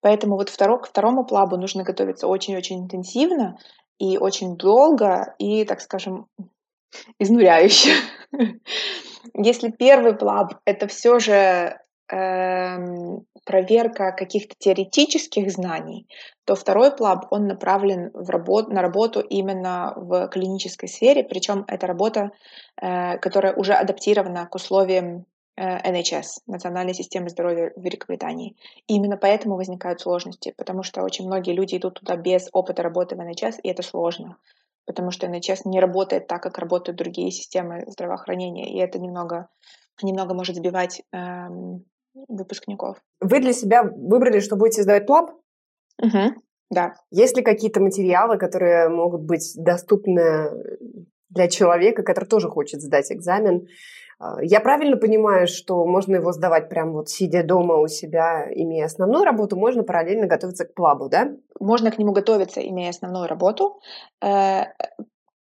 Поэтому 0.00 0.34
вот 0.34 0.48
второ, 0.48 0.78
к 0.78 0.88
второму 0.88 1.24
плабу 1.24 1.56
нужно 1.56 1.84
готовиться 1.84 2.26
очень-очень 2.26 2.80
интенсивно 2.80 3.58
и 3.98 4.18
очень 4.18 4.56
долго, 4.56 5.36
и, 5.38 5.64
так 5.64 5.80
скажем, 5.80 6.26
изнуряюще. 7.20 7.94
Если 9.34 9.70
первый 9.70 10.16
плаб— 10.16 10.54
это 10.64 10.88
все 10.88 11.20
же 11.20 11.78
проверка 12.06 14.12
каких-то 14.12 14.54
теоретических 14.58 15.50
знаний, 15.50 16.06
то 16.44 16.54
второй 16.54 16.94
плаб, 16.94 17.26
он 17.30 17.46
направлен 17.46 18.10
в 18.12 18.30
работ, 18.30 18.68
на 18.68 18.82
работу 18.82 19.20
именно 19.20 19.94
в 19.96 20.28
клинической 20.28 20.88
сфере, 20.88 21.24
причем 21.24 21.64
это 21.68 21.86
работа, 21.86 22.30
э, 22.80 23.18
которая 23.18 23.54
уже 23.54 23.74
адаптирована 23.74 24.46
к 24.46 24.54
условиям 24.54 25.26
э, 25.56 25.90
NHS, 25.90 26.42
Национальной 26.46 26.94
системы 26.94 27.28
здоровья 27.28 27.72
Великобритании. 27.76 28.56
И 28.86 28.94
именно 28.94 29.16
поэтому 29.16 29.56
возникают 29.56 30.00
сложности, 30.00 30.54
потому 30.56 30.82
что 30.82 31.02
очень 31.02 31.26
многие 31.26 31.54
люди 31.54 31.76
идут 31.76 32.00
туда 32.00 32.16
без 32.16 32.48
опыта 32.52 32.82
работы 32.82 33.16
в 33.16 33.20
NHS, 33.20 33.60
и 33.62 33.68
это 33.68 33.82
сложно, 33.82 34.36
потому 34.86 35.10
что 35.10 35.26
NHS 35.26 35.60
не 35.64 35.80
работает 35.80 36.26
так, 36.26 36.42
как 36.42 36.58
работают 36.58 36.98
другие 36.98 37.30
системы 37.30 37.84
здравоохранения, 37.88 38.70
и 38.70 38.78
это 38.78 38.98
немного, 38.98 39.48
немного 40.02 40.34
может 40.34 40.56
сбивать 40.56 41.02
эм, 41.12 41.84
выпускников. 42.28 42.98
Вы 43.20 43.40
для 43.40 43.52
себя 43.52 43.82
выбрали, 43.82 44.40
что 44.40 44.56
будете 44.56 44.82
сдавать 44.82 45.06
плаб? 45.06 45.30
Угу, 46.02 46.34
да. 46.70 46.94
Есть 47.10 47.36
ли 47.36 47.42
какие-то 47.42 47.80
материалы, 47.80 48.38
которые 48.38 48.88
могут 48.88 49.22
быть 49.22 49.52
доступны 49.56 50.50
для 51.28 51.48
человека, 51.48 52.02
который 52.02 52.26
тоже 52.26 52.48
хочет 52.48 52.80
сдать 52.80 53.10
экзамен? 53.12 53.66
А, 54.18 54.42
я 54.42 54.60
правильно 54.60 54.96
понимаю, 54.96 55.46
что 55.46 55.84
можно 55.84 56.16
его 56.16 56.32
сдавать 56.32 56.68
прямо 56.68 56.92
вот 56.92 57.08
сидя 57.08 57.42
дома 57.42 57.76
у 57.76 57.88
себя, 57.88 58.46
имея 58.50 58.86
основную 58.86 59.24
работу, 59.24 59.56
можно 59.56 59.82
параллельно 59.82 60.26
готовиться 60.26 60.64
к 60.64 60.74
плабу, 60.74 61.08
да? 61.08 61.32
Можно 61.60 61.90
к 61.90 61.98
нему 61.98 62.12
готовиться, 62.12 62.60
имея 62.60 62.90
основную 62.90 63.28
работу. 63.28 63.80
Э, 64.22 64.64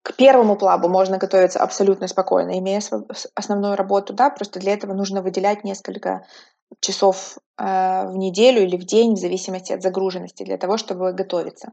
к 0.02 0.14
первому 0.16 0.56
плабу 0.56 0.88
можно 0.88 1.18
готовиться 1.18 1.58
абсолютно 1.58 2.06
спокойно, 2.06 2.56
имея 2.58 2.80
основную 3.34 3.74
работу, 3.74 4.12
да, 4.12 4.30
просто 4.30 4.60
для 4.60 4.72
этого 4.72 4.94
нужно 4.94 5.20
выделять 5.20 5.64
несколько 5.64 6.24
часов 6.80 7.38
э, 7.58 7.64
в 8.08 8.16
неделю 8.16 8.62
или 8.62 8.76
в 8.76 8.84
день, 8.84 9.14
в 9.14 9.18
зависимости 9.18 9.72
от 9.72 9.82
загруженности, 9.82 10.44
для 10.44 10.58
того, 10.58 10.76
чтобы 10.76 11.12
готовиться. 11.12 11.72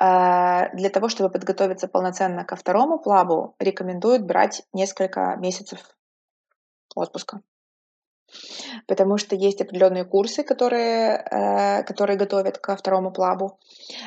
Э, 0.00 0.74
для 0.74 0.90
того, 0.90 1.08
чтобы 1.08 1.30
подготовиться 1.30 1.88
полноценно 1.88 2.44
ко 2.44 2.56
второму 2.56 2.98
плабу, 2.98 3.54
рекомендуют 3.58 4.22
брать 4.22 4.62
несколько 4.72 5.36
месяцев 5.36 5.80
отпуска. 6.94 7.40
Потому 8.86 9.18
что 9.18 9.36
есть 9.36 9.60
определенные 9.60 10.04
курсы, 10.04 10.42
которые, 10.42 11.24
э, 11.30 11.82
которые 11.84 12.16
готовят 12.16 12.58
ко 12.58 12.76
второму 12.76 13.10
плабу, 13.10 13.58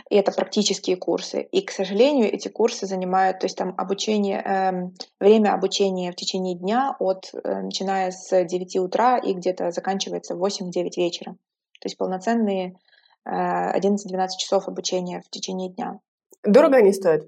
и 0.10 0.16
это 0.16 0.32
практические 0.32 0.98
курсы. 0.98 1.42
И, 1.42 1.62
к 1.62 1.72
сожалению, 1.72 2.32
эти 2.32 2.48
курсы 2.48 2.86
занимают, 2.86 3.40
то 3.40 3.46
есть 3.46 3.58
там 3.58 3.74
обучение, 3.78 4.42
эм, 4.42 4.94
время 5.20 5.54
обучения 5.54 6.12
в 6.12 6.16
течение 6.16 6.56
дня, 6.56 6.96
от, 7.00 7.30
э, 7.34 7.62
начиная 7.62 8.12
с 8.12 8.44
9 8.46 8.80
утра 8.80 9.18
и 9.18 9.34
где-то 9.34 9.72
заканчивается 9.72 10.36
в 10.36 10.40
8-9 10.40 10.98
вечера. 10.98 11.34
То 11.80 11.86
есть 11.86 11.98
полноценные 11.98 12.78
11-12 13.26 14.38
часов 14.38 14.68
обучения 14.68 15.22
в 15.22 15.30
течение 15.30 15.70
дня. 15.70 16.00
Дорого 16.44 16.78
они 16.78 16.94
стоят? 16.94 17.24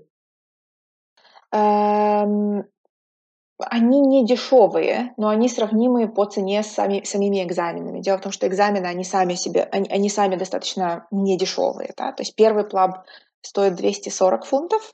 Они 3.69 3.99
не 4.01 4.25
дешевые, 4.25 5.13
но 5.17 5.29
они 5.29 5.49
сравнимые 5.49 6.07
по 6.07 6.25
цене 6.25 6.63
с 6.63 6.67
сами, 6.67 7.03
самими 7.03 7.43
экзаменами. 7.43 8.01
Дело 8.01 8.17
в 8.17 8.21
том, 8.21 8.31
что 8.31 8.47
экзамены, 8.47 8.85
они 8.85 9.03
сами 9.03 9.35
себе, 9.35 9.67
они, 9.71 9.89
они 9.89 10.09
сами 10.09 10.35
достаточно 10.35 11.07
не 11.11 11.37
дешевые. 11.37 11.93
Да? 11.97 12.11
То 12.11 12.21
есть 12.21 12.35
первый 12.35 12.63
плаб 12.63 13.05
стоит 13.41 13.75
240 13.75 14.45
фунтов, 14.45 14.93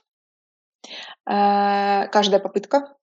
э, 1.29 2.07
каждая 2.07 2.39
попытка, 2.39 2.95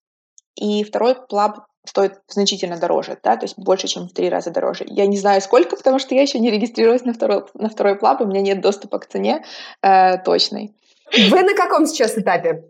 и 0.54 0.84
второй 0.84 1.14
плаб 1.14 1.66
стоит 1.86 2.20
значительно 2.28 2.78
дороже, 2.78 3.18
да, 3.22 3.36
то 3.36 3.44
есть 3.44 3.58
больше, 3.58 3.88
чем 3.88 4.08
в 4.08 4.12
три 4.12 4.30
раза 4.30 4.50
дороже. 4.50 4.84
Я 4.88 5.06
не 5.06 5.18
знаю 5.18 5.42
сколько, 5.42 5.76
потому 5.76 5.98
что 5.98 6.14
я 6.14 6.22
еще 6.22 6.38
не 6.38 6.50
регистрировалась 6.50 7.04
на 7.04 7.12
второй, 7.12 7.44
на 7.54 7.68
второй 7.68 7.96
плаб, 7.96 8.20
у 8.20 8.26
меня 8.26 8.40
нет 8.40 8.60
доступа 8.60 8.98
к 8.98 9.06
цене 9.06 9.44
э, 9.82 10.18
точной. 10.18 10.74
Вы 11.12 11.42
на 11.42 11.54
каком 11.54 11.86
сейчас 11.86 12.16
этапе? 12.16 12.64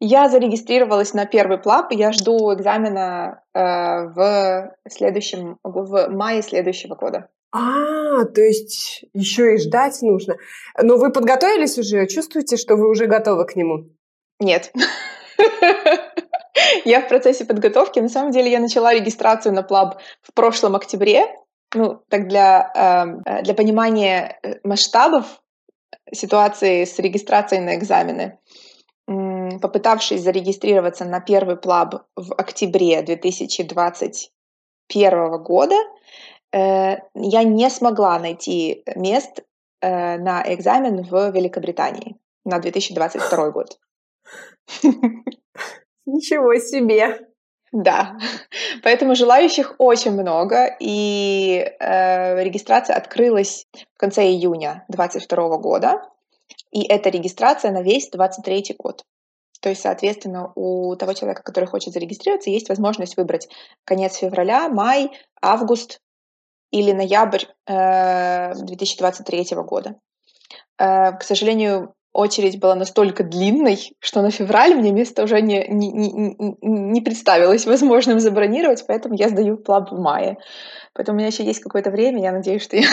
Я 0.00 0.28
зарегистрировалась 0.28 1.14
на 1.14 1.26
первый 1.26 1.58
плап, 1.58 1.92
я 1.92 2.12
жду 2.12 2.54
экзамена 2.54 3.42
э, 3.54 3.58
в 3.60 4.74
следующем, 4.88 5.58
в 5.62 6.08
мае 6.08 6.42
следующего 6.42 6.94
года. 6.94 7.28
А, 7.52 8.24
то 8.24 8.40
есть 8.40 9.04
еще 9.12 9.54
и 9.54 9.58
ждать 9.58 10.00
нужно. 10.02 10.36
Но 10.80 10.96
вы 10.96 11.12
подготовились 11.12 11.78
уже? 11.78 12.06
Чувствуете, 12.06 12.56
что 12.56 12.76
вы 12.76 12.88
уже 12.88 13.06
готовы 13.06 13.44
к 13.44 13.56
нему? 13.56 13.90
Нет. 14.40 14.72
Я 16.84 17.00
в 17.00 17.08
процессе 17.08 17.44
подготовки. 17.44 18.00
На 18.00 18.08
самом 18.08 18.30
деле 18.30 18.50
я 18.50 18.60
начала 18.60 18.94
регистрацию 18.94 19.54
на 19.54 19.62
плаб 19.62 20.00
в 20.20 20.32
прошлом 20.34 20.76
октябре. 20.76 21.26
Ну, 21.74 22.02
так 22.08 22.28
для, 22.28 22.70
эм, 22.74 23.22
для 23.42 23.54
понимания 23.54 24.38
э, 24.42 24.56
масштабов 24.62 25.24
ситуации 26.12 26.84
с 26.84 26.98
регистрацией 26.98 27.62
на 27.62 27.76
экзамены 27.76 28.38
попытавшись 29.62 30.22
зарегистрироваться 30.22 31.06
на 31.06 31.20
первый 31.20 31.56
плаб 31.56 32.04
в 32.16 32.34
октябре 32.34 33.00
2021 33.02 35.42
года, 35.42 35.76
э, 36.52 36.96
я 37.14 37.44
не 37.44 37.70
смогла 37.70 38.18
найти 38.18 38.82
мест 38.96 39.44
э, 39.80 40.18
на 40.18 40.42
экзамен 40.54 41.02
в 41.02 41.30
Великобритании 41.30 42.16
на 42.44 42.58
2022 42.58 43.50
год. 43.50 43.78
Ничего 46.06 46.56
себе! 46.56 47.28
Да, 47.72 48.18
поэтому 48.82 49.14
желающих 49.14 49.76
очень 49.78 50.12
много, 50.12 50.76
и 50.78 51.72
э, 51.80 52.44
регистрация 52.44 52.96
открылась 52.96 53.66
в 53.94 53.98
конце 53.98 54.26
июня 54.26 54.84
2022 54.88 55.56
года, 55.56 56.02
и 56.70 56.86
это 56.86 57.08
регистрация 57.08 57.70
на 57.70 57.80
весь 57.80 58.10
2023 58.10 58.76
год. 58.78 59.06
То 59.62 59.68
есть, 59.68 59.82
соответственно, 59.82 60.52
у 60.56 60.96
того 60.96 61.12
человека, 61.12 61.44
который 61.44 61.66
хочет 61.66 61.94
зарегистрироваться, 61.94 62.50
есть 62.50 62.68
возможность 62.68 63.16
выбрать 63.16 63.48
конец 63.84 64.16
февраля, 64.16 64.68
май, 64.68 65.12
август 65.40 66.00
или 66.72 66.90
ноябрь 66.90 67.44
э, 67.66 68.54
2023 68.56 69.56
года. 69.58 69.94
Э, 70.78 71.12
к 71.12 71.22
сожалению, 71.22 71.94
очередь 72.12 72.60
была 72.60 72.74
настолько 72.74 73.24
длинной, 73.24 73.94
что 73.98 74.22
на 74.22 74.30
февраль 74.30 74.74
мне 74.74 74.92
место 74.92 75.22
уже 75.22 75.40
не, 75.40 75.66
не, 75.68 75.90
не, 75.90 76.36
не 76.60 77.00
представилось 77.00 77.66
возможным 77.66 78.20
забронировать, 78.20 78.84
поэтому 78.86 79.14
я 79.14 79.28
сдаю 79.28 79.56
плаб 79.56 79.90
в 79.90 79.98
мае. 79.98 80.38
Поэтому 80.94 81.16
у 81.16 81.18
меня 81.18 81.28
еще 81.28 81.44
есть 81.44 81.60
какое-то 81.60 81.90
время, 81.90 82.22
я 82.22 82.32
надеюсь, 82.32 82.62
что 82.62 82.76
я 82.76 82.86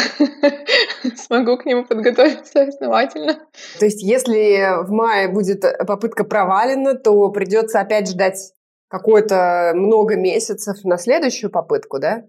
смогу 1.18 1.58
к 1.58 1.66
нему 1.66 1.86
подготовиться 1.86 2.64
основательно. 2.64 3.40
То 3.78 3.86
есть, 3.86 4.02
если 4.02 4.84
в 4.86 4.92
мае 4.92 5.28
будет 5.28 5.64
попытка 5.86 6.24
провалена, 6.24 6.96
то 6.96 7.30
придется 7.30 7.82
опять 7.82 8.10
ждать 8.10 8.54
какое-то 8.88 9.74
много 9.76 10.16
месяцев 10.16 10.78
на 10.86 10.98
следующую 10.98 11.52
попытку, 11.52 12.00
да? 12.00 12.24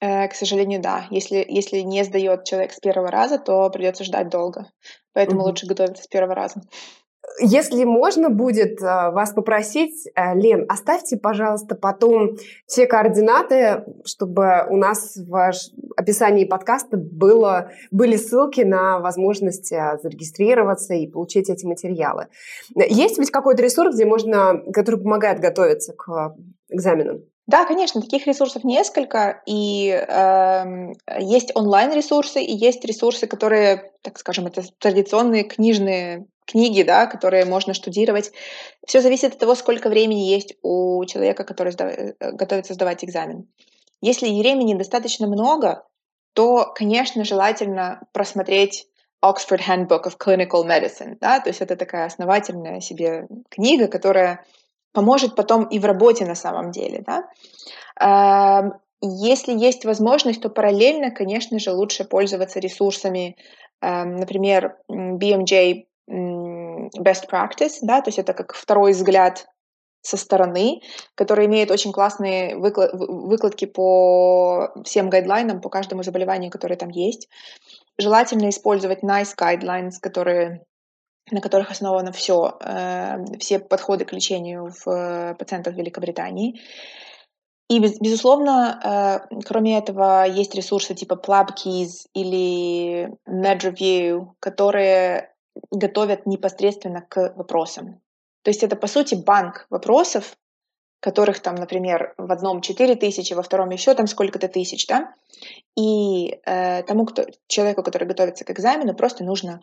Э, 0.00 0.28
к 0.28 0.34
сожалению, 0.34 0.80
да. 0.80 1.06
Если, 1.10 1.44
если 1.48 1.78
не 1.78 2.04
сдает 2.04 2.44
человек 2.44 2.72
с 2.72 2.80
первого 2.80 3.10
раза, 3.10 3.38
то 3.38 3.68
придется 3.70 4.04
ждать 4.04 4.28
долго. 4.28 4.70
Поэтому 5.18 5.40
угу. 5.40 5.48
лучше 5.48 5.66
готовиться 5.66 6.04
с 6.04 6.06
первого 6.06 6.36
раза. 6.36 6.60
Если 7.40 7.82
можно 7.82 8.30
будет 8.30 8.80
э, 8.80 9.10
вас 9.10 9.32
попросить, 9.32 10.06
э, 10.14 10.34
Лен, 10.36 10.64
оставьте, 10.68 11.16
пожалуйста, 11.16 11.74
потом 11.74 12.36
все 12.66 12.86
координаты, 12.86 13.84
чтобы 14.04 14.64
у 14.70 14.76
нас 14.76 15.16
в 15.16 15.52
описании 15.96 16.44
подкаста 16.44 16.96
было, 16.96 17.72
были 17.90 18.16
ссылки 18.16 18.60
на 18.60 19.00
возможность 19.00 19.72
э, 19.72 19.98
зарегистрироваться 20.00 20.94
и 20.94 21.08
получить 21.08 21.50
эти 21.50 21.66
материалы. 21.66 22.28
Есть 22.76 23.18
ведь 23.18 23.32
какой-то 23.32 23.60
ресурс, 23.60 23.96
где 23.96 24.06
можно, 24.06 24.62
который 24.72 25.00
помогает 25.00 25.40
готовиться 25.40 25.94
к 25.94 26.36
экзаменам? 26.68 27.24
Да, 27.48 27.64
конечно, 27.64 28.02
таких 28.02 28.26
ресурсов 28.26 28.62
несколько, 28.62 29.42
и 29.46 29.88
э, 29.88 30.92
есть 31.18 31.50
онлайн-ресурсы, 31.54 32.42
и 32.42 32.54
есть 32.54 32.84
ресурсы, 32.84 33.26
которые, 33.26 33.90
так 34.02 34.18
скажем, 34.18 34.46
это 34.46 34.62
традиционные 34.78 35.44
книжные 35.44 36.26
книги, 36.44 36.82
да, 36.82 37.06
которые 37.06 37.46
можно 37.46 37.72
штудировать. 37.72 38.32
Все 38.86 39.00
зависит 39.00 39.32
от 39.32 39.38
того, 39.38 39.54
сколько 39.54 39.88
времени 39.88 40.28
есть 40.28 40.56
у 40.62 41.02
человека, 41.06 41.44
который 41.44 41.72
сдав... 41.72 41.90
Э, 41.90 42.12
готовится 42.32 42.74
сдавать 42.74 43.02
экзамен. 43.02 43.48
Если 44.02 44.28
времени 44.28 44.74
достаточно 44.74 45.26
много, 45.26 45.86
то, 46.34 46.70
конечно, 46.74 47.24
желательно 47.24 48.02
просмотреть 48.12 48.86
Oxford 49.24 49.62
Handbook 49.66 50.04
of 50.04 50.18
Clinical 50.18 50.66
Medicine, 50.66 51.16
да, 51.18 51.40
то 51.40 51.48
есть 51.48 51.62
это 51.62 51.76
такая 51.76 52.04
основательная 52.04 52.80
себе 52.82 53.26
книга, 53.48 53.88
которая 53.88 54.44
поможет 54.98 55.36
потом 55.36 55.64
и 55.64 55.78
в 55.78 55.84
работе 55.84 56.26
на 56.26 56.34
самом 56.34 56.70
деле, 56.72 57.04
да. 57.06 58.72
Если 59.00 59.52
есть 59.52 59.84
возможность, 59.84 60.42
то 60.42 60.50
параллельно, 60.50 61.12
конечно 61.12 61.58
же, 61.60 61.70
лучше 61.70 62.04
пользоваться 62.04 62.58
ресурсами, 62.58 63.36
например, 63.80 64.76
BMJ 64.90 65.84
best 66.10 67.28
practice, 67.30 67.78
да, 67.82 68.00
то 68.00 68.08
есть 68.08 68.18
это 68.18 68.32
как 68.32 68.54
второй 68.54 68.92
взгляд 68.92 69.46
со 70.00 70.16
стороны, 70.16 70.80
который 71.14 71.46
имеет 71.46 71.70
очень 71.70 71.92
классные 71.92 72.56
выкладки 72.56 73.66
по 73.66 74.72
всем 74.84 75.10
гайдлайнам, 75.10 75.60
по 75.60 75.68
каждому 75.68 76.02
заболеванию, 76.02 76.50
которое 76.50 76.76
там 76.76 76.88
есть. 76.88 77.28
Желательно 77.98 78.48
использовать 78.48 79.04
NICE 79.04 79.36
guidelines, 79.36 80.00
которые 80.00 80.64
на 81.30 81.40
которых 81.40 81.70
основано 81.70 82.12
все, 82.12 82.58
э, 82.60 83.24
все 83.38 83.58
подходы 83.58 84.04
к 84.04 84.12
лечению 84.12 84.72
в 84.84 85.34
пациентов 85.38 85.74
Великобритании. 85.74 86.60
И, 87.68 87.80
безусловно, 87.80 88.80
э, 89.30 89.40
кроме 89.44 89.76
этого, 89.76 90.26
есть 90.26 90.54
ресурсы 90.54 90.94
типа 90.94 91.14
PlabKeys 91.14 92.06
или 92.14 93.10
MedReview, 93.28 94.28
которые 94.40 95.34
готовят 95.70 96.24
непосредственно 96.26 97.02
к 97.02 97.34
вопросам. 97.36 98.00
То 98.42 98.50
есть 98.50 98.62
это, 98.62 98.74
по 98.76 98.86
сути, 98.86 99.14
банк 99.14 99.66
вопросов, 99.68 100.36
которых 101.00 101.40
там, 101.40 101.56
например, 101.56 102.14
в 102.16 102.32
одном 102.32 102.62
4 102.62 102.96
тысячи, 102.96 103.34
во 103.34 103.42
втором 103.42 103.68
еще 103.70 103.94
там 103.94 104.06
сколько-то 104.06 104.48
тысяч, 104.48 104.86
да, 104.86 105.14
и 105.76 106.40
э, 106.46 106.82
тому 106.84 107.04
кто, 107.04 107.26
человеку, 107.46 107.82
который 107.82 108.08
готовится 108.08 108.44
к 108.44 108.50
экзамену, 108.50 108.94
просто 108.94 109.24
нужно 109.24 109.62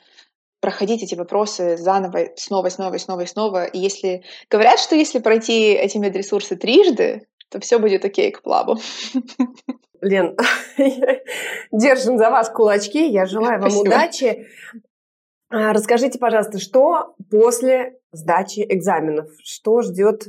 проходить 0.59 1.03
эти 1.03 1.15
вопросы 1.15 1.77
заново, 1.77 2.29
снова, 2.35 2.69
снова, 2.69 2.97
снова 2.97 3.25
снова. 3.25 3.65
И 3.65 3.79
если 3.79 4.23
говорят, 4.49 4.79
что 4.79 4.95
если 4.95 5.19
пройти 5.19 5.73
эти 5.73 5.97
медресурсы 5.97 6.55
трижды, 6.55 7.27
то 7.49 7.59
все 7.59 7.79
будет 7.79 8.03
окей 8.05 8.31
к 8.31 8.41
плаву. 8.41 8.77
Лен, 10.01 10.35
держим 11.71 12.17
за 12.17 12.29
вас 12.29 12.49
кулачки. 12.49 13.07
Я 13.09 13.25
желаю 13.25 13.61
вам 13.61 13.69
Спасибо. 13.69 13.87
удачи. 13.87 14.47
А, 15.49 15.73
расскажите, 15.73 16.19
пожалуйста, 16.19 16.59
что 16.59 17.15
после 17.29 17.99
сдачи 18.11 18.65
экзаменов? 18.67 19.29
Что 19.43 19.81
ждет 19.81 20.23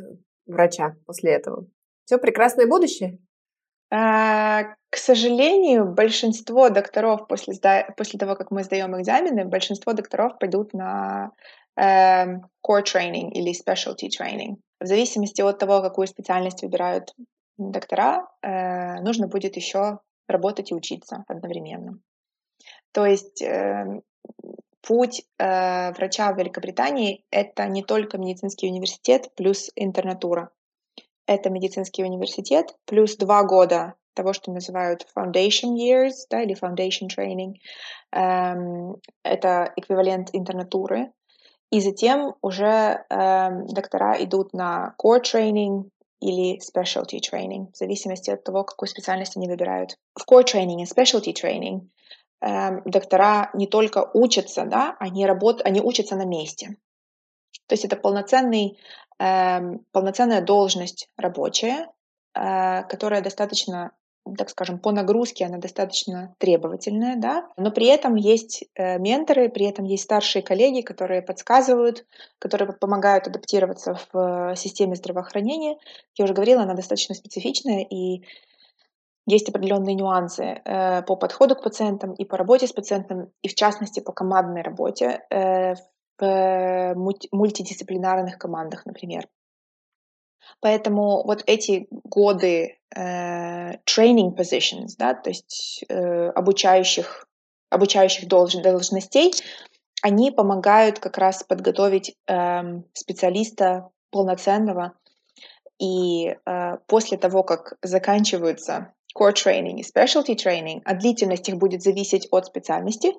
врача 0.46 0.96
после 1.06 1.32
этого? 1.32 1.66
Все 2.04 2.18
прекрасное 2.18 2.66
будущее? 2.66 3.18
К 4.96 4.98
сожалению, 4.98 5.92
большинство 5.92 6.70
докторов 6.70 7.28
после, 7.28 7.52
сда... 7.52 7.86
после 7.98 8.18
того, 8.18 8.34
как 8.34 8.50
мы 8.50 8.64
сдаем 8.64 8.98
экзамены, 8.98 9.44
большинство 9.44 9.92
докторов 9.92 10.38
пойдут 10.38 10.72
на 10.72 11.32
э, 11.76 12.24
core 12.66 12.82
training 12.82 13.30
или 13.32 13.52
specialty 13.52 14.08
training. 14.08 14.56
В 14.80 14.86
зависимости 14.86 15.42
от 15.42 15.58
того, 15.58 15.82
какую 15.82 16.06
специальность 16.06 16.62
выбирают 16.62 17.14
доктора, 17.58 18.26
э, 18.40 19.02
нужно 19.02 19.28
будет 19.28 19.56
еще 19.56 19.98
работать 20.28 20.70
и 20.70 20.74
учиться 20.74 21.24
одновременно. 21.28 21.98
То 22.92 23.04
есть 23.04 23.42
э, 23.42 24.00
путь 24.80 25.26
э, 25.38 25.92
врача 25.92 26.32
в 26.32 26.38
Великобритании— 26.38 27.22
это 27.30 27.66
не 27.66 27.82
только 27.82 28.16
медицинский 28.16 28.68
университет 28.68 29.30
плюс 29.36 29.70
интернатура. 29.76 30.48
Это 31.26 31.50
медицинский 31.50 32.02
университет 32.02 32.74
плюс 32.86 33.18
два 33.18 33.42
года 33.42 33.94
того, 34.16 34.32
что 34.32 34.50
называют 34.52 35.06
foundation 35.16 35.76
years, 35.76 36.14
да, 36.30 36.42
или 36.42 36.56
foundation 36.60 37.08
training. 37.08 37.54
Эм, 38.12 38.96
это 39.22 39.72
эквивалент 39.76 40.30
интернатуры. 40.32 41.12
И 41.70 41.80
затем 41.80 42.34
уже 42.42 43.04
эм, 43.10 43.66
доктора 43.66 44.16
идут 44.22 44.52
на 44.52 44.94
core 45.02 45.22
training 45.22 45.90
или 46.20 46.58
specialty 46.58 47.20
training, 47.20 47.72
в 47.72 47.76
зависимости 47.76 48.30
от 48.30 48.42
того, 48.44 48.64
какую 48.64 48.88
специальность 48.88 49.36
они 49.36 49.48
выбирают. 49.48 49.98
В 50.14 50.30
core 50.30 50.44
training 50.44 50.82
и 50.82 50.84
specialty 50.84 51.34
training 51.34 51.88
э, 52.40 52.80
доктора 52.84 53.50
не 53.54 53.66
только 53.66 54.10
учатся, 54.14 54.64
да, 54.64 54.96
они, 54.98 55.26
работ... 55.26 55.62
они 55.64 55.80
учатся 55.80 56.16
на 56.16 56.24
месте. 56.24 56.76
То 57.66 57.74
есть 57.74 57.84
это 57.84 57.96
полноценный, 57.96 58.78
э, 59.18 59.60
полноценная 59.92 60.40
должность 60.40 61.10
рабочая, 61.16 61.88
э, 62.34 62.84
которая 62.84 63.20
достаточно 63.20 63.92
так 64.34 64.50
скажем, 64.50 64.78
по 64.78 64.92
нагрузке 64.92 65.44
она 65.44 65.58
достаточно 65.58 66.34
требовательная, 66.38 67.16
да, 67.16 67.48
но 67.56 67.70
при 67.70 67.86
этом 67.86 68.16
есть 68.16 68.64
э, 68.74 68.98
менторы, 68.98 69.48
при 69.48 69.66
этом 69.66 69.84
есть 69.84 70.04
старшие 70.04 70.42
коллеги, 70.42 70.80
которые 70.80 71.22
подсказывают, 71.22 72.06
которые 72.38 72.72
помогают 72.72 73.26
адаптироваться 73.26 73.94
в 73.94 74.52
э, 74.52 74.56
системе 74.56 74.96
здравоохранения. 74.96 75.78
Я 76.16 76.24
уже 76.24 76.34
говорила, 76.34 76.62
она 76.62 76.74
достаточно 76.74 77.14
специфичная, 77.14 77.82
и 77.82 78.22
есть 79.26 79.48
определенные 79.48 79.94
нюансы 79.94 80.60
э, 80.64 81.02
по 81.02 81.16
подходу 81.16 81.54
к 81.54 81.62
пациентам 81.62 82.14
и 82.14 82.24
по 82.24 82.36
работе 82.36 82.66
с 82.66 82.72
пациентом, 82.72 83.30
и 83.42 83.48
в 83.48 83.54
частности 83.54 84.00
по 84.00 84.12
командной 84.12 84.62
работе 84.62 85.22
в 86.18 86.94
мультидисциплинарных 86.96 88.38
командах, 88.38 88.86
например. 88.86 89.28
Поэтому 90.60 91.22
вот 91.24 91.42
эти 91.46 91.86
годы 91.90 92.78
э, 92.94 93.72
training 93.84 94.34
positions, 94.36 94.94
да, 94.98 95.14
то 95.14 95.30
есть 95.30 95.84
э, 95.88 96.28
обучающих, 96.30 97.26
обучающих 97.70 98.28
долж, 98.28 98.54
должностей, 98.54 99.32
они 100.02 100.30
помогают 100.30 100.98
как 100.98 101.18
раз 101.18 101.42
подготовить 101.42 102.16
э, 102.26 102.62
специалиста 102.92 103.90
полноценного. 104.10 104.92
И 105.78 106.28
э, 106.28 106.76
после 106.86 107.18
того, 107.18 107.42
как 107.42 107.74
заканчиваются 107.82 108.94
core 109.18 109.34
training 109.34 109.78
и 109.78 109.82
specialty 109.82 110.36
training, 110.36 110.80
а 110.84 110.94
длительность 110.94 111.48
их 111.48 111.56
будет 111.56 111.82
зависеть 111.82 112.28
от 112.30 112.46
специальности, 112.46 113.12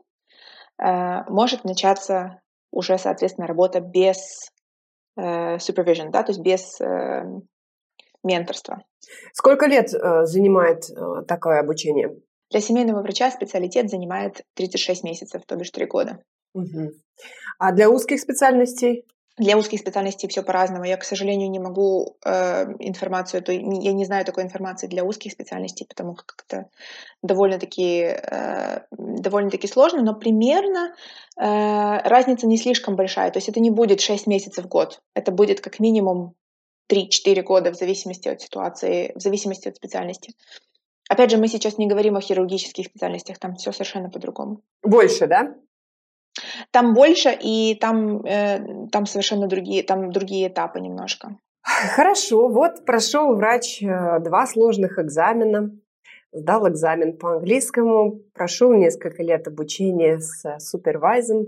э, 0.82 1.24
может 1.30 1.64
начаться 1.66 2.42
уже, 2.72 2.98
соответственно, 2.98 3.48
работа 3.48 3.80
без 3.80 4.52
supervision, 5.18 6.10
да, 6.12 6.24
то 6.24 6.32
есть 6.32 6.42
без 6.42 6.80
э, 6.80 7.24
менторства. 8.24 8.84
Сколько 9.34 9.66
лет 9.68 9.94
э, 9.94 10.26
занимает 10.26 10.84
такое 11.28 11.60
обучение? 11.60 12.16
Для 12.50 12.62
семейного 12.62 13.02
врача 13.02 13.30
специалитет 13.32 13.90
занимает 13.90 14.44
36 14.56 15.04
месяцев, 15.04 15.42
то 15.46 15.56
бишь 15.56 15.72
3 15.72 15.86
года. 15.86 16.20
Угу. 16.54 16.92
А 17.60 17.72
для 17.72 17.90
узких 17.90 18.20
специальностей? 18.20 19.06
Для 19.38 19.56
узких 19.56 19.80
специальностей 19.80 20.28
все 20.28 20.42
по-разному. 20.42 20.84
Я, 20.84 20.98
к 20.98 21.04
сожалению, 21.04 21.50
не 21.52 21.60
могу 21.60 22.18
э, 22.26 22.66
информацию, 22.80 23.44
то 23.44 23.52
я 23.52 23.94
не 23.94 24.06
знаю 24.06 24.26
такой 24.26 24.44
информации 24.44 24.88
для 24.88 25.04
узких 25.04 25.32
специальностей, 25.32 25.86
потому 25.86 26.16
как 26.16 26.44
это 26.48 26.70
довольно-таки 27.22 28.02
э, 28.02 28.82
довольно-таки 28.92 29.68
сложно, 29.68 30.02
но 30.02 30.16
примерно 30.16 30.96
э, 31.40 32.10
разница 32.10 32.48
не 32.48 32.58
слишком 32.58 32.96
большая. 32.96 33.30
То 33.30 33.38
есть 33.38 33.50
это 33.50 33.60
не 33.60 33.70
будет 33.70 34.02
6 34.02 34.26
месяцев 34.26 34.66
в 34.66 34.68
год, 34.68 35.02
это 35.14 35.32
будет 35.32 35.62
как 35.62 35.80
минимум 35.80 36.34
3-4 36.92 37.44
года 37.44 37.72
в 37.72 37.76
зависимости 37.76 38.28
от 38.28 38.42
ситуации, 38.42 39.12
в 39.16 39.22
зависимости 39.22 39.68
от 39.68 39.76
специальности. 39.76 40.34
Опять 41.10 41.32
же, 41.32 41.38
мы 41.38 41.48
сейчас 41.48 41.78
не 41.78 41.88
говорим 41.88 42.18
о 42.18 42.22
хирургических 42.22 42.88
специальностях, 42.88 43.38
там 43.40 43.56
все 43.56 43.72
совершенно 43.72 44.10
по-другому. 44.10 44.62
Больше, 44.84 45.28
да? 45.28 45.56
Там 46.78 46.94
больше, 46.94 47.36
и 47.42 47.74
там, 47.74 48.24
э, 48.24 48.88
там 48.92 49.08
совершенно 49.08 49.48
другие, 49.48 49.82
там 49.82 50.12
другие 50.12 50.48
этапы 50.48 50.80
немножко. 50.80 51.40
Хорошо, 51.64 52.50
вот 52.50 52.86
прошел 52.86 53.36
врач 53.36 53.82
э, 53.82 54.20
два 54.20 54.46
сложных 54.46 55.00
экзамена, 55.00 55.72
сдал 56.32 56.70
экзамен 56.70 57.18
по 57.18 57.38
английскому, 57.38 58.20
прошел 58.36 58.72
несколько 58.74 59.24
лет 59.24 59.48
обучения 59.48 60.20
с 60.20 60.60
супервайзом 60.60 61.48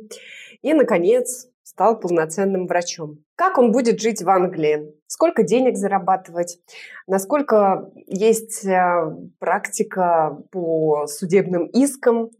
и, 0.64 0.74
наконец, 0.74 1.48
стал 1.80 1.98
полноценным 1.98 2.68
врачом. 2.68 3.24
Как 3.38 3.58
он 3.58 3.72
будет 3.72 4.02
жить 4.02 4.22
в 4.22 4.30
Англии? 4.30 4.94
Сколько 5.08 5.44
денег 5.44 5.78
зарабатывать? 5.78 6.60
Насколько 7.08 7.90
есть 8.06 8.66
э, 8.66 9.16
практика 9.40 10.38
по 10.52 11.08
судебным 11.08 11.68
искам? 11.68 12.32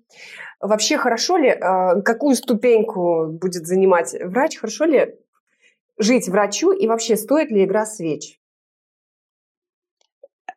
Вообще 0.60 0.98
хорошо 0.98 1.38
ли, 1.38 1.48
э, 1.48 2.02
какую 2.02 2.36
ступеньку 2.36 3.28
будет 3.28 3.66
занимать 3.66 4.14
врач? 4.22 4.58
Хорошо 4.58 4.84
ли 4.84 5.16
жить 5.98 6.28
врачу 6.28 6.74
и 6.74 6.86
вообще 6.86 7.16
стоит 7.16 7.50
ли 7.50 7.64
игра 7.64 7.86
свеч? 7.86 8.42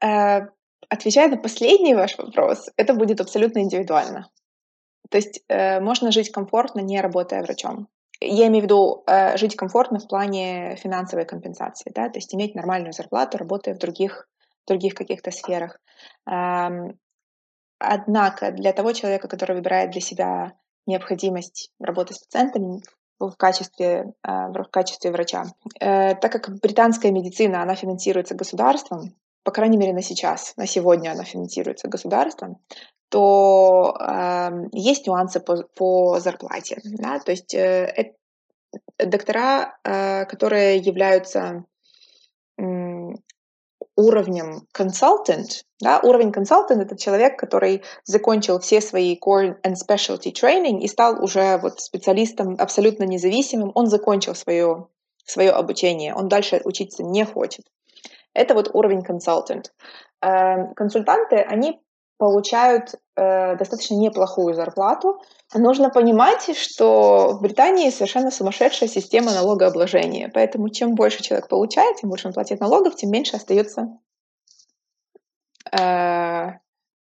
Э, 0.04 0.48
отвечая 0.88 1.28
на 1.28 1.36
последний 1.36 1.94
ваш 1.94 2.18
вопрос, 2.18 2.68
это 2.76 2.94
будет 2.94 3.20
абсолютно 3.20 3.60
индивидуально. 3.60 4.28
То 5.08 5.18
есть 5.18 5.44
можно 5.48 6.10
жить 6.10 6.32
комфортно, 6.32 6.80
не 6.80 7.00
работая 7.00 7.42
врачом. 7.42 7.86
Я 8.24 8.46
имею 8.46 8.62
в 8.62 8.64
виду 8.64 9.02
э, 9.06 9.36
жить 9.36 9.56
комфортно 9.56 9.98
в 9.98 10.08
плане 10.08 10.76
финансовой 10.76 11.24
компенсации, 11.24 11.90
да, 11.94 12.08
то 12.08 12.18
есть 12.18 12.34
иметь 12.34 12.54
нормальную 12.54 12.92
зарплату, 12.92 13.38
работая 13.38 13.74
в 13.74 13.78
других, 13.78 14.28
других 14.66 14.94
каких-то 14.94 15.30
сферах. 15.30 15.78
Эм, 16.26 16.98
однако 17.78 18.52
для 18.52 18.72
того 18.72 18.92
человека, 18.92 19.28
который 19.28 19.56
выбирает 19.56 19.90
для 19.90 20.00
себя 20.00 20.52
необходимость 20.86 21.70
работы 21.80 22.14
с 22.14 22.18
пациентами 22.18 22.82
в 23.18 23.34
качестве, 23.36 24.12
э, 24.26 24.48
в 24.48 24.64
качестве 24.70 25.10
врача, 25.10 25.44
э, 25.80 26.14
так 26.14 26.32
как 26.32 26.50
британская 26.60 27.10
медицина, 27.10 27.62
она 27.62 27.74
финансируется 27.74 28.34
государством, 28.34 29.14
по 29.44 29.50
крайней 29.50 29.76
мере 29.76 29.92
на 29.92 30.02
сейчас, 30.02 30.54
на 30.56 30.66
сегодня 30.66 31.10
она 31.10 31.24
финансируется 31.24 31.88
государством, 31.88 32.58
то 33.12 33.94
э, 34.00 34.50
есть 34.72 35.06
нюансы 35.06 35.38
по, 35.38 35.64
по 35.74 36.18
зарплате. 36.18 36.80
Да? 36.82 37.18
То 37.18 37.32
есть 37.32 37.54
э, 37.54 38.14
доктора, 38.98 39.78
э, 39.84 40.24
которые 40.24 40.78
являются 40.78 41.66
э, 42.56 42.62
уровнем 43.96 44.66
consultant, 44.74 45.64
да, 45.78 46.00
уровень 46.00 46.30
consultant 46.30 46.80
это 46.80 46.96
человек, 46.96 47.38
который 47.38 47.82
закончил 48.04 48.58
все 48.60 48.80
свои 48.80 49.18
core 49.18 49.60
and 49.62 49.74
specialty 49.74 50.32
training 50.32 50.80
и 50.80 50.88
стал 50.88 51.22
уже 51.22 51.58
вот 51.58 51.82
специалистом 51.82 52.56
абсолютно 52.58 53.04
независимым, 53.04 53.72
он 53.74 53.88
закончил 53.88 54.34
свое, 54.34 54.86
свое 55.26 55.50
обучение, 55.50 56.14
он 56.14 56.28
дальше 56.28 56.62
учиться 56.64 57.02
не 57.02 57.26
хочет. 57.26 57.66
Это 58.32 58.54
вот 58.54 58.70
уровень 58.72 59.00
consultant. 59.00 59.66
Э, 60.22 60.72
консультанты, 60.74 61.36
они 61.36 61.78
получают 62.22 62.94
э, 63.16 63.56
достаточно 63.56 63.96
неплохую 63.96 64.54
зарплату. 64.54 65.20
Нужно 65.52 65.90
понимать, 65.90 66.56
что 66.56 67.32
в 67.32 67.42
Британии 67.42 67.90
совершенно 67.90 68.30
сумасшедшая 68.30 68.88
система 68.88 69.32
налогообложения. 69.32 70.30
Поэтому 70.32 70.68
чем 70.68 70.94
больше 70.94 71.20
человек 71.20 71.48
получает, 71.48 71.96
тем 71.96 72.10
больше 72.10 72.28
он 72.28 72.32
платит 72.32 72.60
налогов, 72.60 72.94
тем 72.94 73.10
меньше 73.10 73.34
остается 73.34 73.98
э, 75.72 76.50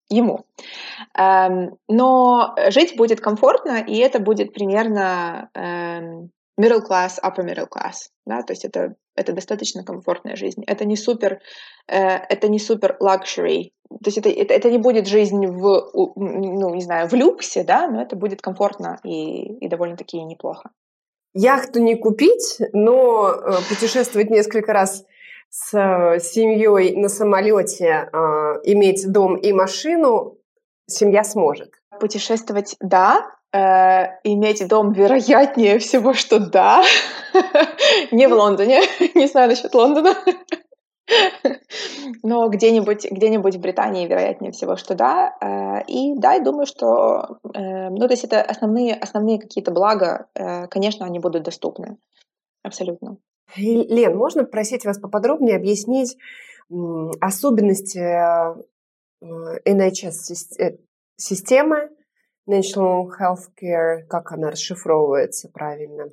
ему. 0.08 0.46
Эм, 1.14 1.76
но 1.86 2.54
жить 2.68 2.96
будет 2.96 3.20
комфортно, 3.20 3.84
и 3.86 3.98
это 3.98 4.20
будет 4.20 4.54
примерно 4.54 5.50
эм, 5.52 6.30
middle 6.60 6.82
class, 6.86 7.18
upper 7.22 7.44
middle 7.44 7.68
class, 7.68 8.10
да, 8.26 8.42
то 8.42 8.52
есть 8.52 8.64
это, 8.64 8.94
это 9.16 9.32
достаточно 9.32 9.84
комфортная 9.84 10.36
жизнь. 10.36 10.62
Это 10.66 10.84
не 10.84 10.96
супер, 10.96 11.40
э, 11.88 11.98
это 11.98 12.48
не 12.48 12.58
супер 12.58 12.96
luxury, 13.00 13.70
то 13.90 14.06
есть 14.06 14.18
это, 14.18 14.28
это, 14.28 14.54
это 14.54 14.70
не 14.70 14.78
будет 14.78 15.06
жизнь 15.08 15.46
в, 15.46 15.90
ну, 16.16 16.74
не 16.74 16.80
знаю, 16.80 17.08
в 17.08 17.14
люксе, 17.14 17.64
да, 17.64 17.88
но 17.88 18.00
это 18.00 18.14
будет 18.14 18.40
комфортно 18.40 18.98
и, 19.04 19.56
и 19.64 19.68
довольно-таки 19.68 20.22
неплохо. 20.22 20.70
Яхту 21.34 21.80
не 21.80 21.96
купить, 21.96 22.58
но 22.72 23.30
э, 23.30 23.52
путешествовать 23.68 24.30
несколько 24.30 24.72
раз 24.72 25.04
с 25.48 25.74
э, 25.74 26.20
семьей 26.20 26.96
на 26.96 27.08
самолете, 27.08 28.08
э, 28.12 28.16
иметь 28.64 29.10
дом 29.10 29.36
и 29.36 29.52
машину 29.52 30.38
семья 30.86 31.24
сможет. 31.24 31.72
Путешествовать, 32.00 32.76
да, 32.80 33.34
Э, 33.52 34.20
иметь 34.22 34.68
дом 34.68 34.92
вероятнее 34.92 35.80
всего, 35.80 36.14
что 36.14 36.38
да. 36.38 36.84
Не 38.12 38.28
в 38.28 38.32
Лондоне, 38.32 38.80
не 39.16 39.26
знаю 39.26 39.48
насчет 39.48 39.74
Лондона. 39.74 40.14
Но 42.22 42.48
где-нибудь 42.48 43.10
где 43.10 43.36
в 43.38 43.58
Британии 43.58 44.06
вероятнее 44.06 44.52
всего, 44.52 44.76
что 44.76 44.94
да. 44.94 45.36
Э, 45.40 45.82
и 45.88 46.14
да, 46.16 46.34
я 46.34 46.40
думаю, 46.40 46.66
что 46.66 47.40
э, 47.52 47.88
ну, 47.90 48.06
то 48.06 48.12
есть 48.12 48.22
это 48.22 48.40
основные, 48.40 48.94
основные 48.94 49.40
какие-то 49.40 49.72
блага, 49.72 50.28
конечно, 50.70 51.04
они 51.04 51.18
будут 51.18 51.42
доступны. 51.42 51.98
Абсолютно. 52.62 53.16
Лен, 53.56 54.16
можно 54.16 54.44
просить 54.44 54.84
вас 54.84 55.00
поподробнее 55.00 55.56
объяснить 55.56 56.16
особенности 57.20 57.98
NHS-системы, 59.20 61.90
National 62.48 63.08
Healthcare, 63.18 64.02
как 64.08 64.32
она 64.32 64.50
расшифровывается 64.50 65.48
правильно? 65.48 66.08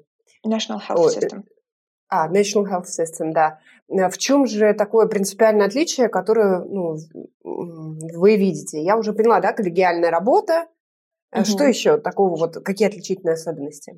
National 0.46 0.80
Health 0.88 1.18
System. 1.18 1.44
А, 2.10 2.30
National 2.32 2.66
Health 2.66 2.86
System, 2.86 3.34
да. 3.34 3.60
Э, 3.90 4.10
в 4.10 4.18
чем 4.18 4.46
же 4.46 4.74
такое 4.74 5.08
принципиальное 5.08 5.68
отличие, 5.68 6.10
которое 6.10 6.60
ну, 6.60 6.98
вы 7.44 8.38
видите? 8.38 8.82
Я 8.82 8.98
уже 8.98 9.14
поняла, 9.14 9.40
да, 9.40 9.54
коллегиальная 9.54 10.12
работа. 10.12 10.68
Угу. 11.34 11.46
Что 11.46 11.64
еще 11.66 11.98
такого, 11.98 12.36
вот 12.38 12.64
какие 12.64 12.88
отличительные 12.88 13.34
особенности? 13.34 13.98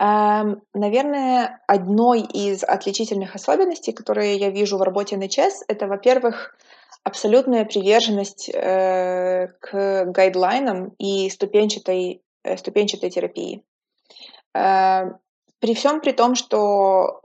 Эм, 0.00 0.62
наверное, 0.74 1.60
одной 1.68 2.22
из 2.22 2.64
отличительных 2.64 3.34
особенностей, 3.34 3.92
которые 3.92 4.36
я 4.36 4.50
вижу 4.50 4.78
в 4.78 4.82
работе 4.82 5.16
NHS, 5.16 5.64
это, 5.68 5.86
во-первых, 5.86 6.56
абсолютная 7.04 7.64
приверженность 7.64 8.48
э, 8.48 9.48
к 9.60 10.04
гайдлайнам 10.06 10.94
и 10.98 11.28
ступенчатой, 11.30 12.22
э, 12.44 12.56
ступенчатой 12.56 13.10
терапии. 13.10 13.64
Э, 14.54 15.12
при 15.58 15.74
всем 15.74 16.00
при 16.00 16.12
том, 16.12 16.34
что 16.34 17.20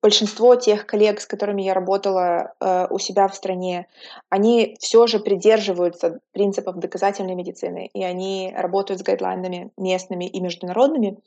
большинство 0.00 0.56
тех 0.56 0.86
коллег, 0.86 1.20
с 1.20 1.26
которыми 1.26 1.62
я 1.62 1.74
работала 1.74 2.54
э, 2.60 2.86
у 2.90 2.98
себя 2.98 3.28
в 3.28 3.34
стране, 3.34 3.86
они 4.30 4.76
все 4.80 5.06
же 5.06 5.18
придерживаются 5.18 6.20
принципов 6.32 6.76
доказательной 6.76 7.34
медицины, 7.34 7.90
и 7.92 8.02
они 8.02 8.52
работают 8.56 9.00
с 9.00 9.04
гайдлайнами 9.04 9.70
местными 9.76 10.24
и 10.24 10.40
международными, 10.40 11.18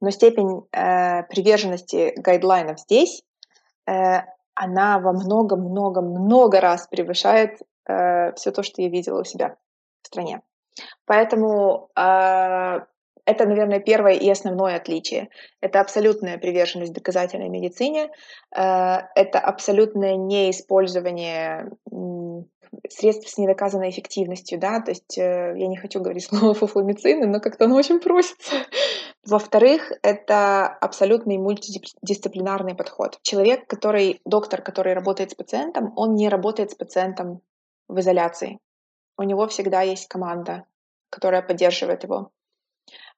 но 0.00 0.10
степень 0.10 0.62
э, 0.72 1.24
приверженности 1.24 2.12
гайдлайнов 2.16 2.78
здесь 2.80 3.24
э, 3.88 4.20
она 4.58 4.98
во 4.98 5.12
много-много-много 5.12 6.60
раз 6.60 6.88
превышает 6.88 7.60
э, 7.88 8.32
все 8.34 8.50
то, 8.50 8.62
что 8.62 8.82
я 8.82 8.88
видела 8.88 9.20
у 9.20 9.24
себя 9.24 9.56
в 10.02 10.06
стране. 10.06 10.42
Поэтому 11.06 11.90
э, 11.96 12.80
это, 13.24 13.46
наверное, 13.46 13.78
первое 13.78 14.14
и 14.14 14.28
основное 14.30 14.76
отличие. 14.76 15.28
Это 15.60 15.80
абсолютная 15.80 16.38
приверженность 16.38 16.92
доказательной 16.92 17.48
медицине, 17.48 18.04
э, 18.04 18.10
это 19.14 19.38
абсолютное 19.38 20.16
неиспользование 20.16 21.70
средств 22.88 23.28
с 23.28 23.38
недоказанной 23.38 23.90
эффективностью, 23.90 24.58
да, 24.58 24.80
то 24.80 24.90
есть 24.90 25.16
э, 25.18 25.54
я 25.56 25.68
не 25.68 25.76
хочу 25.76 26.00
говорить 26.00 26.24
слово 26.24 26.54
фуфломицины, 26.54 27.26
но 27.26 27.40
как-то 27.40 27.66
оно 27.66 27.76
очень 27.76 28.00
просится. 28.00 28.56
Во-вторых, 29.28 29.92
это 30.02 30.66
абсолютный 30.66 31.36
мультидисциплинарный 31.36 32.74
подход. 32.74 33.18
Человек, 33.20 33.66
который, 33.66 34.22
доктор, 34.24 34.62
который 34.62 34.94
работает 34.94 35.32
с 35.32 35.34
пациентом, 35.34 35.92
он 35.96 36.14
не 36.14 36.30
работает 36.30 36.70
с 36.70 36.74
пациентом 36.74 37.42
в 37.88 38.00
изоляции. 38.00 38.58
У 39.18 39.24
него 39.24 39.46
всегда 39.46 39.82
есть 39.82 40.08
команда, 40.08 40.64
которая 41.10 41.42
поддерживает 41.42 42.04
его. 42.04 42.30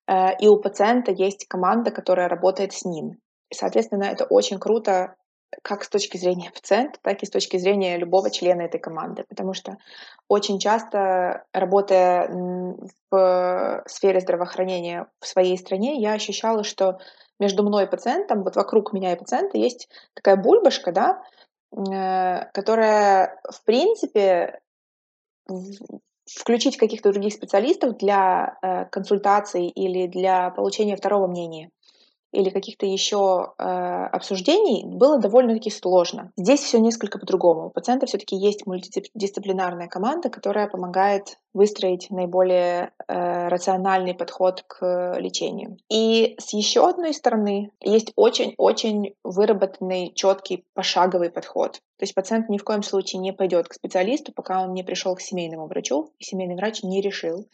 Э, 0.09 0.37
и 0.41 0.49
у 0.49 0.57
пациента 0.57 1.13
есть 1.13 1.47
команда, 1.47 1.93
которая 1.93 2.29
работает 2.29 2.73
с 2.73 2.85
ним. 2.85 3.21
И, 3.49 3.55
соответственно, 3.55 4.05
это 4.05 4.25
очень 4.25 4.59
круто 4.59 5.15
как 5.63 5.85
с 5.85 5.89
точки 5.89 6.17
зрения 6.17 6.51
пациента, 6.51 6.99
так 7.03 7.23
и 7.23 7.27
с 7.27 7.31
точки 7.31 7.57
зрения 7.57 7.99
любого 7.99 8.31
члена 8.31 8.63
этой 8.63 8.81
команды. 8.81 9.25
Потому 9.29 9.53
что 9.55 9.79
очень 10.29 10.59
часто, 10.59 11.45
работая 11.53 12.29
в 13.11 13.83
сфере 13.87 14.21
здравоохранения 14.21 15.07
в 15.21 15.27
своей 15.27 15.59
стране, 15.59 16.01
я 16.01 16.13
ощущала, 16.13 16.65
что 16.65 16.99
между 17.39 17.63
мной 17.63 17.85
и 17.85 17.89
пациентом, 17.89 18.45
вот 18.45 18.57
вокруг 18.57 18.93
меня 18.93 19.13
и 19.13 19.19
пациента 19.19 19.59
есть 19.59 19.89
такая 20.15 20.37
бульбашка, 20.37 20.93
да, 20.93 21.23
э, 21.73 22.51
которая, 22.53 23.41
в 23.51 23.65
принципе, 23.65 24.61
включить 26.27 26.77
каких-то 26.77 27.13
других 27.13 27.33
специалистов 27.33 27.97
для 27.97 28.57
э, 28.63 28.85
консультаций 28.87 29.67
или 29.67 30.07
для 30.07 30.51
получения 30.51 30.97
второго 30.97 31.27
мнения 31.27 31.71
или 32.33 32.51
каких-то 32.51 32.87
еще 32.87 33.53
э, 33.59 33.63
обсуждений 33.63 34.85
было 34.87 35.19
довольно-таки 35.19 35.71
сложно. 35.71 36.33
Здесь 36.37 36.61
все 36.61 36.79
несколько 36.79 37.19
по-другому. 37.19 37.67
У 37.67 37.71
пациента 37.71 38.07
все-таки 38.07 38.37
есть 38.37 38.67
мультидисциплинарная 38.67 39.89
команда, 39.89 40.31
которая 40.31 40.69
помогает 40.69 41.39
выстроить 41.53 42.11
наиболее 42.11 42.93
э, 43.09 43.49
рациональный 43.49 44.15
подход 44.15 44.63
к 44.67 45.17
лечению. 45.19 45.79
И 45.89 46.37
с 46.39 46.53
еще 46.53 46.89
одной 46.89 47.13
стороны 47.13 47.71
есть 47.81 48.13
очень-очень 48.15 49.15
выработанный 49.25 50.13
четкий 50.15 50.65
пошаговый 50.75 51.31
подход. 51.31 51.81
То 51.99 52.05
есть 52.05 52.15
пациент 52.15 52.49
ни 52.49 52.57
в 52.57 52.65
коем 52.65 52.83
случае 52.83 53.21
не 53.21 53.33
пойдет 53.33 53.69
к 53.69 53.75
специалисту, 53.75 54.33
пока 54.33 54.63
он 54.63 54.73
не 54.73 54.83
пришел 54.83 55.15
к 55.17 55.21
семейному 55.21 55.67
врачу, 55.67 56.13
и 56.19 56.25
семейный 56.25 56.55
врач 56.55 56.83
не 56.83 57.01
решил, 57.01 57.47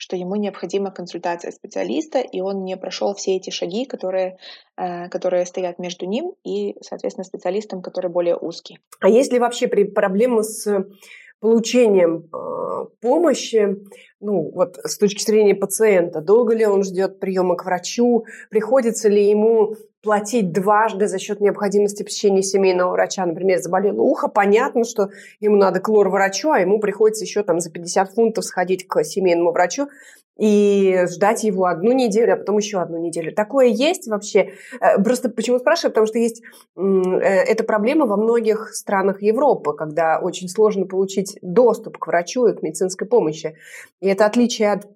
что 0.00 0.16
ему 0.16 0.34
необходима 0.36 0.90
консультация 0.90 1.52
специалиста, 1.52 2.20
и 2.20 2.40
он 2.40 2.64
не 2.64 2.78
прошел 2.78 3.14
все 3.14 3.36
эти 3.36 3.50
шаги, 3.50 3.84
которые, 3.84 4.38
э, 4.78 5.10
которые 5.10 5.44
стоят 5.44 5.78
между 5.78 6.06
ним 6.06 6.32
и, 6.42 6.74
соответственно, 6.80 7.24
специалистом, 7.24 7.82
который 7.82 8.10
более 8.10 8.34
узкий. 8.34 8.78
А 9.00 9.10
есть 9.10 9.30
ли 9.30 9.38
вообще 9.38 9.68
проблемы 9.68 10.42
с 10.42 10.86
получением 11.40 12.28
э, 12.32 12.86
помощи, 13.00 13.78
ну, 14.20 14.50
вот 14.54 14.78
с 14.84 14.98
точки 14.98 15.22
зрения 15.22 15.54
пациента, 15.54 16.20
долго 16.20 16.54
ли 16.54 16.66
он 16.66 16.84
ждет 16.84 17.18
приема 17.18 17.56
к 17.56 17.64
врачу, 17.64 18.24
приходится 18.50 19.08
ли 19.08 19.28
ему 19.28 19.76
платить 20.02 20.52
дважды 20.52 21.08
за 21.08 21.18
счет 21.18 21.40
необходимости 21.40 22.02
посещения 22.02 22.42
семейного 22.42 22.92
врача. 22.92 23.24
Например, 23.26 23.58
заболело 23.58 24.00
ухо, 24.00 24.28
понятно, 24.28 24.84
что 24.84 25.10
ему 25.40 25.56
надо 25.56 25.80
к 25.80 25.88
лор-врачу, 25.88 26.50
а 26.50 26.60
ему 26.60 26.78
приходится 26.80 27.24
еще 27.24 27.42
там 27.42 27.60
за 27.60 27.70
50 27.70 28.12
фунтов 28.12 28.44
сходить 28.44 28.86
к 28.86 29.02
семейному 29.04 29.52
врачу 29.52 29.88
и 30.40 31.04
ждать 31.06 31.44
его 31.44 31.66
одну 31.66 31.92
неделю, 31.92 32.32
а 32.32 32.36
потом 32.36 32.56
еще 32.56 32.80
одну 32.80 32.98
неделю. 32.98 33.34
Такое 33.34 33.66
есть 33.66 34.08
вообще? 34.08 34.54
Э, 34.80 35.00
просто 35.02 35.28
почему 35.28 35.58
спрашиваю? 35.58 35.90
Потому 35.92 36.06
что 36.06 36.18
есть 36.18 36.42
э, 36.76 36.80
эта 36.82 37.62
проблема 37.62 38.06
во 38.06 38.16
многих 38.16 38.70
странах 38.72 39.20
Европы, 39.20 39.74
когда 39.74 40.18
очень 40.18 40.48
сложно 40.48 40.86
получить 40.86 41.38
доступ 41.42 41.98
к 41.98 42.06
врачу 42.06 42.46
и 42.46 42.56
к 42.56 42.62
медицинской 42.62 43.06
помощи. 43.06 43.54
И 44.00 44.08
это 44.08 44.24
отличие 44.24 44.72
от 44.72 44.86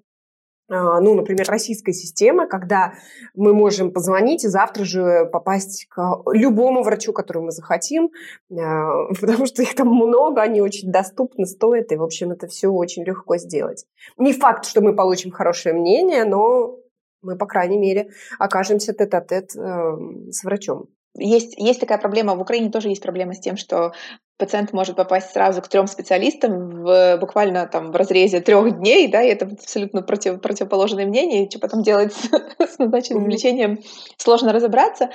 ну, 0.68 1.14
например, 1.14 1.46
российской 1.48 1.92
системы, 1.92 2.46
когда 2.46 2.94
мы 3.34 3.52
можем 3.52 3.92
позвонить 3.92 4.44
и 4.44 4.48
завтра 4.48 4.84
же 4.84 5.28
попасть 5.30 5.86
к 5.88 6.22
любому 6.32 6.82
врачу, 6.82 7.12
которого 7.12 7.46
мы 7.46 7.50
захотим, 7.50 8.10
а, 8.50 9.12
потому 9.20 9.46
что 9.46 9.62
их 9.62 9.74
там 9.74 9.88
много, 9.88 10.40
они 10.40 10.62
очень 10.62 10.90
доступны, 10.90 11.46
стоят, 11.46 11.92
и, 11.92 11.96
в 11.96 12.02
общем, 12.02 12.32
это 12.32 12.46
все 12.46 12.68
очень 12.68 13.04
легко 13.04 13.36
сделать. 13.36 13.84
Не 14.16 14.32
факт, 14.32 14.64
что 14.64 14.80
мы 14.80 14.94
получим 14.94 15.30
хорошее 15.30 15.74
мнение, 15.74 16.24
но 16.24 16.78
мы, 17.22 17.36
по 17.36 17.46
крайней 17.46 17.78
мере, 17.78 18.10
окажемся 18.38 18.92
тет-а-тет 18.92 19.56
-тет, 19.56 20.30
с 20.30 20.44
врачом. 20.44 20.88
Есть, 21.16 21.54
есть 21.56 21.80
такая 21.80 21.98
проблема, 21.98 22.34
в 22.34 22.40
Украине 22.40 22.70
тоже 22.70 22.88
есть 22.88 23.02
проблема 23.02 23.34
с 23.34 23.40
тем, 23.40 23.56
что 23.56 23.92
пациент 24.38 24.72
может 24.72 24.96
попасть 24.96 25.30
сразу 25.30 25.62
к 25.62 25.68
трем 25.68 25.86
специалистам 25.86 26.82
в 26.82 27.18
буквально 27.18 27.66
там 27.66 27.92
в 27.92 27.96
разрезе 27.96 28.40
трех 28.40 28.78
дней, 28.78 29.08
да, 29.08 29.22
и 29.22 29.28
это 29.28 29.46
абсолютно 29.46 30.02
против, 30.02 30.40
противоположное 30.40 31.06
мнение, 31.06 31.44
и 31.44 31.50
что 31.50 31.60
потом 31.60 31.82
делать 31.82 32.12
с, 32.12 32.28
с 32.58 32.78
назначенным 32.78 33.28
лечением, 33.28 33.78
сложно 34.16 34.52
разобраться. 34.52 35.10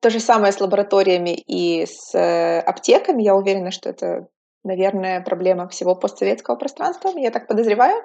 То 0.00 0.10
же 0.10 0.20
самое 0.20 0.52
с 0.52 0.60
лабораториями 0.60 1.30
и 1.30 1.84
с 1.86 2.14
э, 2.14 2.60
аптеками. 2.60 3.22
Я 3.22 3.34
уверена, 3.34 3.72
что 3.72 3.88
это, 3.88 4.28
наверное, 4.62 5.20
проблема 5.22 5.66
всего 5.68 5.96
постсоветского 5.96 6.54
пространства, 6.56 7.10
я 7.16 7.30
так 7.30 7.48
подозреваю. 7.48 8.02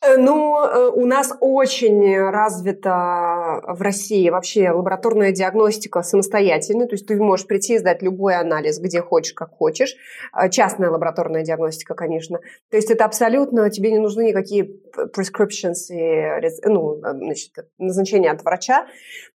Э, 0.00 0.16
ну, 0.16 0.64
э, 0.64 0.90
у 0.94 1.06
нас 1.06 1.32
очень 1.40 2.16
развита 2.18 3.60
в 3.66 3.82
России 3.82 4.30
вообще 4.30 4.70
лабораторная 4.70 5.32
диагностика 5.32 6.02
самостоятельная, 6.02 6.86
то 6.86 6.94
есть 6.94 7.06
ты 7.06 7.16
можешь 7.16 7.46
прийти 7.46 7.74
и 7.74 7.78
сдать 7.78 8.00
любой 8.02 8.36
анализ, 8.36 8.78
где 8.78 9.00
хочешь, 9.00 9.32
как 9.32 9.50
хочешь. 9.50 9.96
Э, 10.32 10.48
частная 10.50 10.90
лабораторная 10.90 11.42
диагностика, 11.42 11.94
конечно. 11.94 12.38
То 12.70 12.76
есть 12.76 12.90
это 12.90 13.04
абсолютно, 13.04 13.70
тебе 13.70 13.90
не 13.90 13.98
нужны 13.98 14.28
никакие 14.28 14.70
prescriptions 15.16 15.90
и 15.90 16.48
ну, 16.64 17.00
значит, 17.00 17.52
назначения 17.78 18.30
от 18.30 18.44
врача. 18.44 18.86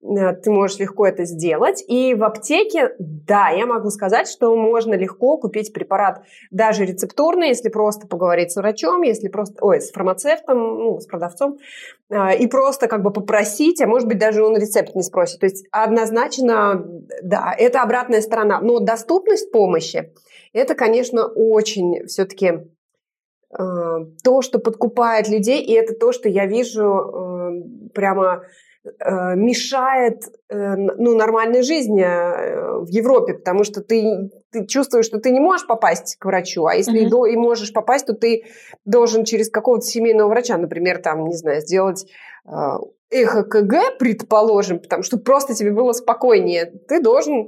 Ты 0.01 0.51
можешь 0.51 0.79
легко 0.79 1.07
это 1.07 1.25
сделать. 1.25 1.83
И 1.87 2.13
в 2.13 2.23
аптеке, 2.23 2.95
да, 2.99 3.49
я 3.49 3.65
могу 3.65 3.89
сказать, 3.89 4.27
что 4.27 4.55
можно 4.55 4.93
легко 4.93 5.37
купить 5.37 5.73
препарат 5.73 6.21
даже 6.51 6.85
рецептурный, 6.85 7.49
если 7.49 7.69
просто 7.69 8.07
поговорить 8.07 8.51
с 8.51 8.55
врачом, 8.55 9.01
если 9.01 9.27
просто, 9.27 9.63
ой, 9.63 9.81
с 9.81 9.91
фармацевтом, 9.91 10.50
продавцом, 10.51 10.77
ну, 10.77 10.99
с 10.99 11.05
продавцом, 11.05 11.57
а, 12.09 12.33
и 12.33 12.47
просто 12.47 12.87
как 12.87 13.01
бы 13.01 13.11
попросить, 13.11 13.81
а 13.81 13.87
может 13.87 14.07
быть 14.07 14.19
даже 14.19 14.43
он 14.43 14.57
рецепт 14.57 14.95
не 14.95 15.03
спросит. 15.03 15.39
То 15.39 15.45
есть 15.45 15.65
однозначно, 15.71 16.85
да, 17.23 17.53
это 17.57 17.81
обратная 17.81 18.21
сторона. 18.21 18.59
Но 18.61 18.79
доступность 18.79 19.51
помощи, 19.51 20.13
это, 20.53 20.75
конечно, 20.75 21.25
очень 21.25 22.05
все-таки 22.07 22.61
а, 23.51 24.05
то, 24.23 24.41
что 24.41 24.59
подкупает 24.59 25.29
людей, 25.29 25.61
и 25.61 25.73
это 25.73 25.93
то, 25.93 26.11
что 26.11 26.29
я 26.29 26.45
вижу 26.45 26.85
а, 26.85 27.51
прямо 27.93 28.43
мешает 28.83 30.23
ну, 30.49 31.15
нормальной 31.15 31.61
жизни 31.61 32.03
в 32.03 32.87
Европе, 32.87 33.35
потому 33.35 33.63
что 33.63 33.81
ты 33.81 34.31
ты 34.51 34.65
чувствуешь, 34.65 35.05
что 35.05 35.19
ты 35.19 35.31
не 35.31 35.39
можешь 35.39 35.65
попасть 35.65 36.17
к 36.17 36.25
врачу, 36.25 36.65
а 36.65 36.75
если 36.75 37.05
mm-hmm. 37.05 37.31
и, 37.31 37.37
можешь 37.37 37.71
попасть, 37.71 38.05
то 38.05 38.13
ты 38.13 38.43
должен 38.85 39.23
через 39.23 39.49
какого-то 39.49 39.85
семейного 39.85 40.29
врача, 40.29 40.57
например, 40.57 41.01
там, 41.01 41.25
не 41.27 41.35
знаю, 41.35 41.61
сделать 41.61 42.05
э, 42.45 42.51
эхо 43.09 43.43
КГ, 43.43 43.97
предположим, 43.97 44.79
потому 44.79 45.03
что 45.03 45.17
просто 45.17 45.53
тебе 45.53 45.71
было 45.71 45.93
спокойнее. 45.93 46.65
Ты 46.65 47.01
должен 47.01 47.47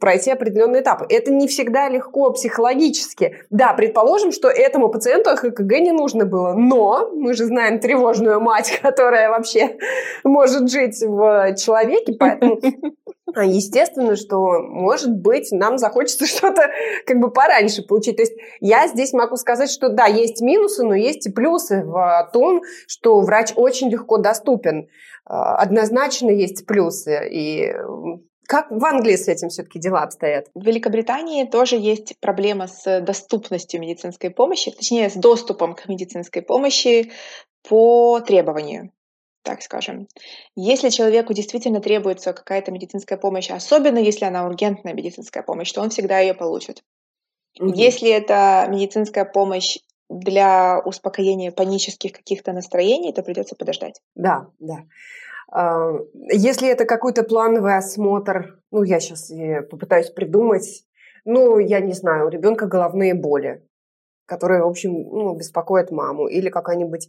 пройти 0.00 0.30
определенные 0.30 0.82
этапы. 0.82 1.06
Это 1.08 1.30
не 1.30 1.48
всегда 1.48 1.88
легко 1.88 2.30
психологически. 2.32 3.38
Да, 3.50 3.72
предположим, 3.72 4.32
что 4.32 4.48
этому 4.48 4.88
пациенту 4.88 5.30
ЭКГ 5.30 5.80
не 5.80 5.92
нужно 5.92 6.26
было, 6.26 6.52
но 6.52 7.10
мы 7.12 7.34
же 7.34 7.46
знаем 7.46 7.80
тревожную 7.80 8.40
мать, 8.40 8.78
которая 8.82 9.30
вообще 9.30 9.76
может 10.24 10.70
жить 10.70 11.00
в 11.02 11.54
человеке, 11.56 12.14
поэтому 12.18 12.60
а, 13.34 13.44
естественно, 13.44 14.16
что, 14.16 14.60
может 14.60 15.14
быть, 15.14 15.48
нам 15.52 15.78
захочется 15.78 16.26
что-то 16.26 16.70
как 17.06 17.18
бы 17.18 17.30
пораньше 17.30 17.82
получить. 17.82 18.16
То 18.16 18.22
есть 18.22 18.34
я 18.60 18.86
здесь 18.88 19.12
могу 19.12 19.36
сказать, 19.36 19.70
что 19.70 19.88
да, 19.88 20.06
есть 20.06 20.40
минусы, 20.40 20.84
но 20.84 20.94
есть 20.94 21.26
и 21.26 21.32
плюсы 21.32 21.82
в 21.84 22.30
том, 22.32 22.62
что 22.86 23.20
врач 23.20 23.52
очень 23.56 23.90
легко 23.90 24.18
доступен. 24.18 24.88
А, 25.24 25.56
однозначно 25.56 26.30
есть 26.30 26.66
плюсы. 26.66 27.28
И 27.30 27.74
как 28.48 28.70
в 28.70 28.82
Англии 28.82 29.14
с 29.14 29.28
этим 29.28 29.50
все-таки 29.50 29.78
дела 29.78 30.02
обстоят? 30.02 30.46
В 30.54 30.64
Великобритании 30.64 31.44
тоже 31.44 31.76
есть 31.76 32.18
проблема 32.18 32.66
с 32.66 33.00
доступностью 33.02 33.78
медицинской 33.78 34.30
помощи, 34.30 34.70
точнее, 34.70 35.10
с 35.10 35.14
доступом 35.14 35.74
к 35.74 35.86
медицинской 35.86 36.40
помощи 36.40 37.12
по 37.68 38.20
требованию 38.20 38.90
так 39.44 39.62
скажем. 39.62 40.08
Если 40.56 40.90
человеку 40.90 41.32
действительно 41.32 41.80
требуется 41.80 42.34
какая-то 42.34 42.70
медицинская 42.70 43.16
помощь, 43.16 43.48
особенно 43.48 43.96
если 43.96 44.26
она 44.26 44.44
ургентная 44.44 44.92
медицинская 44.92 45.42
помощь, 45.42 45.72
то 45.72 45.80
он 45.80 45.88
всегда 45.88 46.18
ее 46.18 46.34
получит. 46.34 46.82
Угу. 47.58 47.72
Если 47.72 48.10
это 48.10 48.66
медицинская 48.68 49.24
помощь 49.24 49.78
для 50.10 50.80
успокоения 50.80 51.50
панических 51.50 52.12
каких-то 52.12 52.52
настроений, 52.52 53.14
то 53.14 53.22
придется 53.22 53.56
подождать. 53.56 54.02
Да, 54.14 54.48
да. 54.58 54.84
Если 55.50 56.68
это 56.68 56.84
какой-то 56.84 57.22
плановый 57.22 57.76
осмотр, 57.76 58.60
ну, 58.70 58.82
я 58.82 59.00
сейчас 59.00 59.32
попытаюсь 59.70 60.10
придумать, 60.10 60.84
ну, 61.24 61.58
я 61.58 61.80
не 61.80 61.92
знаю, 61.92 62.26
у 62.26 62.30
ребенка 62.30 62.66
головные 62.66 63.14
боли, 63.14 63.62
которые, 64.26 64.62
в 64.62 64.68
общем, 64.68 64.92
ну, 64.92 65.34
беспокоят 65.34 65.90
маму, 65.90 66.26
или 66.26 66.50
какая-нибудь 66.50 67.08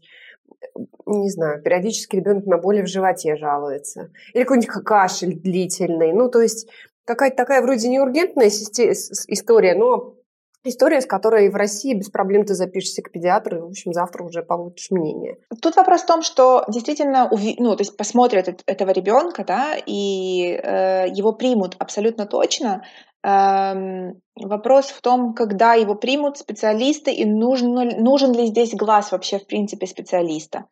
не 1.06 1.30
знаю, 1.30 1.62
периодически 1.62 2.16
ребенок 2.16 2.46
на 2.46 2.58
боли 2.58 2.82
в 2.82 2.88
животе 2.88 3.36
жалуется. 3.36 4.12
Или 4.34 4.44
какой-нибудь 4.44 4.84
кашель 4.84 5.40
длительный. 5.40 6.12
Ну, 6.14 6.30
то 6.30 6.42
есть 6.42 6.70
какая-то 7.06 7.36
такая 7.36 7.62
вроде 7.62 7.88
не 7.88 8.00
ургентная 8.00 8.48
история, 8.48 9.76
но 9.76 10.16
история, 10.64 11.02
с 11.02 11.06
которой 11.06 11.50
в 11.50 11.56
России 11.56 11.94
без 11.94 12.10
проблем 12.10 12.46
ты 12.46 12.54
запишешься 12.54 13.02
к 13.02 13.12
педиатру, 13.12 13.58
и, 13.58 13.62
в 13.62 13.68
общем, 13.68 13.94
завтра 13.94 14.24
уже 14.24 14.44
получишь 14.44 14.92
мнение. 14.92 15.38
Тут 15.62 15.76
вопрос 15.76 16.02
в 16.02 16.06
том, 16.06 16.22
что 16.22 16.64
действительно, 16.68 17.30
ну, 17.32 17.76
то 17.76 17.82
есть 17.82 17.96
посмотрят 17.98 18.64
этого 18.66 18.92
ребенка, 18.92 19.44
да, 19.46 19.76
и 19.86 20.60
э, 20.62 21.08
его 21.10 21.34
примут 21.34 21.76
абсолютно 21.80 22.26
точно, 22.26 22.84
вопрос 23.22 24.88
в 24.88 25.02
том, 25.02 25.34
когда 25.34 25.74
его 25.74 25.96
примут 25.96 26.38
специалисты 26.38 27.12
и 27.12 27.26
нужен, 27.26 27.74
нужен 28.02 28.34
ли 28.34 28.46
здесь 28.48 28.74
глаз 28.74 29.12
вообще 29.12 29.40
в 29.40 29.46
принципе 29.46 29.88
специалиста. 29.88 30.66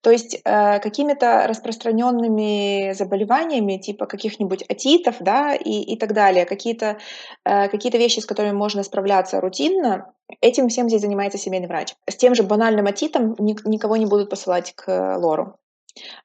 То 0.00 0.10
есть 0.10 0.40
э, 0.44 0.80
какими-то 0.80 1.46
распространенными 1.46 2.92
заболеваниями 2.94 3.76
типа 3.76 4.06
каких-нибудь 4.06 4.64
атитов 4.68 5.16
да, 5.20 5.54
и, 5.54 5.82
и 5.82 5.96
так 5.96 6.12
далее, 6.12 6.46
какие-то 6.46 6.98
э, 7.44 7.68
какие 7.68 7.96
вещи, 7.96 8.18
с 8.18 8.26
которыми 8.26 8.52
можно 8.52 8.82
справляться 8.82 9.40
рутинно, 9.40 10.12
этим 10.40 10.68
всем 10.68 10.88
здесь 10.88 11.02
занимается 11.02 11.38
семейный 11.38 11.68
врач. 11.68 11.94
С 12.08 12.16
тем 12.16 12.34
же 12.34 12.42
банальным 12.42 12.86
атитом 12.86 13.36
никого 13.38 13.96
не 13.96 14.06
будут 14.06 14.30
посылать 14.30 14.74
к 14.74 15.16
лору. 15.18 15.58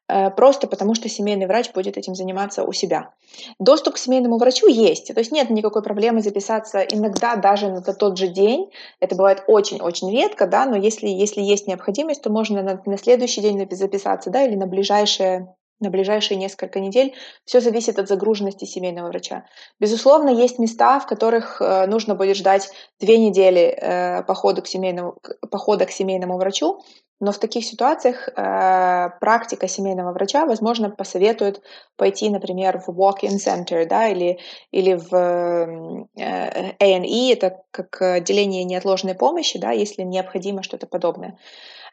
Э, 0.08 0.32
просто 0.32 0.68
потому 0.68 0.96
что 0.96 1.10
семейный 1.10 1.46
врач 1.46 1.72
будет 1.72 1.98
этим 1.98 2.16
заниматься 2.16 2.64
у 2.64 2.74
себя. 2.74 3.14
Доступ 3.60 3.96
к 3.96 3.98
семейному 3.98 4.38
врачу 4.38 4.68
есть, 4.68 5.14
то 5.14 5.20
есть 5.20 5.32
нет 5.32 5.50
никакой 5.50 5.84
проблемы 5.84 6.22
записаться 6.22 6.80
иногда 6.80 7.36
даже 7.36 7.70
на 7.70 7.82
тот 7.82 8.18
же 8.18 8.28
день. 8.28 8.72
Это 9.00 9.16
бывает 9.16 9.44
очень-очень 9.48 10.12
редко, 10.12 10.48
да, 10.48 10.66
но 10.66 10.76
если, 10.76 11.08
если 11.08 11.42
есть 11.42 11.68
необходимость, 11.68 12.22
то 12.22 12.32
можно 12.32 12.64
на, 12.64 12.82
на 12.86 12.98
следующий 12.98 13.42
день 13.42 13.68
записаться, 13.72 14.30
да, 14.30 14.44
или 14.44 14.56
на 14.56 14.66
ближайшее 14.66 15.54
на 15.80 15.90
ближайшие 15.90 16.38
несколько 16.38 16.80
недель. 16.80 17.16
Все 17.46 17.62
зависит 17.62 18.00
от 18.00 18.08
загруженности 18.08 18.66
семейного 18.66 19.08
врача. 19.08 19.46
Безусловно, 19.80 20.30
есть 20.30 20.60
места, 20.60 21.00
в 21.00 21.08
которых 21.08 21.62
э, 21.62 21.86
нужно 21.88 22.16
будет 22.16 22.38
ждать 22.38 22.70
две 23.00 23.18
недели 23.18 23.62
э, 23.62 24.24
похода, 24.24 24.62
к 24.62 24.68
семейному, 24.68 25.16
похода 25.50 25.86
к 25.86 25.92
семейному 25.92 26.38
врачу, 26.38 26.82
но 27.22 27.34
в 27.34 27.38
таких 27.38 27.66
ситуациях 27.66 28.30
э, 28.30 29.10
практика 29.20 29.68
семейного 29.68 30.14
врача, 30.14 30.46
возможно, 30.46 30.90
посоветует 30.90 31.62
пойти, 31.98 32.30
например, 32.30 32.82
в 32.86 32.90
walk-in 32.90 33.38
center, 33.38 33.86
да, 33.86 34.08
или, 34.08 34.40
или 34.72 34.94
в 34.94 35.14
A&E, 36.16 37.34
это 37.34 37.64
как 37.72 38.02
отделение 38.02 38.64
неотложной 38.64 39.16
помощи, 39.16 39.60
да, 39.60 39.72
если 39.72 40.04
необходимо 40.04 40.64
что-то 40.64 40.88
подобное. 40.88 41.38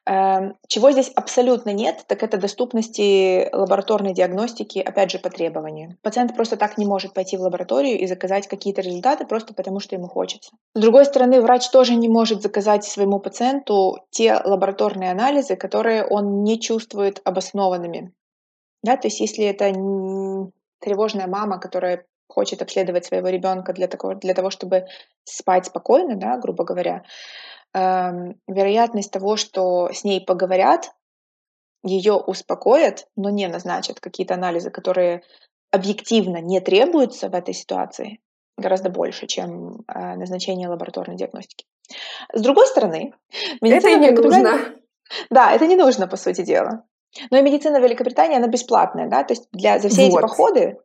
Эм, 0.08 0.56
чего 0.68 0.92
здесь 0.92 1.10
абсолютно 1.16 1.70
нет, 1.70 2.04
так 2.06 2.22
это 2.22 2.38
доступности 2.38 3.52
лабораторной 3.52 4.14
диагностики, 4.14 4.78
опять 4.78 5.10
же, 5.10 5.18
по 5.18 5.30
требованию. 5.30 5.96
Пациент 6.00 6.36
просто 6.36 6.56
так 6.56 6.78
не 6.78 6.86
может 6.86 7.12
пойти 7.12 7.36
в 7.36 7.40
лабораторию 7.40 7.98
и 7.98 8.06
заказать 8.06 8.46
какие-то 8.46 8.82
результаты 8.82 9.26
просто 9.26 9.52
потому, 9.52 9.80
что 9.80 9.96
ему 9.96 10.06
хочется. 10.06 10.52
С 10.74 10.80
другой 10.80 11.06
стороны, 11.06 11.40
врач 11.40 11.68
тоже 11.70 11.96
не 11.96 12.08
может 12.08 12.40
заказать 12.40 12.84
своему 12.84 13.18
пациенту 13.18 13.98
те 14.10 14.40
лабораторные 14.44 15.10
анализы, 15.10 15.56
которые 15.56 16.06
он 16.06 16.44
не 16.44 16.60
чувствует 16.60 17.20
обоснованными. 17.24 18.12
Да, 18.84 18.96
то 18.96 19.08
есть 19.08 19.18
если 19.18 19.44
это 19.44 19.72
тревожная 20.78 21.26
мама, 21.26 21.58
которая 21.58 22.06
хочет 22.28 22.62
обследовать 22.62 23.06
своего 23.06 23.28
ребенка 23.28 23.72
для, 23.72 23.88
такого, 23.88 24.14
для 24.14 24.34
того, 24.34 24.50
чтобы 24.50 24.86
спать 25.24 25.66
спокойно, 25.66 26.14
да, 26.14 26.36
грубо 26.38 26.64
говоря, 26.64 27.02
вероятность 27.76 29.10
того, 29.10 29.36
что 29.36 29.90
с 29.92 30.04
ней 30.04 30.24
поговорят, 30.24 30.92
ее 31.82 32.14
успокоят, 32.14 33.06
но 33.16 33.30
не 33.30 33.46
назначат 33.48 34.00
какие-то 34.00 34.34
анализы, 34.34 34.70
которые 34.70 35.22
объективно 35.70 36.40
не 36.40 36.60
требуются 36.60 37.28
в 37.28 37.34
этой 37.34 37.54
ситуации, 37.54 38.20
гораздо 38.56 38.88
больше, 38.88 39.26
чем 39.26 39.84
э, 39.86 40.16
назначение 40.16 40.68
лабораторной 40.68 41.16
диагностики. 41.16 41.66
С 42.32 42.40
другой 42.40 42.66
стороны, 42.66 43.12
медицина 43.60 43.90
это 43.90 43.98
не 43.98 44.10
нужно. 44.10 44.58
Да, 45.30 45.52
это 45.52 45.66
не 45.66 45.76
нужно, 45.76 46.08
по 46.08 46.16
сути 46.16 46.42
дела. 46.42 46.84
Но 47.30 47.38
и 47.38 47.42
медицина 47.42 47.78
Великобритании, 47.78 48.36
она 48.36 48.48
бесплатная, 48.48 49.08
да, 49.08 49.22
то 49.22 49.34
есть 49.34 49.48
для, 49.52 49.78
за 49.78 49.88
все 49.88 50.08
вот. 50.10 50.18
эти 50.18 50.20
походы 50.20 50.78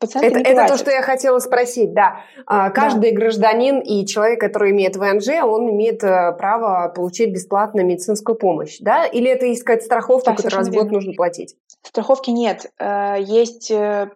это, 0.00 0.38
это 0.38 0.68
то, 0.68 0.78
что 0.78 0.90
я 0.90 1.02
хотела 1.02 1.38
спросить, 1.40 1.92
да. 1.92 2.20
А, 2.46 2.70
каждый 2.70 3.10
да. 3.10 3.16
гражданин 3.16 3.80
и 3.80 4.06
человек, 4.06 4.40
который 4.40 4.70
имеет 4.70 4.96
ВНЖ, 4.96 5.42
он 5.42 5.70
имеет 5.70 6.04
э, 6.04 6.32
право 6.38 6.88
получить 6.94 7.32
бесплатно 7.32 7.80
медицинскую 7.80 8.36
помощь, 8.36 8.78
да? 8.80 9.06
Или 9.06 9.28
это 9.28 9.46
есть 9.46 9.62
какая-то 9.62 9.84
страховка, 9.84 10.30
да, 10.30 10.36
которую 10.36 10.58
раз 10.58 10.68
в 10.68 10.72
год 10.72 10.90
нужно 10.90 11.12
платить? 11.14 11.56
Страховки 11.82 12.30
нет. 12.30 12.70
Э, 12.78 13.16
есть 13.18 13.70
э, 13.70 14.10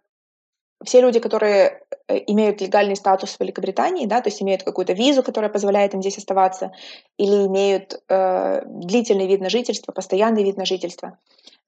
все 0.85 1.01
люди, 1.01 1.21
которые 1.21 1.83
имеют 2.09 2.61
легальный 2.61 2.97
статус 2.97 3.37
в 3.37 3.41
Великобритании, 3.41 4.07
да, 4.07 4.21
то 4.21 4.29
есть 4.29 4.43
имеют 4.43 4.63
какую-то 4.63 4.93
визу, 4.93 5.23
которая 5.23 5.51
позволяет 5.51 5.95
им 5.95 6.03
здесь 6.03 6.19
оставаться, 6.19 6.73
или 7.17 7.47
имеют 7.47 8.01
э, 8.09 8.63
длительный 8.67 9.27
вид 9.27 9.41
на 9.41 9.51
жительство, 9.51 9.93
постоянный 9.93 10.45
вид 10.45 10.57
на 10.57 10.65
жительство, 10.65 11.19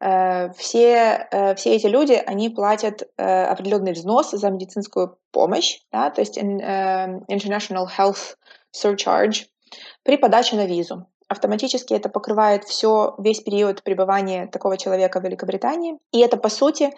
Э, 0.00 0.52
все, 0.52 1.26
э, 1.30 1.54
все 1.54 1.76
эти 1.76 1.86
люди, 1.86 2.12
они 2.12 2.50
платят 2.50 3.08
э, 3.16 3.44
определенный 3.44 3.92
взнос 3.92 4.32
за 4.32 4.50
медицинскую 4.50 5.16
помощь, 5.30 5.80
да, 5.92 6.10
то 6.10 6.20
есть 6.20 6.38
International 6.38 7.86
Health 7.98 8.36
Surcharge 8.74 9.46
при 10.02 10.16
подаче 10.16 10.56
на 10.56 10.66
визу. 10.66 11.06
Автоматически 11.28 11.94
это 11.94 12.10
покрывает 12.10 12.64
все, 12.64 13.14
весь 13.18 13.40
период 13.40 13.82
пребывания 13.82 14.46
такого 14.46 14.76
человека 14.76 15.20
в 15.20 15.24
Великобритании. 15.24 15.98
И 16.12 16.20
это, 16.20 16.36
по 16.36 16.50
сути, 16.50 16.90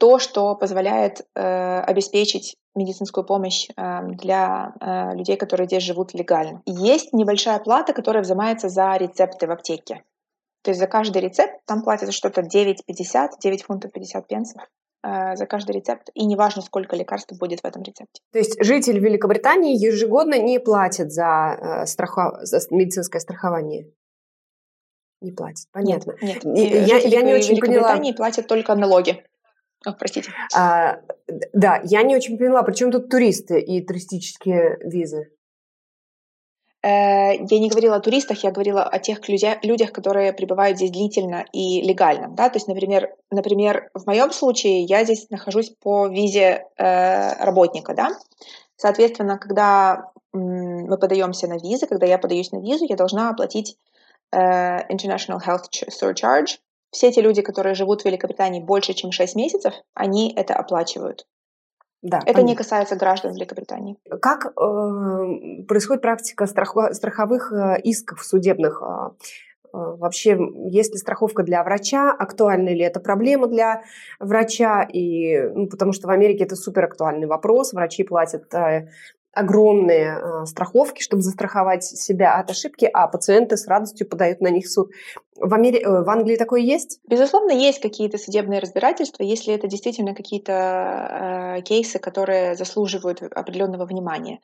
то, 0.00 0.18
что 0.18 0.54
позволяет 0.54 1.20
э, 1.36 1.80
обеспечить 1.82 2.56
медицинскую 2.74 3.22
помощь 3.22 3.68
э, 3.68 4.02
для 4.06 4.72
э, 4.80 5.14
людей, 5.14 5.36
которые 5.36 5.66
здесь 5.66 5.82
живут 5.82 6.14
легально. 6.14 6.62
Есть 6.64 7.12
небольшая 7.12 7.58
плата, 7.58 7.92
которая 7.92 8.22
взимается 8.22 8.70
за 8.70 8.96
рецепты 8.96 9.46
в 9.46 9.50
аптеке. 9.50 10.02
То 10.62 10.70
есть 10.70 10.80
за 10.80 10.86
каждый 10.86 11.20
рецепт 11.20 11.60
там 11.66 11.82
платится 11.82 12.12
что-то 12.12 12.40
9,50, 12.40 13.28
9 13.42 13.62
фунтов 13.62 13.92
50 13.92 14.26
пенсов 14.26 14.62
э, 15.04 15.36
за 15.36 15.44
каждый 15.44 15.72
рецепт, 15.72 16.08
и 16.14 16.24
неважно, 16.24 16.62
сколько 16.62 16.96
лекарств 16.96 17.38
будет 17.38 17.60
в 17.60 17.66
этом 17.66 17.82
рецепте. 17.82 18.22
То 18.32 18.38
есть 18.38 18.56
житель 18.64 18.98
Великобритании 19.00 19.76
ежегодно 19.76 20.40
не 20.40 20.60
платит 20.60 21.12
за, 21.12 21.82
э, 21.82 21.86
страхо... 21.86 22.38
за 22.40 22.58
медицинское 22.70 23.20
страхование? 23.20 23.86
Не 25.20 25.32
платит, 25.32 25.66
понятно. 25.72 26.14
Нет, 26.22 26.44
нет. 26.44 26.88
Я, 26.88 26.96
я 26.96 27.20
не 27.20 27.34
очень 27.34 27.60
поняла. 27.60 27.92
Великобритании 27.92 28.12
платят 28.12 28.46
только 28.46 28.74
налоги. 28.74 29.22
О, 29.84 29.92
простите. 29.92 30.30
А, 30.54 31.00
да, 31.52 31.80
я 31.84 32.02
не 32.02 32.14
очень 32.14 32.36
поняла, 32.36 32.62
при 32.62 32.74
чем 32.74 32.92
тут 32.92 33.08
туристы 33.08 33.60
и 33.60 33.84
туристические 33.84 34.78
визы? 34.84 35.30
Э, 36.82 37.34
я 37.34 37.58
не 37.58 37.68
говорила 37.68 37.96
о 37.96 38.00
туристах, 38.00 38.42
я 38.42 38.50
говорила 38.50 38.82
о 38.82 38.98
тех 38.98 39.20
людях, 39.28 39.92
которые 39.92 40.32
пребывают 40.32 40.78
здесь 40.78 40.90
длительно 40.90 41.44
и 41.52 41.82
легально. 41.82 42.28
Да? 42.28 42.48
То 42.48 42.56
есть, 42.56 42.68
например, 42.68 43.14
например, 43.30 43.90
в 43.94 44.06
моем 44.06 44.32
случае 44.32 44.82
я 44.84 45.04
здесь 45.04 45.28
нахожусь 45.30 45.70
по 45.70 46.06
визе 46.08 46.66
э, 46.76 47.44
работника. 47.44 47.94
Да? 47.94 48.10
Соответственно, 48.76 49.38
когда 49.38 50.10
мы 50.32 50.96
подаемся 50.96 51.48
на 51.48 51.58
визы, 51.58 51.86
когда 51.86 52.06
я 52.06 52.18
подаюсь 52.18 52.52
на 52.52 52.60
визу, 52.60 52.86
я 52.88 52.96
должна 52.96 53.30
оплатить 53.30 53.76
э, 54.32 54.38
International 54.90 55.38
Health 55.38 55.66
Surcharge. 55.90 56.58
Все 56.90 57.08
эти 57.08 57.20
люди, 57.20 57.42
которые 57.42 57.74
живут 57.74 58.02
в 58.02 58.04
Великобритании 58.04 58.60
больше, 58.60 58.94
чем 58.94 59.12
6 59.12 59.36
месяцев, 59.36 59.74
они 59.94 60.32
это 60.34 60.54
оплачивают. 60.54 61.26
Да, 62.02 62.18
это 62.18 62.26
понятно. 62.26 62.48
не 62.48 62.56
касается 62.56 62.96
граждан 62.96 63.34
Великобритании. 63.34 63.96
Как 64.22 64.46
э, 64.46 65.64
происходит 65.68 66.02
практика 66.02 66.44
страхо- 66.46 66.92
страховых 66.94 67.52
э, 67.52 67.80
исков 67.82 68.24
судебных? 68.24 68.82
Э, 68.82 69.10
э, 69.64 69.68
вообще, 69.72 70.38
есть 70.70 70.92
ли 70.92 70.98
страховка 70.98 71.42
для 71.42 71.62
врача? 71.62 72.10
Актуальна 72.10 72.70
ли 72.70 72.80
эта 72.80 73.00
проблема 73.00 73.48
для 73.48 73.82
врача? 74.18 74.82
И, 74.82 75.40
ну, 75.54 75.68
потому 75.68 75.92
что 75.92 76.08
в 76.08 76.10
Америке 76.10 76.44
это 76.44 76.56
супер 76.56 76.86
актуальный 76.86 77.26
вопрос. 77.26 77.74
Врачи 77.74 78.02
платят 78.02 78.52
э, 78.54 78.88
огромные 79.32 80.18
э, 80.18 80.46
страховки, 80.46 81.02
чтобы 81.02 81.22
застраховать 81.22 81.84
себя 81.84 82.36
от 82.36 82.50
ошибки, 82.50 82.88
а 82.92 83.06
пациенты 83.06 83.56
с 83.56 83.66
радостью 83.66 84.08
подают 84.08 84.40
на 84.40 84.48
них 84.48 84.68
суд. 84.68 84.90
В, 85.36 85.54
Амери... 85.54 85.78
Э, 85.78 86.02
в 86.02 86.10
Англии 86.10 86.36
такое 86.36 86.60
есть? 86.60 87.00
Безусловно, 87.08 87.52
есть 87.52 87.80
какие-то 87.80 88.18
судебные 88.18 88.60
разбирательства, 88.60 89.22
если 89.22 89.54
это 89.54 89.68
действительно 89.68 90.14
какие-то 90.14 91.58
э, 91.58 91.62
кейсы, 91.62 91.98
которые 91.98 92.56
заслуживают 92.56 93.22
определенного 93.22 93.86
внимания. 93.86 94.40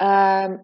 Э, 0.00 0.58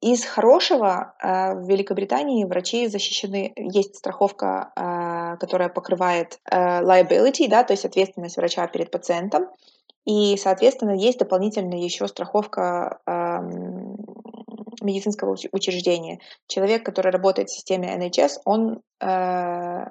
из 0.00 0.24
хорошего 0.24 1.14
э, 1.20 1.54
в 1.54 1.68
Великобритании 1.68 2.44
врачи 2.44 2.86
защищены, 2.86 3.52
есть 3.56 3.96
страховка, 3.96 4.72
э, 4.76 5.36
которая 5.40 5.68
покрывает 5.68 6.38
э, 6.48 6.82
liability, 6.82 7.48
да, 7.48 7.64
то 7.64 7.72
есть 7.72 7.84
ответственность 7.84 8.36
врача 8.36 8.64
перед 8.68 8.92
пациентом. 8.92 9.48
И, 10.04 10.36
соответственно, 10.36 10.92
есть 10.92 11.18
дополнительная 11.18 11.78
еще 11.78 12.08
страховка 12.08 13.00
э, 13.06 13.38
медицинского 14.80 15.36
учреждения. 15.52 16.20
Человек, 16.46 16.84
который 16.84 17.12
работает 17.12 17.48
в 17.48 17.54
системе 17.54 17.94
NHS, 17.96 18.40
он, 18.44 18.80
э, 19.00 19.84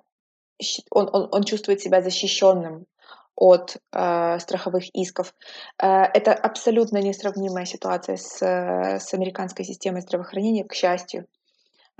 он, 0.91 1.09
он, 1.13 1.29
он 1.31 1.43
чувствует 1.43 1.81
себя 1.81 2.01
защищенным 2.01 2.85
от 3.35 3.77
э, 3.93 4.39
страховых 4.39 4.89
исков. 4.95 5.33
Э, 5.81 6.03
это 6.03 6.33
абсолютно 6.33 6.97
несравнимая 6.97 7.65
ситуация 7.65 8.17
с, 8.17 8.41
с 8.41 9.13
американской 9.13 9.63
системой 9.63 10.01
здравоохранения, 10.01 10.63
к 10.63 10.73
счастью, 10.73 11.27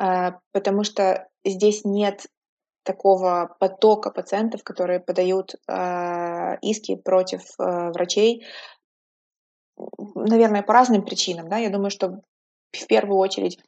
э, 0.02 0.32
потому 0.52 0.84
что 0.84 1.28
здесь 1.46 1.86
нет 1.86 2.26
такого 2.88 3.56
потока 3.60 4.10
пациентов, 4.10 4.64
которые 4.64 5.00
подают 5.00 5.56
э, 5.68 6.58
иски 6.62 6.96
против 6.96 7.42
э, 7.60 7.92
врачей, 7.92 8.48
наверное, 10.16 10.64
по 10.64 10.74
разным 10.74 11.04
причинам. 11.04 11.50
Да? 11.50 11.58
Я 11.58 11.70
думаю, 11.70 11.92
что 11.92 12.22
в 12.72 12.88
первую 12.88 13.20
очередь 13.20 13.60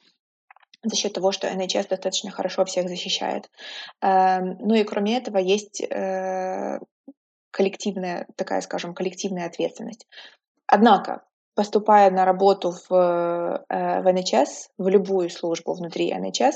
за 0.82 0.96
счет 0.96 1.12
того, 1.12 1.32
что 1.32 1.46
NHS 1.46 1.88
достаточно 1.88 2.30
хорошо 2.30 2.64
всех 2.64 2.88
защищает. 2.88 3.50
Э, 4.02 4.40
ну 4.40 4.74
и 4.74 4.84
кроме 4.84 5.18
этого 5.18 5.38
есть 5.38 5.82
э, 5.82 6.78
коллективная, 7.50 8.26
такая, 8.36 8.62
скажем, 8.62 8.94
коллективная 8.94 9.46
ответственность. 9.46 10.06
Однако, 10.66 11.24
поступая 11.54 12.10
на 12.10 12.24
работу 12.24 12.72
в, 12.72 12.90
э, 12.90 14.02
в 14.02 14.06
NHS, 14.06 14.70
в 14.78 14.88
любую 14.88 15.28
службу 15.28 15.74
внутри 15.74 16.10
NHS, 16.10 16.54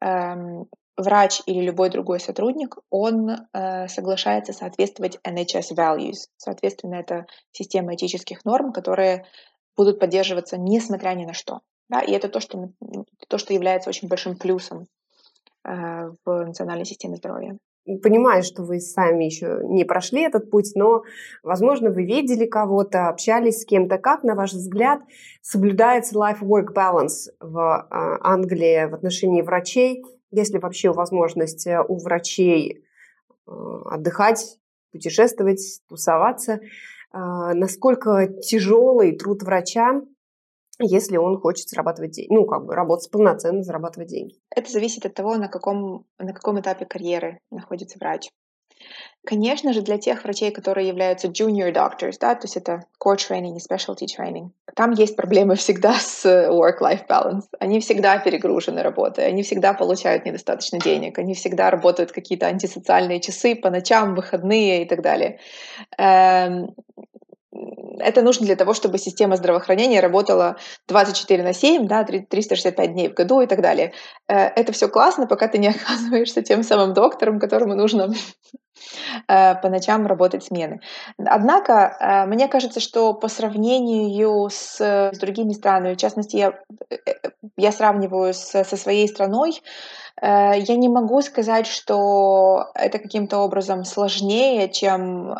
эм, 0.00 0.68
врач 0.98 1.40
или 1.46 1.60
любой 1.60 1.90
другой 1.90 2.20
сотрудник, 2.20 2.76
он 2.90 3.30
э, 3.30 3.88
соглашается 3.88 4.52
соответствовать 4.52 5.18
NHS 5.24 5.74
values. 5.74 6.26
Соответственно, 6.36 6.96
это 6.96 7.26
система 7.52 7.94
этических 7.94 8.44
норм, 8.44 8.72
которые 8.72 9.24
будут 9.76 10.00
поддерживаться 10.00 10.58
несмотря 10.58 11.10
ни 11.10 11.24
на 11.24 11.32
что. 11.32 11.60
Да? 11.88 12.00
И 12.00 12.12
это 12.12 12.28
то, 12.28 12.40
что, 12.40 12.70
то, 13.28 13.38
что 13.38 13.54
является 13.54 13.88
очень 13.88 14.08
большим 14.08 14.36
плюсом 14.36 14.86
э, 15.64 16.10
в 16.24 16.44
национальной 16.44 16.84
системе 16.84 17.16
здоровья. 17.16 17.56
Понимаю, 18.02 18.42
что 18.42 18.64
вы 18.64 18.80
сами 18.80 19.24
еще 19.24 19.60
не 19.64 19.84
прошли 19.84 20.22
этот 20.22 20.50
путь, 20.50 20.72
но, 20.74 21.04
возможно, 21.42 21.88
вы 21.88 22.04
видели 22.04 22.44
кого-то, 22.44 23.08
общались 23.08 23.62
с 23.62 23.64
кем-то. 23.64 23.96
Как, 23.96 24.24
на 24.24 24.34
ваш 24.34 24.52
взгляд, 24.52 25.00
соблюдается 25.40 26.14
life-work 26.16 26.74
balance 26.74 27.30
в 27.40 27.56
э, 27.56 27.86
Англии 27.90 28.90
в 28.90 28.94
отношении 28.94 29.42
врачей– 29.42 30.02
есть 30.30 30.52
ли 30.52 30.58
вообще 30.58 30.92
возможность 30.92 31.66
э, 31.66 31.82
у 31.86 31.96
врачей 31.98 32.84
э, 33.46 33.50
отдыхать, 33.86 34.58
путешествовать, 34.92 35.80
тусоваться? 35.88 36.60
А, 37.10 37.54
насколько 37.54 38.28
тяжелый 38.42 39.16
труд 39.16 39.42
врача, 39.42 40.02
если 40.80 41.16
он 41.16 41.40
хочет 41.40 41.68
зарабатывать 41.68 42.12
деньги, 42.12 42.32
ну, 42.32 42.46
как 42.46 42.66
бы 42.66 42.74
работать 42.74 43.10
полноценно, 43.10 43.62
зарабатывать 43.62 44.08
деньги? 44.08 44.36
Это 44.54 44.70
зависит 44.70 45.06
от 45.06 45.14
того, 45.14 45.36
на 45.36 45.48
каком, 45.48 46.06
на 46.18 46.32
каком 46.32 46.60
этапе 46.60 46.86
карьеры 46.86 47.40
находится 47.50 47.98
врач. 47.98 48.28
Конечно 49.28 49.74
же, 49.74 49.82
для 49.82 49.98
тех 49.98 50.24
врачей, 50.24 50.50
которые 50.50 50.88
являются 50.88 51.28
junior 51.28 51.70
doctors, 51.70 52.14
да, 52.18 52.34
то 52.34 52.46
есть 52.46 52.56
это 52.56 52.84
core 52.98 53.16
training 53.16 53.56
и 53.56 53.74
specialty 53.74 54.06
training, 54.06 54.48
там 54.74 54.92
есть 54.92 55.16
проблемы 55.16 55.54
всегда 55.56 55.92
с 55.92 56.24
work-life 56.24 57.06
balance. 57.06 57.42
Они 57.60 57.80
всегда 57.80 58.16
перегружены 58.20 58.80
работой, 58.82 59.26
они 59.26 59.42
всегда 59.42 59.74
получают 59.74 60.24
недостаточно 60.24 60.80
денег, 60.80 61.18
они 61.18 61.34
всегда 61.34 61.70
работают 61.70 62.10
какие-то 62.10 62.46
антисоциальные 62.46 63.20
часы 63.20 63.54
по 63.54 63.68
ночам, 63.68 64.14
выходные 64.14 64.84
и 64.84 64.88
так 64.88 65.02
далее. 65.02 65.40
Это 68.00 68.22
нужно 68.22 68.46
для 68.46 68.56
того, 68.56 68.74
чтобы 68.74 68.98
система 68.98 69.36
здравоохранения 69.36 70.00
работала 70.00 70.56
24 70.88 71.42
на 71.42 71.52
7, 71.52 71.86
да, 71.86 72.04
365 72.04 72.92
дней 72.92 73.08
в 73.08 73.14
году 73.14 73.40
и 73.40 73.46
так 73.46 73.60
далее. 73.60 73.92
Э, 74.28 74.34
это 74.34 74.72
все 74.72 74.88
классно, 74.88 75.26
пока 75.26 75.48
ты 75.48 75.58
не 75.58 75.68
оказываешься 75.68 76.42
тем 76.42 76.62
самым 76.62 76.94
доктором, 76.94 77.38
которому 77.38 77.74
нужно 77.74 78.12
э, 79.28 79.54
по 79.54 79.68
ночам 79.68 80.06
работать 80.06 80.44
смены. 80.44 80.80
Однако, 81.18 81.96
э, 82.00 82.26
мне 82.26 82.48
кажется, 82.48 82.80
что 82.80 83.14
по 83.14 83.28
сравнению 83.28 84.48
с, 84.50 84.80
с 84.80 85.18
другими 85.18 85.52
странами, 85.52 85.94
в 85.94 85.98
частности, 85.98 86.36
я, 86.36 86.58
я 87.56 87.72
сравниваю 87.72 88.34
с, 88.34 88.64
со 88.64 88.76
своей 88.76 89.08
страной, 89.08 89.60
я 90.20 90.74
не 90.74 90.88
могу 90.88 91.22
сказать, 91.22 91.68
что 91.68 92.72
это 92.74 92.98
каким-то 92.98 93.38
образом 93.38 93.84
сложнее, 93.84 94.68
чем 94.68 95.32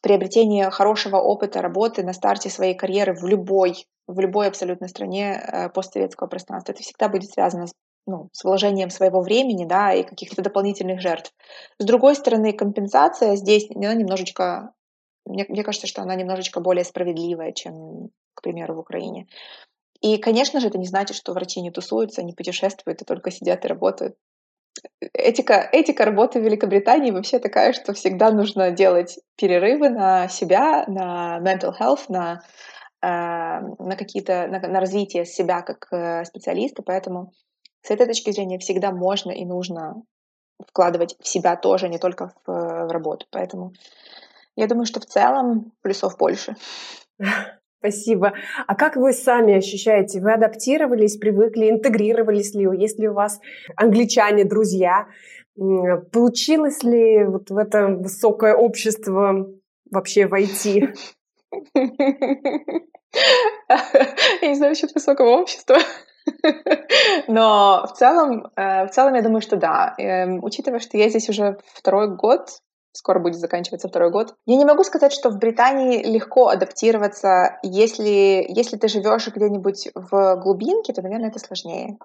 приобретение 0.00 0.70
хорошего 0.70 1.16
опыта 1.16 1.60
работы 1.60 2.02
на 2.02 2.12
старте 2.12 2.50
своей 2.50 2.74
карьеры 2.74 3.14
в 3.14 3.24
любой, 3.26 3.86
в 4.06 4.18
любой 4.20 4.48
абсолютно 4.48 4.88
стране 4.88 5.32
э, 5.32 5.68
постсоветского 5.70 6.28
пространства. 6.28 6.72
Это 6.72 6.82
всегда 6.82 7.08
будет 7.08 7.30
связано 7.30 7.66
с, 7.66 7.72
ну, 8.06 8.28
с 8.32 8.44
вложением 8.44 8.90
своего 8.90 9.20
времени 9.20 9.64
да, 9.64 9.92
и 9.92 10.04
каких-то 10.04 10.42
дополнительных 10.42 11.00
жертв. 11.00 11.32
С 11.78 11.84
другой 11.84 12.14
стороны, 12.14 12.52
компенсация 12.52 13.36
здесь 13.36 13.68
она 13.74 13.94
немножечко, 13.94 14.72
мне, 15.26 15.44
мне 15.48 15.64
кажется, 15.64 15.86
что 15.86 16.02
она 16.02 16.14
немножечко 16.14 16.60
более 16.60 16.84
справедливая, 16.84 17.52
чем, 17.52 18.10
к 18.34 18.42
примеру, 18.42 18.74
в 18.74 18.80
Украине. 18.80 19.26
И, 20.00 20.16
конечно 20.18 20.60
же, 20.60 20.68
это 20.68 20.78
не 20.78 20.86
значит, 20.86 21.16
что 21.16 21.32
врачи 21.32 21.60
не 21.60 21.72
тусуются, 21.72 22.22
не 22.22 22.32
путешествуют, 22.32 23.02
а 23.02 23.04
только 23.04 23.32
сидят 23.32 23.64
и 23.64 23.68
работают 23.68 24.14
этика, 25.12 25.68
этика 25.72 26.04
работы 26.04 26.40
в 26.40 26.44
Великобритании 26.44 27.10
вообще 27.10 27.38
такая, 27.38 27.72
что 27.72 27.92
всегда 27.92 28.30
нужно 28.30 28.70
делать 28.70 29.18
перерывы 29.36 29.90
на 29.90 30.28
себя, 30.28 30.84
на 30.86 31.38
mental 31.40 31.72
health, 31.78 32.06
на, 32.08 32.42
э, 33.02 33.06
на 33.06 33.96
какие-то 33.96 34.46
на, 34.48 34.60
на 34.60 34.80
развитие 34.80 35.24
себя 35.24 35.62
как 35.62 35.88
э, 35.92 36.24
специалиста, 36.24 36.82
поэтому 36.82 37.32
с 37.82 37.90
этой 37.90 38.06
точки 38.06 38.30
зрения 38.30 38.58
всегда 38.58 38.90
можно 38.90 39.30
и 39.30 39.44
нужно 39.44 40.02
вкладывать 40.66 41.16
в 41.20 41.28
себя 41.28 41.56
тоже, 41.56 41.88
не 41.88 41.98
только 41.98 42.32
в, 42.44 42.52
в 42.52 42.90
работу. 42.90 43.26
Поэтому 43.30 43.72
я 44.56 44.66
думаю, 44.66 44.86
что 44.86 45.00
в 45.00 45.06
целом 45.06 45.72
плюсов 45.82 46.16
больше. 46.18 46.56
Спасибо. 47.78 48.32
А 48.66 48.74
как 48.74 48.96
вы 48.96 49.12
сами 49.12 49.54
ощущаете? 49.54 50.20
Вы 50.20 50.32
адаптировались, 50.32 51.16
привыкли, 51.16 51.70
интегрировались 51.70 52.54
ли? 52.54 52.66
Есть 52.76 52.98
ли 52.98 53.08
у 53.08 53.14
вас 53.14 53.40
англичане, 53.76 54.44
друзья? 54.44 55.06
Получилось 55.56 56.82
ли 56.82 57.24
вот 57.24 57.50
в 57.50 57.56
это 57.56 57.86
высокое 57.86 58.54
общество 58.54 59.48
вообще 59.90 60.26
войти? 60.26 60.88
Я 64.42 64.48
не 64.48 64.54
знаю 64.54 64.72
насчет 64.72 64.94
высокого 64.94 65.40
общества. 65.40 65.76
Но 67.28 67.86
в 67.86 67.96
целом, 67.96 68.50
э, 68.56 68.86
в 68.86 68.90
целом 68.90 69.14
я 69.14 69.22
думаю, 69.22 69.40
что 69.40 69.56
да. 69.56 69.94
Эм, 69.98 70.44
учитывая, 70.44 70.78
что 70.78 70.98
я 70.98 71.08
здесь 71.08 71.28
уже 71.28 71.58
второй 71.74 72.14
год, 72.14 72.48
скоро 72.92 73.20
будет 73.20 73.38
заканчиваться 73.38 73.88
второй 73.88 74.10
год. 74.10 74.34
Я 74.46 74.56
не 74.56 74.64
могу 74.64 74.82
сказать, 74.84 75.12
что 75.12 75.30
в 75.30 75.38
Британии 75.38 76.02
легко 76.02 76.48
адаптироваться. 76.48 77.58
Если, 77.62 78.44
если 78.48 78.76
ты 78.76 78.88
живешь 78.88 79.28
где-нибудь 79.28 79.88
в 79.94 80.36
глубинке, 80.36 80.92
то, 80.92 81.02
наверное, 81.02 81.30
это 81.30 81.38
сложнее. 81.38 81.98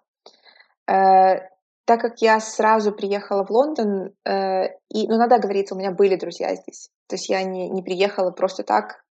Э, 0.88 1.48
так 1.86 2.00
как 2.00 2.22
я 2.22 2.40
сразу 2.40 2.92
приехала 2.92 3.46
в 3.46 3.52
Лондон, 3.52 4.14
э, 4.26 4.68
и, 4.90 5.08
ну, 5.08 5.18
надо 5.18 5.40
говориться, 5.40 5.76
у 5.76 5.78
меня 5.78 5.92
были 5.92 6.16
друзья 6.16 6.56
здесь. 6.56 6.90
То 7.08 7.16
есть 7.16 7.30
я 7.30 7.44
не, 7.44 7.70
не 7.70 7.82
приехала 7.82 8.32
просто 8.32 8.64
так 8.64 9.04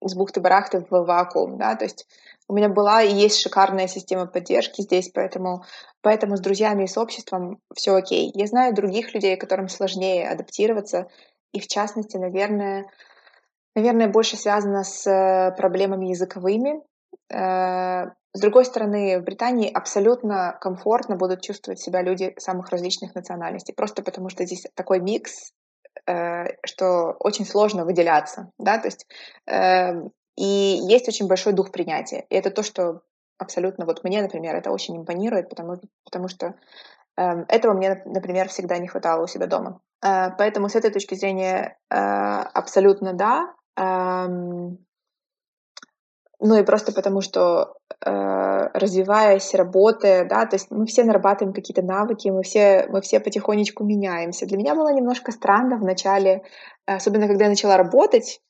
с 0.00 0.14
бухты-барахты 0.14 0.86
в 0.90 1.04
вакуум, 1.04 1.56
да, 1.56 1.74
то 1.76 1.84
есть 1.84 2.06
у 2.48 2.54
меня 2.54 2.68
была 2.68 3.02
и 3.02 3.12
есть 3.12 3.40
шикарная 3.40 3.86
система 3.86 4.26
поддержки 4.26 4.82
здесь, 4.82 5.10
поэтому, 5.12 5.64
поэтому 6.02 6.36
с 6.36 6.40
друзьями 6.40 6.84
и 6.84 6.88
с 6.88 6.98
обществом 6.98 7.60
все 7.74 7.94
окей. 7.94 8.30
Я 8.34 8.46
знаю 8.46 8.74
других 8.74 9.14
людей, 9.14 9.36
которым 9.36 9.68
сложнее 9.68 10.28
адаптироваться, 10.28 11.08
и 11.52 11.60
в 11.60 11.66
частности, 11.66 12.16
наверное, 12.16 12.86
наверное, 13.74 14.08
больше 14.08 14.36
связано 14.36 14.84
с 14.84 15.06
э, 15.06 15.52
проблемами 15.56 16.08
языковыми. 16.08 16.82
Э, 17.32 18.10
с 18.32 18.40
другой 18.40 18.64
стороны, 18.64 19.20
в 19.20 19.24
Британии 19.24 19.70
абсолютно 19.72 20.58
комфортно 20.60 21.16
будут 21.16 21.40
чувствовать 21.40 21.80
себя 21.80 22.02
люди 22.02 22.34
самых 22.36 22.70
различных 22.70 23.14
национальностей, 23.14 23.74
просто 23.74 24.02
потому 24.02 24.28
что 24.28 24.44
здесь 24.44 24.66
такой 24.74 25.00
микс, 25.00 25.52
э, 26.06 26.56
что 26.66 27.14
очень 27.20 27.46
сложно 27.46 27.84
выделяться, 27.84 28.50
да, 28.58 28.78
то 28.78 28.88
есть 28.88 29.06
эм, 29.46 30.10
и 30.36 30.44
есть 30.44 31.08
очень 31.08 31.28
большой 31.28 31.52
дух 31.52 31.70
принятия. 31.70 32.26
И 32.28 32.34
это 32.34 32.50
то, 32.50 32.62
что 32.62 33.02
абсолютно 33.38 33.86
вот 33.86 34.04
мне, 34.04 34.22
например, 34.22 34.56
это 34.56 34.70
очень 34.70 34.96
импонирует, 34.96 35.48
потому, 35.48 35.78
потому 36.04 36.28
что 36.28 36.54
э, 37.16 37.44
этого 37.48 37.74
мне, 37.74 38.02
например, 38.04 38.48
всегда 38.48 38.78
не 38.78 38.88
хватало 38.88 39.24
у 39.24 39.26
себя 39.26 39.46
дома. 39.46 39.80
Э, 40.04 40.30
поэтому 40.36 40.68
с 40.68 40.74
этой 40.74 40.90
точки 40.90 41.14
зрения 41.14 41.78
э, 41.90 41.96
абсолютно 41.96 43.12
да. 43.12 43.54
Э, 43.76 44.26
ну 46.40 46.58
и 46.58 46.64
просто 46.64 46.92
потому, 46.92 47.20
что 47.20 47.74
э, 48.04 48.10
развиваясь, 48.74 49.54
работая, 49.54 50.24
да, 50.24 50.44
то 50.46 50.56
есть 50.56 50.70
мы 50.70 50.84
все 50.86 51.04
нарабатываем 51.04 51.54
какие-то 51.54 51.82
навыки, 51.82 52.28
мы 52.28 52.42
все, 52.42 52.86
мы 52.90 53.00
все 53.00 53.20
потихонечку 53.20 53.84
меняемся. 53.84 54.46
Для 54.46 54.58
меня 54.58 54.74
было 54.74 54.92
немножко 54.92 55.32
странно 55.32 55.76
в 55.76 55.84
начале, 55.84 56.42
особенно 56.86 57.28
когда 57.28 57.44
я 57.44 57.50
начала 57.50 57.76
работать, 57.76 58.40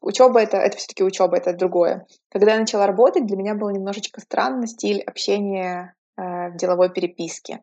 Учеба 0.00 0.40
это, 0.40 0.56
это 0.56 0.76
все-таки 0.76 1.02
учеба, 1.02 1.36
это 1.36 1.52
другое. 1.52 2.06
Когда 2.30 2.54
я 2.54 2.60
начала 2.60 2.86
работать, 2.86 3.26
для 3.26 3.36
меня 3.36 3.54
был 3.54 3.70
немножечко 3.70 4.20
странный 4.20 4.66
стиль 4.66 5.00
общения 5.02 5.94
э, 6.16 6.50
в 6.50 6.56
деловой 6.56 6.92
переписке. 6.92 7.62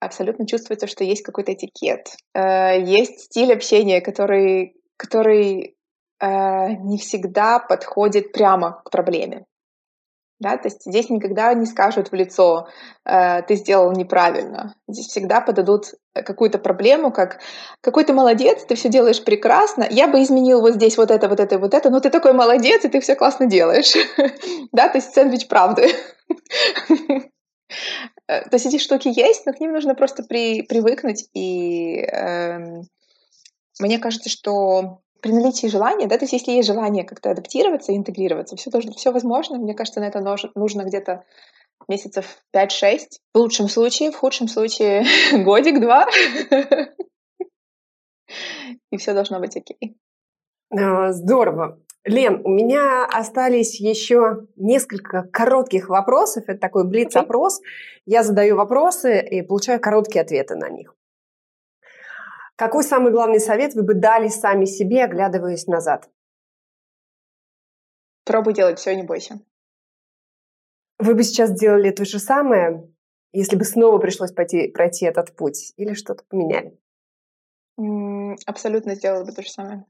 Абсолютно 0.00 0.46
чувствуется, 0.46 0.86
что 0.86 1.04
есть 1.04 1.22
какой-то 1.22 1.52
этикет. 1.54 2.16
Э, 2.34 2.80
есть 2.80 3.20
стиль 3.20 3.52
общения, 3.52 4.00
который, 4.00 4.76
который 4.96 5.76
э, 6.20 6.26
не 6.26 6.98
всегда 6.98 7.58
подходит 7.58 8.32
прямо 8.32 8.82
к 8.84 8.90
проблеме. 8.90 9.46
Да, 10.40 10.56
то 10.56 10.66
есть 10.66 10.82
здесь 10.84 11.10
никогда 11.10 11.54
не 11.54 11.64
скажут 11.64 12.10
в 12.10 12.14
лицо, 12.14 12.68
э, 13.04 13.42
ты 13.42 13.54
сделал 13.54 13.92
неправильно. 13.92 14.74
Здесь 14.88 15.06
всегда 15.06 15.40
подадут 15.40 15.94
какую-то 16.12 16.58
проблему, 16.58 17.12
как 17.12 17.38
какой 17.80 18.04
ты 18.04 18.12
молодец, 18.12 18.64
ты 18.64 18.74
все 18.74 18.88
делаешь 18.88 19.22
прекрасно, 19.22 19.86
я 19.88 20.08
бы 20.08 20.22
изменил 20.22 20.60
вот 20.60 20.74
здесь 20.74 20.96
вот 20.96 21.10
это, 21.10 21.28
вот 21.28 21.38
это, 21.38 21.58
вот 21.58 21.72
это, 21.72 21.88
но 21.88 22.00
ты 22.00 22.10
такой 22.10 22.32
молодец, 22.32 22.84
и 22.84 22.88
ты 22.88 23.00
все 23.00 23.14
классно 23.14 23.46
делаешь. 23.46 23.92
да, 24.72 24.88
то 24.88 24.98
есть 24.98 25.14
сэндвич 25.14 25.48
правды. 25.48 25.88
Э, 28.28 28.42
то 28.42 28.54
есть 28.54 28.66
эти 28.66 28.78
штуки 28.78 29.08
есть, 29.08 29.46
но 29.46 29.52
к 29.52 29.60
ним 29.60 29.72
нужно 29.72 29.94
просто 29.94 30.22
при, 30.22 30.62
привыкнуть. 30.62 31.28
И 31.34 31.96
э, 31.96 32.58
мне 33.80 33.98
кажется, 33.98 34.30
что 34.30 35.00
при 35.24 35.32
наличии 35.32 35.68
желания, 35.68 36.06
да, 36.06 36.18
то 36.18 36.24
есть 36.24 36.34
если 36.34 36.52
есть 36.52 36.68
желание 36.68 37.02
как-то 37.02 37.30
адаптироваться, 37.30 37.96
интегрироваться, 37.96 38.56
все, 38.56 38.70
должно, 38.70 38.92
все 38.92 39.10
возможно. 39.10 39.56
Мне 39.56 39.72
кажется, 39.72 40.00
на 40.00 40.04
это 40.04 40.20
нужно 40.54 40.82
где-то 40.82 41.24
месяцев 41.88 42.42
5-6. 42.54 42.98
В 43.32 43.38
лучшем 43.38 43.70
случае, 43.70 44.10
в 44.10 44.16
худшем 44.16 44.48
случае 44.48 45.06
годик-два. 45.32 46.06
И 48.92 48.98
все 48.98 49.14
должно 49.14 49.40
быть 49.40 49.56
окей. 49.56 49.96
А, 50.70 51.10
здорово. 51.12 51.80
Лен, 52.04 52.42
у 52.44 52.50
меня 52.50 53.06
остались 53.06 53.80
еще 53.80 54.46
несколько 54.56 55.22
коротких 55.22 55.88
вопросов. 55.88 56.44
Это 56.48 56.60
такой 56.60 56.86
блиц-опрос. 56.86 57.62
Я 58.04 58.24
задаю 58.24 58.56
вопросы 58.56 59.26
и 59.26 59.40
получаю 59.40 59.80
короткие 59.80 60.20
ответы 60.20 60.54
на 60.54 60.68
них. 60.68 60.94
Какой 62.56 62.84
самый 62.84 63.10
главный 63.10 63.40
совет 63.40 63.74
вы 63.74 63.82
бы 63.82 63.94
дали 63.94 64.28
сами 64.28 64.64
себе, 64.64 65.04
оглядываясь 65.04 65.66
назад? 65.66 66.08
Пробуй 68.24 68.54
делать 68.54 68.78
все, 68.78 68.94
не 68.94 69.02
бойся. 69.02 69.40
Вы 70.98 71.14
бы 71.14 71.24
сейчас 71.24 71.50
сделали 71.50 71.90
то 71.90 72.04
же 72.04 72.18
самое, 72.18 72.88
если 73.32 73.56
бы 73.56 73.64
снова 73.64 73.98
пришлось 73.98 74.32
пойти, 74.32 74.68
пройти 74.68 75.04
этот 75.06 75.34
путь? 75.34 75.72
Или 75.76 75.94
что-то 75.94 76.24
поменяли? 76.28 76.78
абсолютно 78.46 78.94
сделала 78.94 79.24
бы 79.24 79.32
то 79.32 79.42
же 79.42 79.48
самое. 79.48 79.84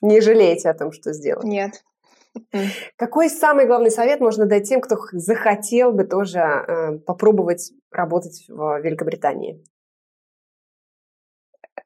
Не 0.00 0.20
жалеете 0.20 0.68
о 0.68 0.74
том, 0.74 0.90
что 0.90 1.12
сделали? 1.12 1.46
Нет. 1.46 1.84
Какой 2.96 3.30
самый 3.30 3.66
главный 3.66 3.90
совет 3.90 4.20
можно 4.20 4.46
дать 4.46 4.68
тем, 4.68 4.80
кто 4.80 4.96
захотел 5.12 5.92
бы 5.92 6.04
тоже 6.04 6.38
э, 6.40 6.98
попробовать 6.98 7.72
работать 7.90 8.44
в 8.48 8.80
Великобритании? 8.80 9.64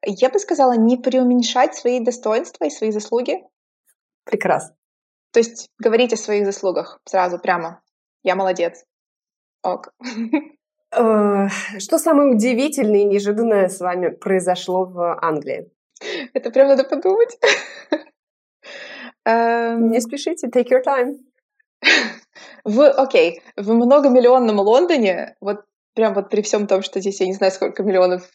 Я 0.05 0.29
бы 0.29 0.39
сказала, 0.39 0.73
не 0.73 0.97
преуменьшать 0.97 1.75
свои 1.75 1.99
достоинства 1.99 2.65
и 2.65 2.69
свои 2.69 2.91
заслуги. 2.91 3.43
Прекрасно. 4.23 4.75
То 5.31 5.39
есть 5.39 5.67
говорить 5.79 6.13
о 6.13 6.17
своих 6.17 6.45
заслугах 6.45 6.99
сразу, 7.05 7.39
прямо. 7.39 7.81
Я 8.23 8.35
молодец. 8.35 8.83
Ок. 9.63 9.93
Э, 10.97 11.49
что 11.79 11.97
самое 11.97 12.31
удивительное 12.31 13.01
и 13.01 13.05
неожиданное 13.05 13.67
с 13.67 13.81
вами 13.81 14.09
произошло 14.09 14.85
в 14.85 15.19
Англии? 15.21 15.69
Это 16.33 16.51
прям 16.51 16.69
надо 16.69 16.85
подумать. 16.85 17.37
Эм, 19.25 19.89
не 19.89 19.99
спешите, 19.99 20.47
take 20.47 20.69
your 20.69 20.83
time. 20.85 21.17
В, 22.63 22.89
окей, 22.89 23.41
okay, 23.57 23.61
в 23.61 23.73
многомиллионном 23.73 24.59
Лондоне, 24.59 25.35
вот 25.41 25.65
прям 25.95 26.13
вот 26.13 26.29
при 26.29 26.41
всем 26.41 26.67
том, 26.67 26.81
что 26.81 26.99
здесь 26.99 27.19
я 27.19 27.27
не 27.27 27.33
знаю, 27.33 27.51
сколько 27.51 27.83
миллионов 27.83 28.29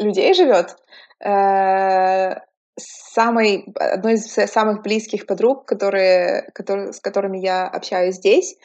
людей 0.00 0.34
живет. 0.34 0.76
Э, 1.24 2.40
самой, 2.76 3.64
одной 3.74 4.14
из 4.14 4.32
самых 4.32 4.82
близких 4.82 5.26
подруг, 5.26 5.66
которые, 5.66 6.50
которые, 6.54 6.92
с 6.92 7.00
которыми 7.00 7.38
я 7.38 7.66
общаюсь 7.66 8.16
здесь, 8.16 8.56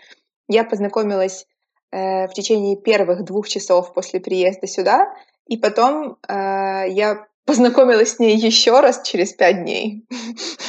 я 0.47 0.63
познакомилась 0.63 1.45
э, 1.91 2.27
в 2.27 2.33
течение 2.33 2.77
первых 2.77 3.23
двух 3.23 3.47
часов 3.47 3.93
после 3.93 4.19
приезда 4.19 4.67
сюда, 4.67 5.13
и 5.47 5.57
потом 5.57 6.17
э, 6.27 6.89
я 6.89 7.27
познакомилась 7.45 8.13
с 8.13 8.19
ней 8.19 8.35
еще 8.37 8.79
раз 8.79 9.01
через 9.03 9.33
пять 9.33 9.63
дней. 9.63 10.05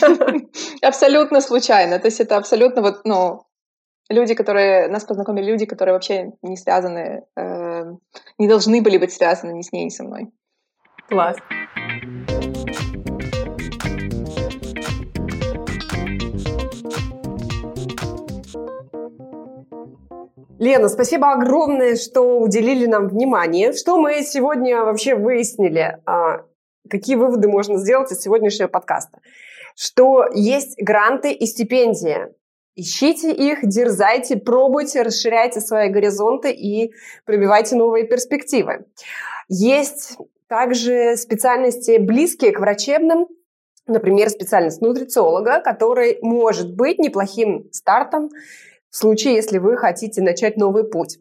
Абсолютно 0.82 1.40
случайно. 1.40 1.98
То 1.98 2.06
есть 2.06 2.20
это 2.20 2.36
абсолютно 2.36 2.82
вот, 2.82 3.00
ну, 3.04 3.46
люди, 4.10 4.34
которые 4.34 4.88
нас 4.88 5.04
познакомили, 5.04 5.50
люди, 5.50 5.66
которые 5.66 5.94
вообще 5.94 6.32
не 6.42 6.56
связаны, 6.56 7.24
э, 7.36 7.84
не 8.38 8.48
должны 8.48 8.82
были 8.82 8.98
быть 8.98 9.12
связаны 9.12 9.52
ни 9.52 9.62
с 9.62 9.72
ней, 9.72 9.84
ни 9.84 9.90
со 9.90 10.04
мной. 10.04 10.30
Класс. 11.08 11.36
Лена, 20.58 20.88
спасибо 20.88 21.32
огромное, 21.32 21.96
что 21.96 22.40
уделили 22.40 22.86
нам 22.86 23.08
внимание. 23.08 23.72
Что 23.72 23.98
мы 23.98 24.22
сегодня 24.22 24.82
вообще 24.82 25.14
выяснили? 25.14 25.98
А, 26.06 26.44
какие 26.90 27.14
выводы 27.14 27.46
можно 27.48 27.78
сделать 27.78 28.10
из 28.10 28.20
сегодняшнего 28.20 28.66
подкаста? 28.66 29.20
Что 29.76 30.26
есть 30.34 30.76
гранты 30.82 31.32
и 31.32 31.46
стипендии. 31.46 32.34
Ищите 32.74 33.32
их, 33.32 33.60
дерзайте, 33.62 34.36
пробуйте, 34.36 35.02
расширяйте 35.02 35.60
свои 35.60 35.88
горизонты 35.88 36.50
и 36.50 36.92
пробивайте 37.24 37.76
новые 37.76 38.06
перспективы. 38.06 38.86
Есть 39.48 40.18
также 40.48 41.16
специальности, 41.16 41.98
близкие 41.98 42.52
к 42.52 42.60
врачебным, 42.60 43.26
например, 43.86 44.30
специальность 44.30 44.80
нутрициолога, 44.80 45.60
который 45.60 46.18
может 46.22 46.74
быть 46.74 46.98
неплохим 46.98 47.70
стартом 47.72 48.30
в 48.90 48.96
случае, 48.96 49.34
если 49.34 49.58
вы 49.58 49.76
хотите 49.76 50.22
начать 50.22 50.56
новый 50.56 50.84
путь. 50.84 51.18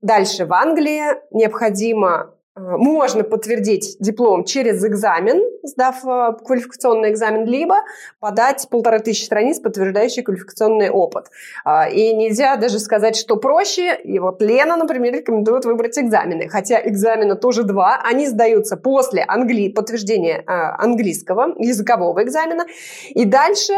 Дальше 0.00 0.46
в 0.46 0.52
Англии 0.52 1.02
необходимо 1.30 2.34
можно 2.54 3.24
подтвердить 3.24 3.96
диплом 3.98 4.44
через 4.44 4.84
экзамен, 4.84 5.42
сдав 5.62 6.04
э, 6.04 6.32
квалификационный 6.44 7.10
экзамен, 7.10 7.46
либо 7.46 7.76
подать 8.20 8.66
полторы 8.70 8.98
тысячи 9.00 9.24
страниц, 9.24 9.58
подтверждающий 9.58 10.22
квалификационный 10.22 10.90
опыт. 10.90 11.30
А, 11.64 11.88
и 11.88 12.12
нельзя 12.14 12.56
даже 12.56 12.78
сказать, 12.78 13.16
что 13.16 13.36
проще. 13.36 13.98
И 14.04 14.18
вот 14.18 14.42
Лена, 14.42 14.76
например, 14.76 15.14
рекомендует 15.14 15.64
выбрать 15.64 15.98
экзамены. 15.98 16.48
Хотя 16.48 16.86
экзамена 16.86 17.36
тоже 17.36 17.62
два. 17.62 18.02
Они 18.04 18.26
сдаются 18.26 18.76
после 18.76 19.24
англи... 19.26 19.68
подтверждения 19.68 20.40
э, 20.40 20.44
английского, 20.46 21.54
языкового 21.58 22.22
экзамена. 22.22 22.66
И 23.10 23.24
дальше 23.24 23.72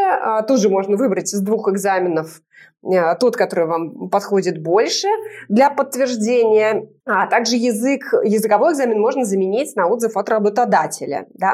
тоже 0.47 0.69
можно 0.69 0.97
выбрать 0.97 1.33
из 1.33 1.39
двух 1.39 1.69
экзаменов 1.69 2.41
Э, 2.74 2.74
тот, 3.19 3.35
который 3.35 3.65
вам 3.65 4.09
подходит 4.09 4.61
больше 4.61 5.07
для 5.49 5.69
подтверждения. 5.69 6.87
А 7.05 7.27
также 7.27 7.55
язык, 7.55 8.13
языковой 8.23 8.73
экзамен 8.73 8.99
можно 8.99 9.25
заменить 9.25 9.75
на 9.75 9.87
отзыв 9.87 10.17
от 10.17 10.27
работодателя. 10.29 11.27
Да? 11.33 11.53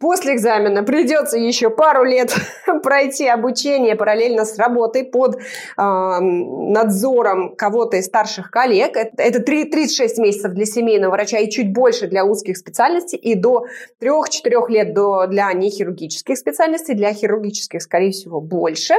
После 0.00 0.34
экзамена 0.34 0.82
придется 0.82 1.38
еще 1.38 1.70
пару 1.70 2.04
лет 2.04 2.34
пройти 2.82 3.26
обучение 3.26 3.94
параллельно 3.94 4.44
с 4.44 4.58
работой 4.58 5.04
под 5.04 5.36
э, 5.36 5.40
надзором 5.78 7.54
кого-то 7.56 7.96
из 7.96 8.06
старших 8.06 8.50
коллег. 8.50 8.96
Это, 8.96 9.22
это 9.22 9.40
3, 9.40 9.64
36 9.64 10.18
месяцев 10.18 10.52
для 10.52 10.66
семейного 10.66 11.12
врача 11.12 11.38
и 11.38 11.48
чуть 11.48 11.72
больше 11.72 12.08
для 12.08 12.24
узких 12.24 12.56
специальностей, 12.56 13.16
и 13.16 13.34
до 13.34 13.66
3-4 14.02 14.68
лет 14.68 14.94
до, 14.94 15.26
для 15.26 15.52
нехирургических 15.52 16.36
специальностей, 16.36 16.94
для 16.94 17.14
хирургических, 17.14 17.80
скорее 17.80 18.10
всего, 18.10 18.40
больше. 18.40 18.94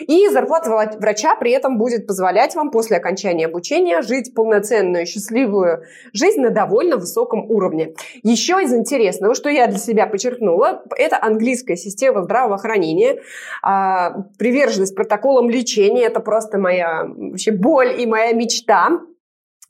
И 0.00 0.28
зарплата 0.28 0.70
врача 0.98 1.34
при 1.36 1.52
этом 1.52 1.78
будет 1.78 2.06
позволять 2.06 2.54
вам 2.54 2.70
после 2.70 2.96
окончания 2.96 3.46
обучения 3.46 4.02
жить 4.02 4.34
полноценную, 4.34 5.06
счастливую 5.06 5.84
жизнь 6.12 6.40
на 6.40 6.50
довольно 6.50 6.96
высоком 6.96 7.50
уровне. 7.50 7.94
Еще 8.22 8.62
из 8.62 8.72
интересного, 8.72 9.34
что 9.34 9.48
я 9.48 9.66
для 9.66 9.78
себя 9.78 10.06
подчеркнула, 10.06 10.82
это 10.96 11.18
английская 11.20 11.76
система 11.76 12.22
здравоохранения, 12.22 13.20
а, 13.62 14.22
приверженность 14.38 14.94
протоколам 14.94 15.50
лечения, 15.50 16.04
это 16.04 16.20
просто 16.20 16.58
моя 16.58 17.04
вообще 17.06 17.52
боль 17.52 18.00
и 18.00 18.06
моя 18.06 18.32
мечта 18.32 19.00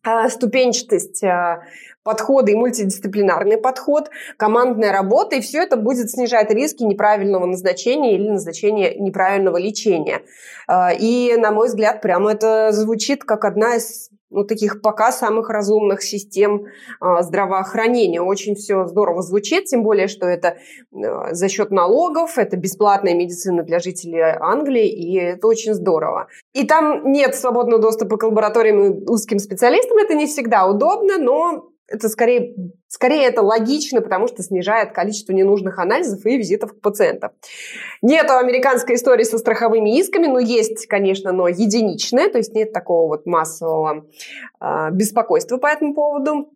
а, 0.05 0.29
ступенчатость 0.29 1.23
а, 2.09 2.15
подхода 2.15 2.51
и 2.51 2.55
мультидисциплинарный 2.55 3.59
подход, 3.59 4.11
командная 4.37 4.93
работа, 4.93 5.37
и 5.37 5.41
все 5.41 5.63
это 5.63 5.77
будет 5.77 6.11
снижать 6.11 6.51
риски 6.51 6.83
неправильного 6.83 7.47
назначения 7.47 8.15
или 8.15 8.29
назначения 8.29 8.95
неправильного 8.95 9.59
лечения. 9.59 10.23
А, 10.67 10.93
и, 10.93 11.37
на 11.37 11.53
мой 11.53 11.69
взгляд, 11.69 12.01
прямо 12.01 12.33
это 12.33 12.73
звучит 12.73 13.25
как 13.25 13.45
одна 13.45 13.77
из 13.77 14.11
ну, 14.31 14.45
таких 14.45 14.83
пока 14.83 15.11
самых 15.11 15.49
разумных 15.49 16.03
систем 16.03 16.67
э, 16.67 17.23
здравоохранения. 17.23 18.21
Очень 18.21 18.57
все 18.57 18.87
здорово 18.87 19.23
звучит, 19.23 19.65
тем 19.65 19.83
более, 19.83 20.07
что 20.07 20.27
это 20.27 20.59
э, 20.93 21.33
за 21.33 21.49
счет 21.49 21.71
налогов, 21.71 22.37
это 22.37 22.57
бесплатная 22.57 23.15
медицина 23.15 23.63
для 23.63 23.79
жителей 23.79 24.21
Англии, 24.39 24.89
и 24.89 25.17
это 25.17 25.47
очень 25.47 25.75
здорово. 25.75 26.29
И 26.53 26.67
там 26.67 27.11
нет 27.11 27.35
свободного 27.35 27.81
доступа 27.81 28.19
к 28.19 28.23
лабораториям 28.25 28.85
и 28.85 29.05
узким 29.09 29.39
специалистам, 29.39 29.97
это 29.99 30.15
не 30.15 30.27
всегда 30.27 30.67
удобно, 30.67 31.17
но 31.19 31.68
это 31.89 32.09
скорее, 32.09 32.55
скорее 32.87 33.25
это 33.25 33.43
логично, 33.43 34.01
потому 34.01 34.29
что 34.29 34.43
снижает 34.43 34.93
количество 34.93 35.33
ненужных 35.33 35.79
анализов 35.79 36.25
и 36.27 36.37
визитов 36.37 36.75
к 36.75 36.81
пациентам. 36.81 37.33
Нету 38.03 38.35
американской 38.35 38.95
истории 38.95 39.25
со 39.25 39.39
страховыми 39.39 39.99
исками, 39.99 40.27
но 40.27 40.39
есть, 40.39 40.87
конечно, 40.87 41.33
но 41.33 41.49
единичная, 41.49 42.31
то 42.31 42.39
есть 42.39 42.55
нет 42.55 42.73
такого 42.73 43.09
вот 43.09 43.27
массового 43.27 44.07
э, 44.61 44.91
беспокойства 44.93 45.57
по 45.57 45.67
этому 45.67 45.95
поводу. 45.95 46.51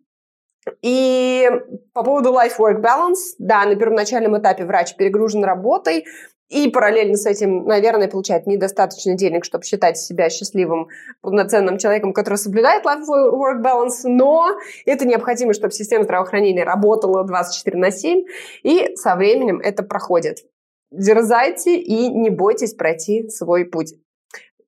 И 0.81 1.49
по 1.93 2.03
поводу 2.03 2.31
life-work 2.31 2.81
balance, 2.81 3.35
да, 3.37 3.65
на 3.65 3.75
первоначальном 3.75 4.37
этапе 4.37 4.63
врач 4.63 4.95
перегружен 4.95 5.43
работой, 5.43 6.05
и 6.53 6.69
параллельно 6.69 7.15
с 7.15 7.25
этим, 7.25 7.65
наверное, 7.65 8.07
получает 8.07 8.45
недостаточно 8.45 9.15
денег, 9.15 9.43
чтобы 9.43 9.63
считать 9.63 9.97
себя 9.97 10.29
счастливым, 10.29 10.87
полноценным 11.21 11.77
человеком, 11.77 12.13
который 12.13 12.35
соблюдает 12.35 12.85
life-work 12.85 13.63
balance, 13.63 14.03
но 14.05 14.57
это 14.85 15.07
необходимо, 15.07 15.53
чтобы 15.53 15.73
система 15.73 16.03
здравоохранения 16.03 16.63
работала 16.63 17.23
24 17.23 17.77
на 17.77 17.91
7, 17.91 18.23
и 18.61 18.95
со 18.95 19.15
временем 19.15 19.59
это 19.59 19.83
проходит. 19.83 20.45
Дерзайте 20.91 21.75
и 21.77 22.09
не 22.09 22.29
бойтесь 22.29 22.75
пройти 22.75 23.27
свой 23.29 23.65
путь. 23.65 23.95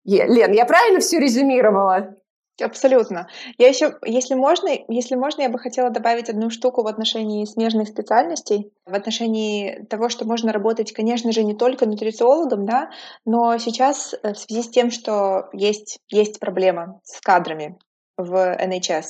Лен, 0.04 0.52
я 0.52 0.66
правильно 0.66 1.00
все 1.00 1.20
резюмировала? 1.20 2.16
Абсолютно. 2.62 3.28
Я 3.58 3.68
еще, 3.68 3.98
если 4.06 4.34
можно, 4.34 4.70
если 4.88 5.16
можно, 5.16 5.42
я 5.42 5.50
бы 5.50 5.60
хотела 5.60 5.90
добавить 5.90 6.30
одну 6.30 6.50
штуку 6.50 6.84
в 6.84 6.88
отношении 6.88 7.44
смежных 7.44 7.90
специальностей, 7.90 8.72
в 8.86 8.94
отношении 8.94 9.86
того, 9.90 10.08
что 10.08 10.26
можно 10.26 10.54
работать, 10.54 10.94
конечно 10.94 11.34
же, 11.34 11.44
не 11.44 11.54
только 11.54 11.86
нутрициологом, 11.86 12.66
да, 12.66 12.92
но 13.26 13.58
сейчас 13.58 14.14
э, 14.14 14.34
в 14.34 14.38
связи 14.38 14.64
с 14.64 14.70
тем, 14.70 14.90
что 14.90 15.50
есть, 15.52 16.00
есть 16.10 16.40
проблема 16.40 17.02
с 17.04 17.20
кадрами 17.20 17.78
в 18.16 18.34
NHS, 18.34 19.04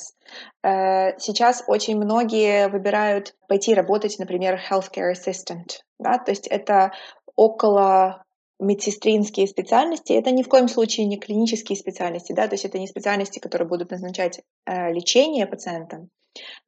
э, 0.64 1.16
сейчас 1.20 1.62
очень 1.68 1.96
многие 1.96 2.66
выбирают 2.66 3.36
пойти 3.46 3.74
работать, 3.74 4.18
например, 4.18 4.60
healthcare 4.68 5.12
assistant, 5.12 5.82
да, 6.00 6.18
то 6.18 6.32
есть 6.32 6.48
это 6.48 6.90
около 7.36 8.24
медсестринские 8.58 9.46
специальности, 9.46 10.12
это 10.12 10.30
ни 10.30 10.42
в 10.42 10.48
коем 10.48 10.68
случае 10.68 11.06
не 11.06 11.18
клинические 11.18 11.76
специальности, 11.76 12.32
да, 12.32 12.48
то 12.48 12.54
есть 12.54 12.64
это 12.64 12.78
не 12.78 12.86
специальности, 12.86 13.38
которые 13.38 13.68
будут 13.68 13.90
назначать 13.90 14.40
э, 14.66 14.92
лечение 14.92 15.46
пациентам, 15.46 16.08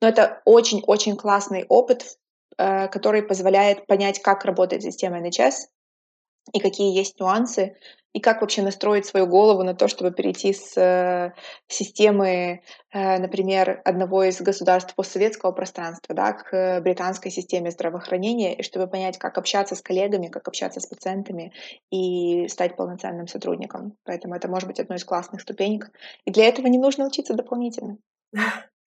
но 0.01 0.09
это 0.09 0.43
очень-очень 0.45 1.17
классный 1.17 1.65
опыт, 1.69 2.19
э, 2.59 2.89
который 2.89 3.23
позволяет 3.23 3.87
понять, 3.87 4.21
как 4.21 4.45
работает 4.45 4.83
система 4.83 5.19
NHS 5.27 5.69
и 6.53 6.61
какие 6.61 6.97
есть 6.97 7.19
нюансы, 7.21 7.77
и 8.15 8.21
как 8.21 8.41
вообще 8.41 8.63
настроить 8.63 9.07
свою 9.07 9.27
голову 9.27 9.63
на 9.63 9.75
то, 9.75 9.87
чтобы 9.87 10.11
перейти 10.11 10.53
с 10.53 10.77
э, 10.77 11.33
системы, 11.69 12.63
э, 12.91 13.19
например, 13.19 13.83
одного 13.85 14.25
из 14.25 14.41
государств 14.41 14.95
постсоветского 14.95 15.53
пространства 15.53 16.15
да, 16.15 16.33
к 16.33 16.81
британской 16.81 17.31
системе 17.31 17.71
здравоохранения, 17.71 18.55
и 18.55 18.63
чтобы 18.63 18.87
понять, 18.87 19.19
как 19.19 19.37
общаться 19.37 19.77
с 19.77 19.83
коллегами, 19.83 20.29
как 20.29 20.49
общаться 20.49 20.81
с 20.81 20.87
пациентами 20.87 21.53
и 21.91 22.49
стать 22.49 22.77
полноценным 22.77 23.29
сотрудником. 23.29 23.97
Поэтому 24.05 24.35
это 24.35 24.49
может 24.49 24.69
быть 24.69 24.81
одной 24.81 24.97
из 24.99 25.05
классных 25.05 25.43
ступенек. 25.43 25.91
И 26.25 26.31
для 26.31 26.47
этого 26.47 26.67
не 26.67 26.79
нужно 26.79 27.07
учиться 27.07 27.35
дополнительно. 27.35 27.99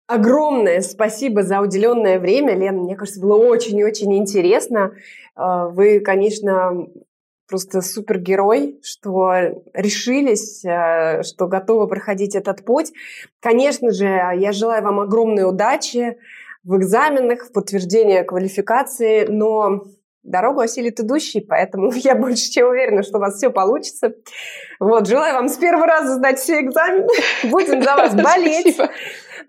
Огромное 0.09 0.81
спасибо 0.81 1.43
за 1.43 1.61
уделенное 1.61 2.19
время, 2.19 2.55
Лена. 2.55 2.83
Мне 2.83 2.97
кажется, 2.97 3.21
было 3.21 3.37
очень-очень 3.37 4.17
интересно. 4.17 4.93
Э, 5.37 5.69
вы, 5.71 6.01
конечно, 6.01 6.89
просто 7.53 7.83
супергерой, 7.83 8.81
что 8.83 9.31
решились, 9.75 10.65
э, 10.65 11.23
что 11.23 11.49
готовы 11.49 11.87
проходить 11.87 12.35
этот 12.35 12.65
путь. 12.65 12.93
Конечно 13.41 13.91
же, 13.91 14.07
я 14.07 14.53
желаю 14.53 14.83
вам 14.83 15.01
огромной 15.01 15.47
удачи 15.47 16.17
в 16.65 16.79
экзаменах, 16.79 17.45
в 17.45 17.53
подтверждении 17.53 18.23
квалификации, 18.23 19.27
но 19.29 19.83
дорогу 20.23 20.61
осилит 20.61 20.99
идущий, 20.99 21.41
поэтому 21.41 21.93
я 21.95 22.15
больше 22.15 22.51
чем 22.51 22.69
уверена, 22.69 23.03
что 23.03 23.19
у 23.19 23.21
вас 23.21 23.37
все 23.37 23.51
получится. 23.51 24.15
Вот, 24.81 25.07
желаю 25.07 25.35
вам 25.35 25.51
с 25.51 25.59
первого 25.59 25.87
раза 25.87 26.15
сдать 26.15 26.39
все 26.39 26.61
экзамены. 26.61 27.07
Будем 27.45 27.83
за 27.83 27.97
вас 27.97 28.15
болеть. 28.23 28.79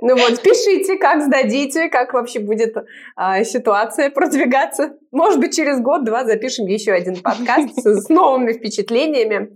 Ну 0.01 0.15
вот, 0.15 0.41
пишите, 0.41 0.97
как 0.97 1.21
сдадите, 1.23 1.89
как 1.89 2.13
вообще 2.13 2.39
будет 2.39 2.75
а, 3.15 3.43
ситуация 3.43 4.09
продвигаться. 4.09 4.97
Может 5.11 5.39
быть, 5.39 5.55
через 5.55 5.79
год-два 5.79 6.25
запишем 6.25 6.65
еще 6.67 6.91
один 6.91 7.17
подкаст 7.21 7.69
с, 7.75 8.05
с 8.05 8.09
новыми 8.09 8.53
впечатлениями. 8.53 9.55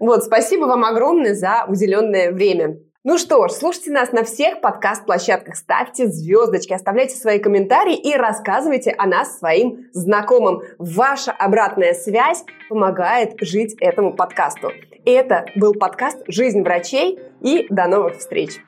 Вот, 0.00 0.24
спасибо 0.24 0.64
вам 0.64 0.84
огромное 0.84 1.34
за 1.34 1.64
уделенное 1.68 2.32
время. 2.32 2.78
Ну 3.04 3.16
что 3.16 3.48
ж, 3.48 3.52
слушайте 3.52 3.92
нас 3.92 4.12
на 4.12 4.24
всех 4.24 4.60
подкаст-площадках, 4.60 5.56
ставьте 5.56 6.08
звездочки, 6.08 6.74
оставляйте 6.74 7.16
свои 7.16 7.38
комментарии 7.38 7.96
и 7.96 8.14
рассказывайте 8.14 8.90
о 8.90 9.06
нас 9.06 9.38
своим 9.38 9.86
знакомым. 9.92 10.60
Ваша 10.78 11.32
обратная 11.32 11.94
связь 11.94 12.44
помогает 12.68 13.34
жить 13.40 13.76
этому 13.80 14.14
подкасту. 14.14 14.72
Это 15.06 15.46
был 15.56 15.72
подкаст 15.72 16.22
«Жизнь 16.26 16.60
врачей» 16.62 17.18
и 17.40 17.66
до 17.70 17.86
новых 17.86 18.18
встреч! 18.18 18.58